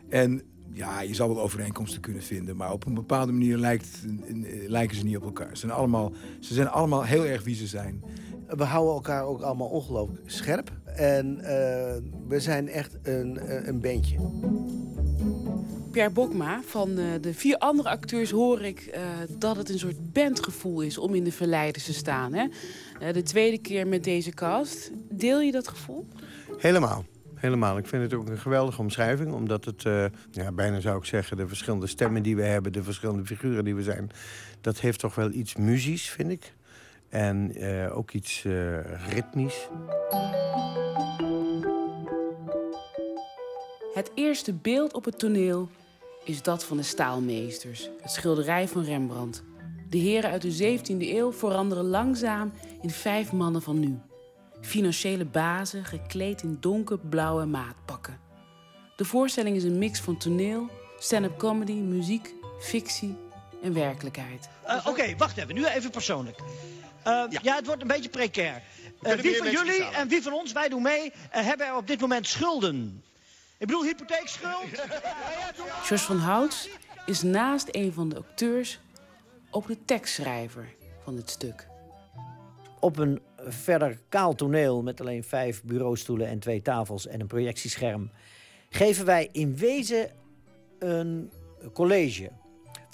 [0.10, 0.42] En
[0.72, 2.56] ja, je zal wel overeenkomsten kunnen vinden.
[2.56, 3.88] Maar op een bepaalde manier lijkt,
[4.68, 5.50] lijken ze niet op elkaar.
[5.50, 8.04] Ze zijn, allemaal, ze zijn allemaal heel erg wie ze zijn.
[8.48, 10.72] We houden elkaar ook allemaal ongelooflijk scherp.
[10.96, 11.96] En eh,
[12.28, 14.18] we zijn echt een, een bandje.
[15.92, 19.02] Pierre Bokma, van eh, de vier andere acteurs hoor ik eh,
[19.38, 22.34] dat het een soort bandgevoel is om in de verleiders te staan.
[22.34, 22.48] Hè?
[23.00, 24.92] Eh, de tweede keer met deze cast.
[25.10, 26.08] Deel je dat gevoel?
[26.58, 27.06] Helemaal.
[27.36, 27.78] Helemaal.
[27.78, 29.34] Ik vind het ook een geweldige omschrijving.
[29.34, 32.74] Omdat het, eh, ja, bijna zou ik zeggen, de verschillende stemmen die we hebben...
[32.74, 34.10] de verschillende figuren die we zijn...
[34.62, 36.54] dat heeft toch wel iets muzisch, vind ik.
[37.16, 39.68] En eh, ook iets eh, ritmisch.
[43.94, 45.70] Het eerste beeld op het toneel
[46.24, 47.90] is dat van de staalmeesters.
[48.02, 49.44] Het schilderij van Rembrandt.
[49.90, 52.52] De heren uit de 17e eeuw veranderen langzaam
[52.82, 54.00] in vijf mannen van nu.
[54.62, 58.20] Financiële bazen gekleed in donkerblauwe maatpakken.
[58.96, 63.16] De voorstelling is een mix van toneel, stand-up comedy, muziek, fictie
[63.62, 64.50] en werkelijkheid.
[64.68, 65.56] Uh, Oké, wacht even.
[65.56, 66.40] Nu even persoonlijk.
[67.08, 67.56] Uh, ja.
[67.56, 68.62] het wordt een beetje precair.
[69.02, 72.02] Uh, wie van jullie en wie van ons, wij doen mee, hebben er op dit
[72.02, 73.04] moment schulden?
[73.58, 74.84] Ik bedoel hypotheekschuld.
[75.90, 76.70] Jos van Houts
[77.06, 78.80] is naast een van de acteurs
[79.52, 80.68] ook de tekstschrijver
[81.04, 81.68] van het stuk.
[82.80, 88.12] Op een verder kaal toneel met alleen vijf bureaustoelen en twee tafels en een projectiescherm
[88.70, 90.10] geven wij in wezen
[90.80, 91.32] een
[91.74, 92.32] college.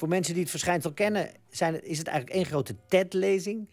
[0.01, 3.69] Voor mensen die het verschijnsel kennen, zijn, is het eigenlijk één grote TED-lezing.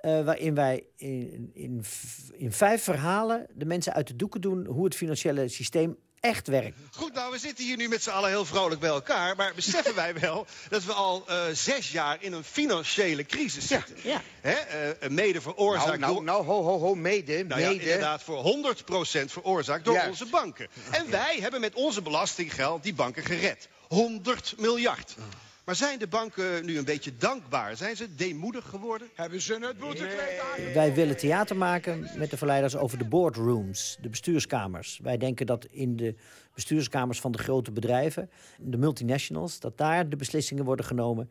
[0.00, 1.84] Uh, waarin wij in, in,
[2.32, 6.78] in vijf verhalen de mensen uit de doeken doen hoe het financiële systeem echt werkt.
[6.90, 9.36] Goed, nou, we zitten hier nu met z'n allen heel vrolijk bij elkaar.
[9.36, 13.96] Maar beseffen wij wel dat we al uh, zes jaar in een financiële crisis zitten?
[14.02, 14.22] Ja.
[14.40, 14.56] Hè?
[15.02, 16.24] Uh, mede veroorzaakt nou, nou, door...
[16.24, 18.74] Nou, ho, ho, ho, mede, nou, ja, inderdaad, voor
[19.22, 20.10] 100% veroorzaakt door Juist.
[20.10, 20.68] onze banken.
[20.90, 23.68] En wij hebben met onze belastinggeld die banken gered.
[23.88, 25.16] 100 miljard.
[25.64, 27.76] Maar zijn de banken nu een beetje dankbaar?
[27.76, 29.08] Zijn ze deemoedig geworden?
[29.14, 30.72] Hebben ze het boetekleed aan?
[30.72, 34.98] Wij willen theater maken met de verleiders over de boardrooms, de bestuurskamers.
[35.02, 36.14] Wij denken dat in de
[36.54, 41.30] bestuurskamers van de grote bedrijven, de multinationals, dat daar de beslissingen worden genomen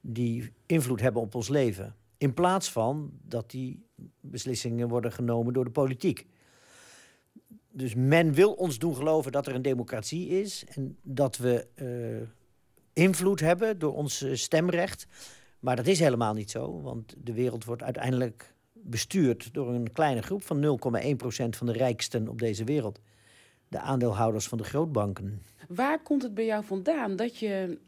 [0.00, 1.96] die invloed hebben op ons leven.
[2.18, 3.86] In plaats van dat die
[4.20, 6.26] beslissingen worden genomen door de politiek.
[7.72, 12.28] Dus men wil ons doen geloven dat er een democratie is en dat we uh,
[12.96, 15.06] invloed hebben door ons stemrecht.
[15.60, 20.22] Maar dat is helemaal niet zo, want de wereld wordt uiteindelijk bestuurd door een kleine
[20.22, 23.00] groep van 0,1% van de rijksten op deze wereld.
[23.68, 25.42] De aandeelhouders van de grootbanken.
[25.68, 27.78] Waar komt het bij jou vandaan dat je,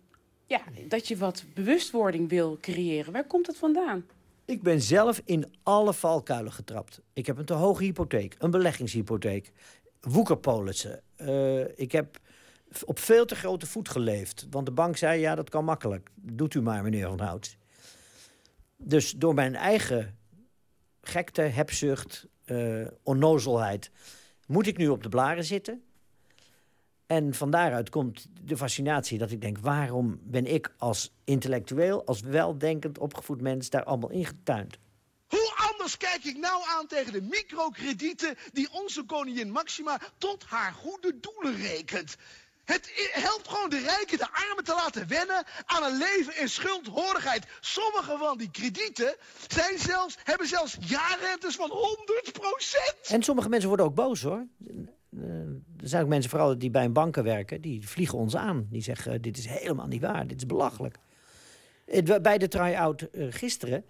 [0.47, 3.13] ja, dat je wat bewustwording wil creëren?
[3.13, 4.05] Waar komt het vandaan?
[4.45, 7.01] Ik ben zelf in alle valkuilen getrapt.
[7.13, 9.53] Ik heb een te hoge hypotheek, een beleggingshypotheek,
[10.01, 11.03] woekerpolissen.
[11.19, 12.19] Uh, ik heb
[12.85, 14.47] op veel te grote voet geleefd.
[14.51, 16.11] Want de bank zei, ja, dat kan makkelijk.
[16.15, 17.57] Doet u maar, meneer Van Hout.
[18.77, 20.19] Dus door mijn eigen
[21.01, 23.91] gekte, hebzucht, uh, onnozelheid...
[24.47, 25.83] moet ik nu op de blaren zitten.
[27.07, 29.59] En van daaruit komt de fascinatie dat ik denk...
[29.59, 33.71] waarom ben ik als intellectueel, als weldenkend opgevoed mens...
[33.71, 34.79] daar allemaal ingetuind?
[35.27, 38.37] Hoe anders kijk ik nou aan tegen de microkredieten...
[38.53, 42.17] die onze koningin Maxima tot haar goede doelen rekent...
[42.75, 47.47] Het helpt gewoon de rijken de armen te laten wennen aan een leven in schuldhorigheid.
[47.61, 49.17] Sommige van die kredieten
[49.47, 51.71] zijn zelfs, hebben zelfs jaarrentes van
[53.07, 53.11] 100%.
[53.11, 54.47] En sommige mensen worden ook boos hoor.
[55.81, 58.67] Er zijn ook mensen, vooral die bij een banken werken, die vliegen ons aan.
[58.71, 60.99] Die zeggen, dit is helemaal niet waar, dit is belachelijk.
[62.23, 63.85] Bij de try-out gisteren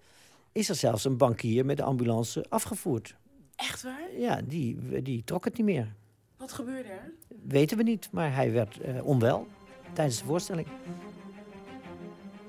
[0.53, 3.17] is er zelfs een bankier met de ambulance afgevoerd.
[3.57, 4.17] Echt waar?
[4.17, 5.95] Ja, die, die trok het niet meer.
[6.39, 7.13] Wat gebeurde er?
[7.43, 9.47] Weten we niet, maar hij werd uh, onwel
[9.93, 10.67] tijdens de voorstelling.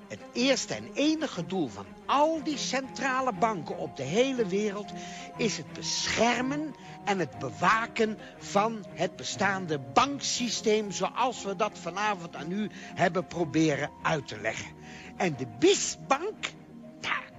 [0.07, 4.91] Het eerste en enige doel van al die centrale banken op de hele wereld
[5.37, 6.75] is het beschermen
[7.05, 13.89] en het bewaken van het bestaande banksysteem zoals we dat vanavond aan u hebben proberen
[14.03, 14.71] uit te leggen.
[15.17, 16.53] En de BIS-bank
[16.99, 17.31] daar,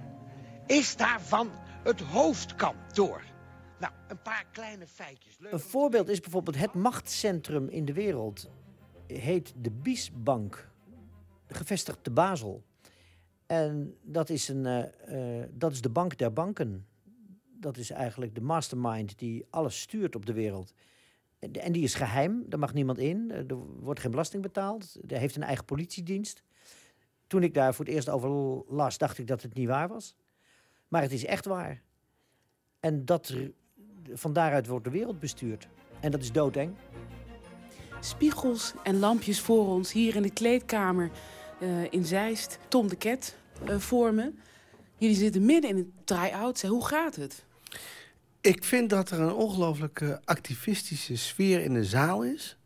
[0.65, 1.51] is daarvan
[1.83, 3.30] het hoofdkantoor.
[3.81, 5.39] Nou, een paar kleine feitjes.
[5.39, 5.51] Leuk.
[5.51, 8.49] Een voorbeeld is bijvoorbeeld het machtscentrum in de wereld.
[9.07, 10.69] Heet de Biesbank.
[11.47, 12.63] Gevestigd te Basel.
[13.45, 16.87] En dat is, een, uh, uh, dat is de bank der banken.
[17.59, 20.73] Dat is eigenlijk de mastermind die alles stuurt op de wereld.
[21.39, 23.31] En die is geheim, daar mag niemand in.
[23.31, 24.97] Er wordt geen belasting betaald.
[25.07, 26.43] Er heeft een eigen politiedienst.
[27.27, 28.29] Toen ik daar voor het eerst over
[28.67, 30.15] las, dacht ik dat het niet waar was.
[30.87, 31.81] Maar het is echt waar.
[32.79, 33.35] En dat
[34.13, 35.67] van daaruit wordt de wereld bestuurd.
[35.99, 36.73] En dat is doodeng.
[37.99, 41.11] Spiegels en lampjes voor ons hier in de kleedkamer
[41.59, 42.57] uh, in Zeist.
[42.67, 43.35] Tom de Ket
[43.69, 44.33] uh, voor me.
[44.97, 46.61] Jullie zitten midden in een try-out.
[46.61, 47.45] Hoe gaat het?
[48.41, 52.57] Ik vind dat er een ongelooflijk activistische sfeer in de zaal is.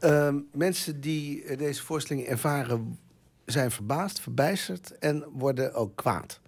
[0.00, 2.98] Uh, mensen die deze voorstelling ervaren
[3.44, 6.40] zijn verbaasd, verbijsterd en worden ook kwaad.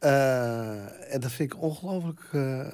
[0.00, 2.68] Uh, en dat vind ik ongelooflijk uh,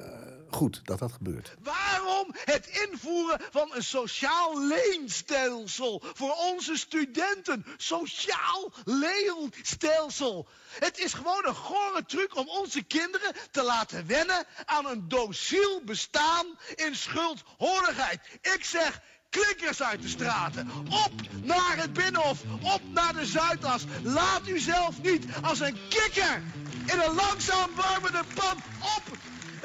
[0.49, 1.55] goed dat dat gebeurt.
[1.59, 7.65] Waarom het invoeren van een sociaal leenstelsel voor onze studenten?
[7.77, 10.47] Sociaal leenstelsel.
[10.79, 15.81] Het is gewoon een gore truc om onze kinderen te laten wennen aan een dociel
[15.85, 16.45] bestaan
[16.75, 18.19] in schuldhorigheid.
[18.41, 20.69] Ik zeg klikkers uit de straten.
[21.05, 21.11] Op
[21.43, 22.41] naar het Binnenhof.
[22.61, 23.83] Op naar de Zuidas.
[24.03, 26.43] Laat u zelf niet als een kikker
[26.85, 28.57] in een langzaam warmende pan
[28.95, 29.17] op.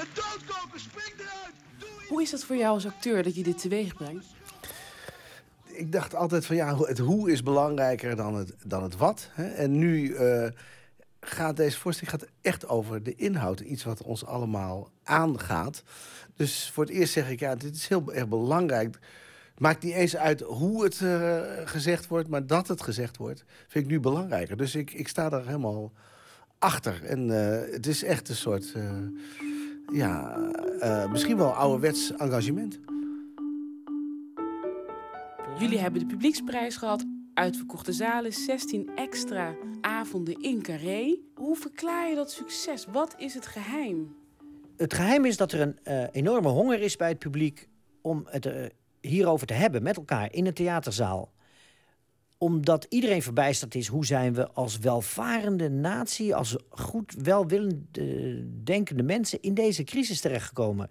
[0.03, 2.09] Het doodkoken, spring eruit!
[2.09, 4.27] Hoe is dat voor jou als acteur dat je dit teweeg brengt?
[5.73, 9.29] ik dacht altijd van ja, het hoe is belangrijker dan het, dan het wat.
[9.33, 9.49] Hè?
[9.49, 10.49] En nu eh,
[11.21, 13.61] gaat deze voorstelling gaat echt over de inhoud.
[13.61, 15.83] Iets wat ons allemaal aangaat.
[16.37, 18.95] Dus voor het eerst zeg ik, ja, dit is heel erg belangrijk.
[19.51, 23.45] Het maakt niet eens uit hoe het eh, gezegd wordt, maar dat het gezegd wordt,
[23.69, 24.57] vind ik nu belangrijker.
[24.57, 25.93] Dus ik, ik sta daar helemaal
[26.59, 27.05] achter.
[27.05, 28.75] En eh, het is echt een soort,
[29.87, 30.37] ja,
[31.11, 32.81] misschien wel ouderwets engagement.
[35.59, 37.05] Jullie hebben de publieksprijs gehad,
[37.35, 41.19] uitverkochte zalen, 16 extra avonden in Carré.
[41.35, 42.87] Hoe verklaar je dat succes?
[42.87, 44.17] Wat is het geheim?
[44.77, 47.69] Het geheim is dat er een uh, enorme honger is bij het publiek
[48.01, 48.67] om het uh,
[49.01, 51.32] hierover te hebben met elkaar in een theaterzaal.
[52.43, 59.43] Omdat iedereen verbijsterd is, hoe zijn we als welvarende natie, als goed welwillende denkende mensen
[59.43, 60.91] in deze crisis terechtgekomen?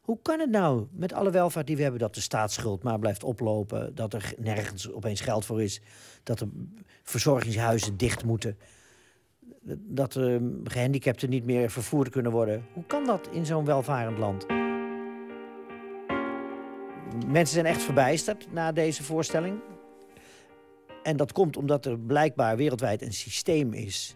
[0.00, 2.00] Hoe kan het nou met alle welvaart die we hebben...
[2.00, 3.94] dat de staatsschuld maar blijft oplopen...
[3.94, 5.80] dat er nergens opeens geld voor is...
[6.22, 6.48] dat er
[7.02, 8.58] verzorgingshuizen dicht moeten...
[9.76, 12.64] dat de gehandicapten niet meer vervoerd kunnen worden.
[12.72, 14.46] Hoe kan dat in zo'n welvarend land?
[17.26, 19.60] Mensen zijn echt verbijsterd na deze voorstelling.
[21.06, 24.14] En dat komt omdat er blijkbaar wereldwijd een systeem is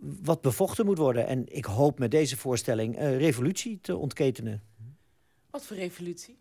[0.00, 1.26] wat bevochten moet worden.
[1.26, 4.62] En ik hoop met deze voorstelling een revolutie te ontketenen.
[5.50, 6.36] Wat voor revolutie?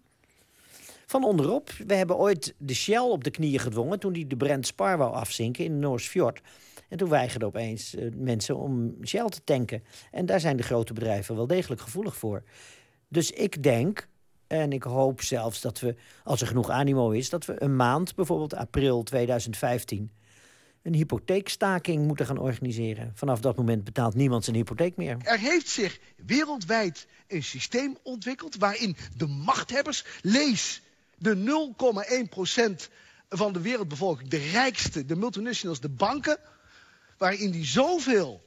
[1.05, 1.69] Van onderop.
[1.87, 3.99] We hebben ooit de Shell op de knieën gedwongen...
[3.99, 6.41] toen die de Brent Spar wou afzinken in de Noordsfjord.
[6.89, 9.83] En toen weigerden opeens uh, mensen om Shell te tanken.
[10.11, 12.43] En daar zijn de grote bedrijven wel degelijk gevoelig voor.
[13.07, 14.07] Dus ik denk,
[14.49, 17.29] en ik hoop zelfs dat we, als er genoeg animo is...
[17.29, 20.11] dat we een maand, bijvoorbeeld april 2015
[20.83, 23.11] een hypotheekstaking moeten gaan organiseren.
[23.15, 25.17] Vanaf dat moment betaalt niemand zijn hypotheek meer.
[25.21, 30.81] Er heeft zich wereldwijd een systeem ontwikkeld waarin de machthebbers, lees
[31.17, 31.35] de
[32.89, 32.93] 0,1%
[33.29, 36.37] van de wereldbevolking, de rijkste, de multinationals, de banken,
[37.17, 38.41] waarin die zoveel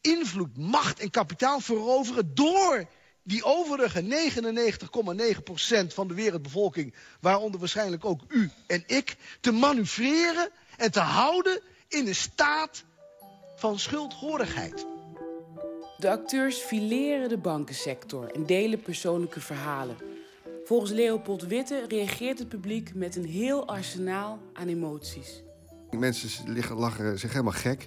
[0.00, 2.86] invloed, macht en kapitaal veroveren door
[3.22, 10.90] die overige 99,9% van de wereldbevolking, waaronder waarschijnlijk ook u en ik, te manoeuvreren en
[10.90, 12.84] te houden in een staat
[13.56, 14.86] van schuldhorigheid.
[15.96, 19.96] De acteurs fileren de bankensector en delen persoonlijke verhalen.
[20.64, 25.42] Volgens Leopold Witte reageert het publiek met een heel arsenaal aan emoties.
[25.90, 27.86] Mensen liggen, lachen zich helemaal gek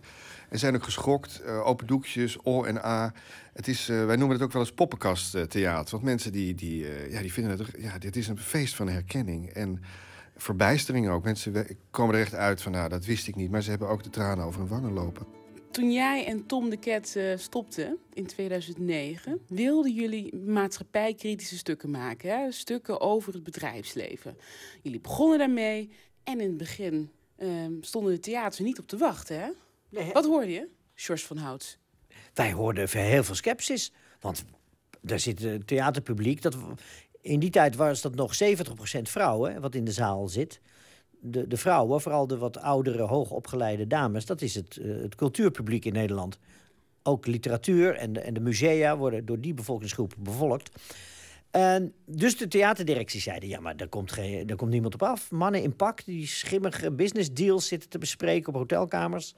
[0.55, 1.41] en zijn ook geschokt.
[1.45, 3.13] Uh, open doekjes, O en A.
[3.53, 5.91] Het is, uh, wij noemen het ook wel eens poppenkasttheater.
[5.91, 7.67] Want mensen die, die, uh, ja, die vinden het...
[7.77, 9.49] Ja, dit is een feest van herkenning.
[9.49, 9.81] En
[10.37, 11.23] verbijstering ook.
[11.23, 13.51] Mensen komen er echt uit van, nou, dat wist ik niet.
[13.51, 15.25] Maar ze hebben ook de tranen over hun wangen lopen.
[15.71, 22.29] Toen jij en Tom de Ket stopten in 2009, wilden jullie maatschappijkritische stukken maken.
[22.29, 22.51] Hè?
[22.51, 24.37] Stukken over het bedrijfsleven.
[24.81, 25.89] Jullie begonnen daarmee
[26.23, 27.49] en in het begin uh,
[27.81, 29.39] stonden de theaters niet op te wachten.
[29.39, 29.49] Hè?
[29.95, 31.77] Nee, Wat hoorde je, George van Houts?
[32.33, 33.91] Wij hoorden heel veel sceptisch.
[34.19, 34.45] Want
[35.01, 36.41] daar zit het theaterpubliek.
[36.41, 36.57] Dat,
[37.21, 40.59] in die tijd was dat nog 70% vrouwen, wat in de zaal zit.
[41.19, 44.25] De, de vrouwen, vooral de wat oudere, hoogopgeleide dames...
[44.25, 46.39] dat is het, uh, het cultuurpubliek in Nederland.
[47.03, 50.69] Ook literatuur en de, en de musea worden door die bevolkingsgroepen bevolkt.
[51.51, 53.49] En dus de theaterdirectie zeiden...
[53.49, 55.31] ja, maar daar komt, geen, daar komt niemand op af.
[55.31, 59.33] Mannen in pak die schimmige business deals zitten te bespreken op hotelkamers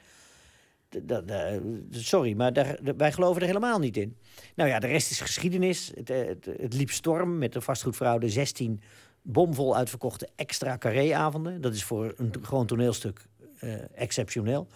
[1.89, 4.17] sorry, maar daar, wij geloven er helemaal niet in.
[4.55, 5.91] Nou ja, de rest is geschiedenis.
[5.95, 6.27] Het, eh,
[6.57, 8.81] het, liep storm met de vastgoedfraude 16
[9.21, 11.61] bomvol uitverkochte extra carré-avonden.
[11.61, 13.25] Dat is voor een gewoon toneelstuk
[13.63, 14.67] uh, exceptioneel.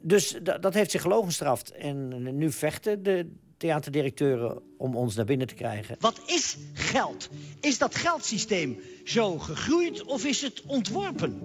[0.00, 1.70] dus dat heeft zich gelogenstraft.
[1.70, 5.96] En nu vechten de theaterdirecteuren om ons naar binnen te krijgen.
[5.98, 7.28] Wat is geld?
[7.60, 11.40] Is dat geldsysteem zo gegroeid of is het ontworpen?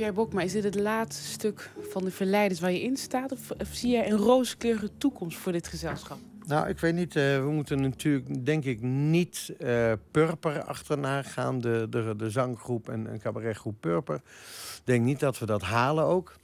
[0.00, 3.32] En Pierre Bokma, is dit het laatste stuk van de verleiders waar je in staat?
[3.32, 6.18] Of, zie jij een rooskleurige toekomst voor dit gezelschap?
[6.46, 7.16] Nou, ik weet niet.
[7.16, 11.60] Uh, we moeten natuurlijk, denk ik, niet uh, Purper achterna gaan.
[11.60, 14.14] De, de, de zanggroep en een cabaretgroep Purper.
[14.14, 16.36] Ik denk niet dat we dat halen ook.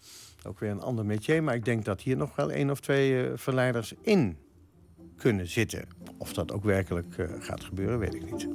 [0.47, 1.43] Ook weer een ander métier.
[1.43, 4.37] Maar ik denk dat hier nog wel één of twee uh, verleiders in
[5.17, 5.85] kunnen zitten.
[6.19, 8.49] Of dat ook werkelijk gaat gebeuren, weet ik niet.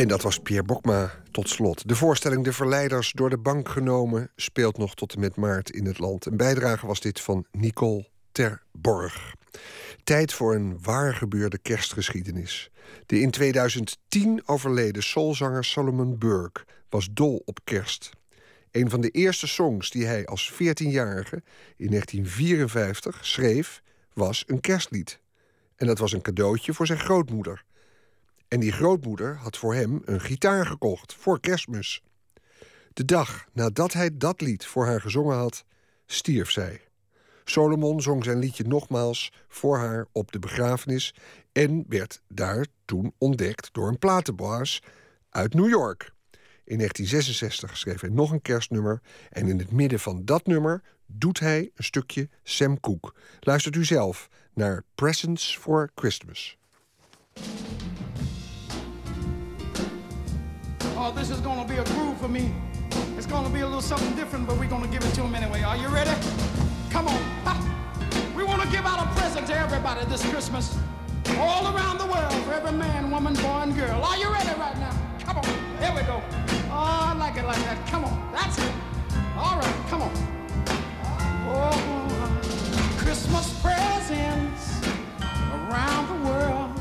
[0.00, 1.88] En dat was Pierre Bokma tot slot.
[1.88, 5.86] De voorstelling De Verleiders door de bank genomen speelt nog tot en met maart in
[5.86, 6.26] het land.
[6.26, 9.34] Een bijdrage was dit van Nicole Terborg.
[10.04, 12.70] Tijd voor een waargebeurde kerstgeschiedenis.
[13.06, 18.10] De in 2010 overleden soulzanger Solomon Burke was dol op kerst.
[18.70, 21.42] Een van de eerste songs die hij als 14-jarige
[21.76, 23.82] in 1954 schreef,
[24.12, 25.20] was een kerstlied.
[25.76, 27.64] En dat was een cadeautje voor zijn grootmoeder.
[28.50, 32.02] En die grootmoeder had voor hem een gitaar gekocht voor kerstmis.
[32.92, 35.64] De dag nadat hij dat lied voor haar gezongen had,
[36.06, 36.80] stierf zij.
[37.44, 41.14] Solomon zong zijn liedje nogmaals voor haar op de begrafenis
[41.52, 44.82] en werd daar toen ontdekt door een platenbaas
[45.28, 46.12] uit New York.
[46.64, 51.40] In 1966 schreef hij nog een kerstnummer en in het midden van dat nummer doet
[51.40, 53.12] hij een stukje Sam Cooke.
[53.40, 56.58] Luistert u zelf naar Presents for Christmas.
[61.02, 62.52] Oh, this is gonna be a groove for me.
[63.16, 65.62] It's gonna be a little something different, but we're gonna give it to them anyway.
[65.62, 66.10] Are you ready?
[66.90, 67.18] Come on.
[67.46, 67.56] Ha.
[68.36, 70.76] We wanna give out a present to everybody this Christmas.
[71.38, 74.04] All around the world, for every man, woman, boy, and girl.
[74.04, 74.92] Are you ready right now?
[75.24, 75.44] Come on.
[75.80, 76.20] Here we go.
[76.68, 77.78] Oh, I like it like that.
[77.86, 78.32] Come on.
[78.32, 78.72] That's it.
[79.38, 80.12] All right, come on.
[81.48, 82.40] Oh,
[82.98, 84.82] Christmas presents
[85.50, 86.78] around the world.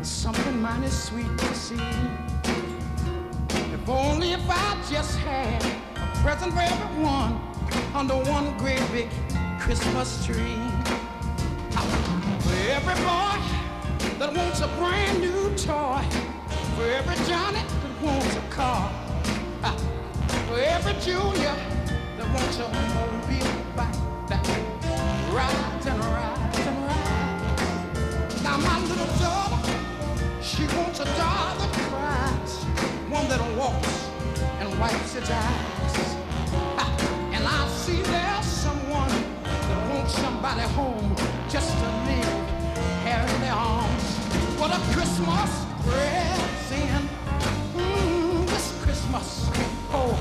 [0.00, 2.35] Something mighty sweet to see.
[3.88, 5.64] Only if I just had
[5.94, 7.40] a present for everyone
[7.94, 9.08] under one great big
[9.60, 10.58] Christmas tree.
[12.40, 13.38] For every boy
[14.18, 16.02] that wants a brand new toy.
[16.74, 18.90] For every Johnny that wants a car.
[20.48, 21.54] For every Junior
[22.16, 23.46] that wants a mobile
[23.76, 23.94] bike
[24.26, 24.44] that
[25.30, 28.42] rides and rides and rides.
[28.42, 29.70] Now my little daughter,
[30.42, 31.45] she wants a one
[33.38, 34.08] that walks
[34.60, 36.16] and wipes its eyes.
[37.34, 41.14] And I see there's someone that wants somebody home
[41.48, 42.36] just to live
[43.36, 44.04] in their arms.
[44.58, 45.50] What a Christmas
[45.84, 47.08] present.
[47.74, 49.48] Mm, this Christmas.
[49.92, 50.12] Oh,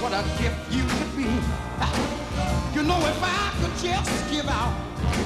[0.00, 1.30] what a gift you could be.
[2.74, 4.74] You know, if I could just give out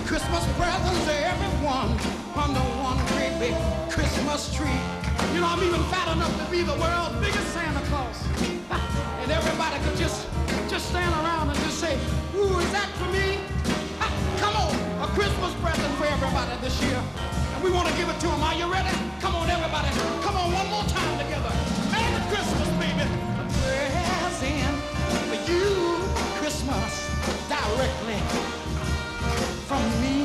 [0.06, 1.90] Christmas presents to everyone
[2.36, 3.56] under one great big
[3.90, 5.11] Christmas tree.
[5.32, 8.20] You know, I'm even fat enough to be the world's biggest Santa Claus.
[9.22, 10.26] And everybody could just
[10.68, 11.94] just stand around and just say,
[12.34, 13.38] ooh, is that for me?
[14.42, 17.00] Come on, a Christmas present for everybody this year.
[17.54, 18.42] And we want to give it to them.
[18.42, 18.90] Are you ready?
[19.20, 19.88] Come on, everybody.
[20.26, 21.52] Come on, one more time together.
[21.94, 23.06] Merry Christmas, baby.
[23.06, 23.44] A
[24.20, 24.76] present
[25.30, 26.02] for you,
[26.40, 26.92] Christmas,
[27.48, 28.18] directly
[29.68, 30.21] from me.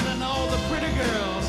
[0.00, 1.46] women and all the pretty girls.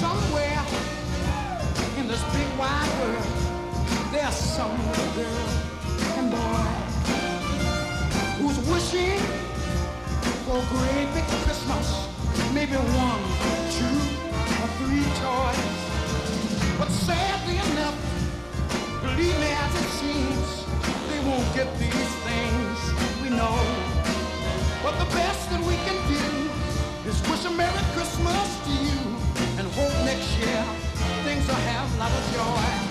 [0.00, 0.64] Somewhere
[1.98, 4.76] in this big wide world, there's some
[5.16, 5.67] girl.
[10.66, 12.08] Great big Christmas.
[12.52, 13.22] Maybe one,
[13.76, 13.98] two,
[14.62, 15.78] or three toys.
[16.78, 17.98] But sadly enough,
[19.02, 20.66] believe me as it seems,
[21.10, 22.78] they won't get these things
[23.22, 23.58] we know.
[24.82, 26.24] But the best that we can do
[27.08, 29.00] is wish a Merry Christmas to you
[29.58, 30.64] and hope next year
[31.24, 32.87] things will have a lot of joy.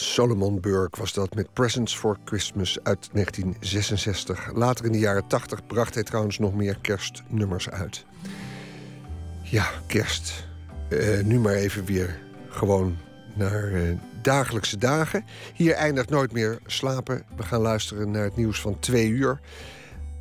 [0.00, 4.50] Solomon Burke was dat met Presents for Christmas uit 1966.
[4.54, 8.04] Later in de jaren 80 bracht hij trouwens nog meer kerstnummers uit.
[9.42, 10.46] Ja, kerst.
[10.88, 12.18] Eh, nu maar even weer
[12.48, 12.96] gewoon
[13.34, 13.82] naar eh,
[14.22, 15.24] dagelijkse dagen.
[15.54, 17.24] Hier eindigt nooit meer slapen.
[17.36, 19.40] We gaan luisteren naar het nieuws van twee uur.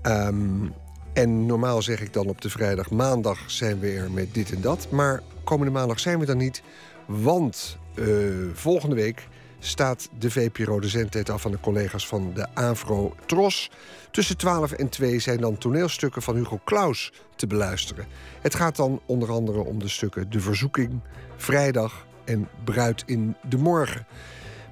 [0.01, 0.67] Ehm,
[1.13, 4.61] en normaal zeg ik dan op de vrijdag, maandag zijn we er met dit en
[4.61, 4.87] dat.
[4.91, 6.61] Maar komende maandag zijn we dan niet.
[7.05, 8.05] Want eh,
[8.53, 9.27] volgende week
[9.59, 13.71] staat de VPRO de zendtijd af aan de collega's van de Avro Tros.
[14.11, 18.05] Tussen 12 en 2 zijn dan toneelstukken van Hugo Claus te beluisteren.
[18.41, 20.99] Het gaat dan onder andere om de stukken De Verzoeking,
[21.35, 24.05] Vrijdag en Bruid in de Morgen.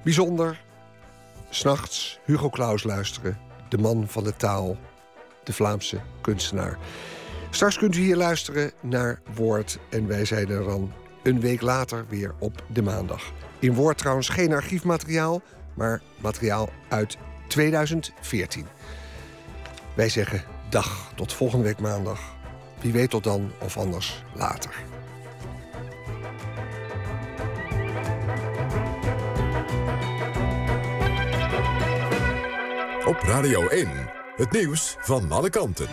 [0.04, 0.64] Bijzonder,
[1.50, 3.38] s'nachts Hugo Claus luisteren,
[3.68, 4.76] de man van de taal,
[5.44, 6.78] de Vlaamse kunstenaar.
[7.50, 10.92] Straks kunt u hier luisteren naar Woord en wij zijn er dan
[11.22, 13.32] een week later weer op de maandag.
[13.58, 15.42] In Woord trouwens geen archiefmateriaal,
[15.74, 17.16] maar materiaal uit
[17.48, 18.66] 2014.
[19.94, 22.20] Wij zeggen dag tot volgende week maandag.
[22.80, 24.70] Wie weet tot dan of anders later.
[33.04, 33.88] Op Radio 1,
[34.36, 35.88] het nieuws van alle kanten.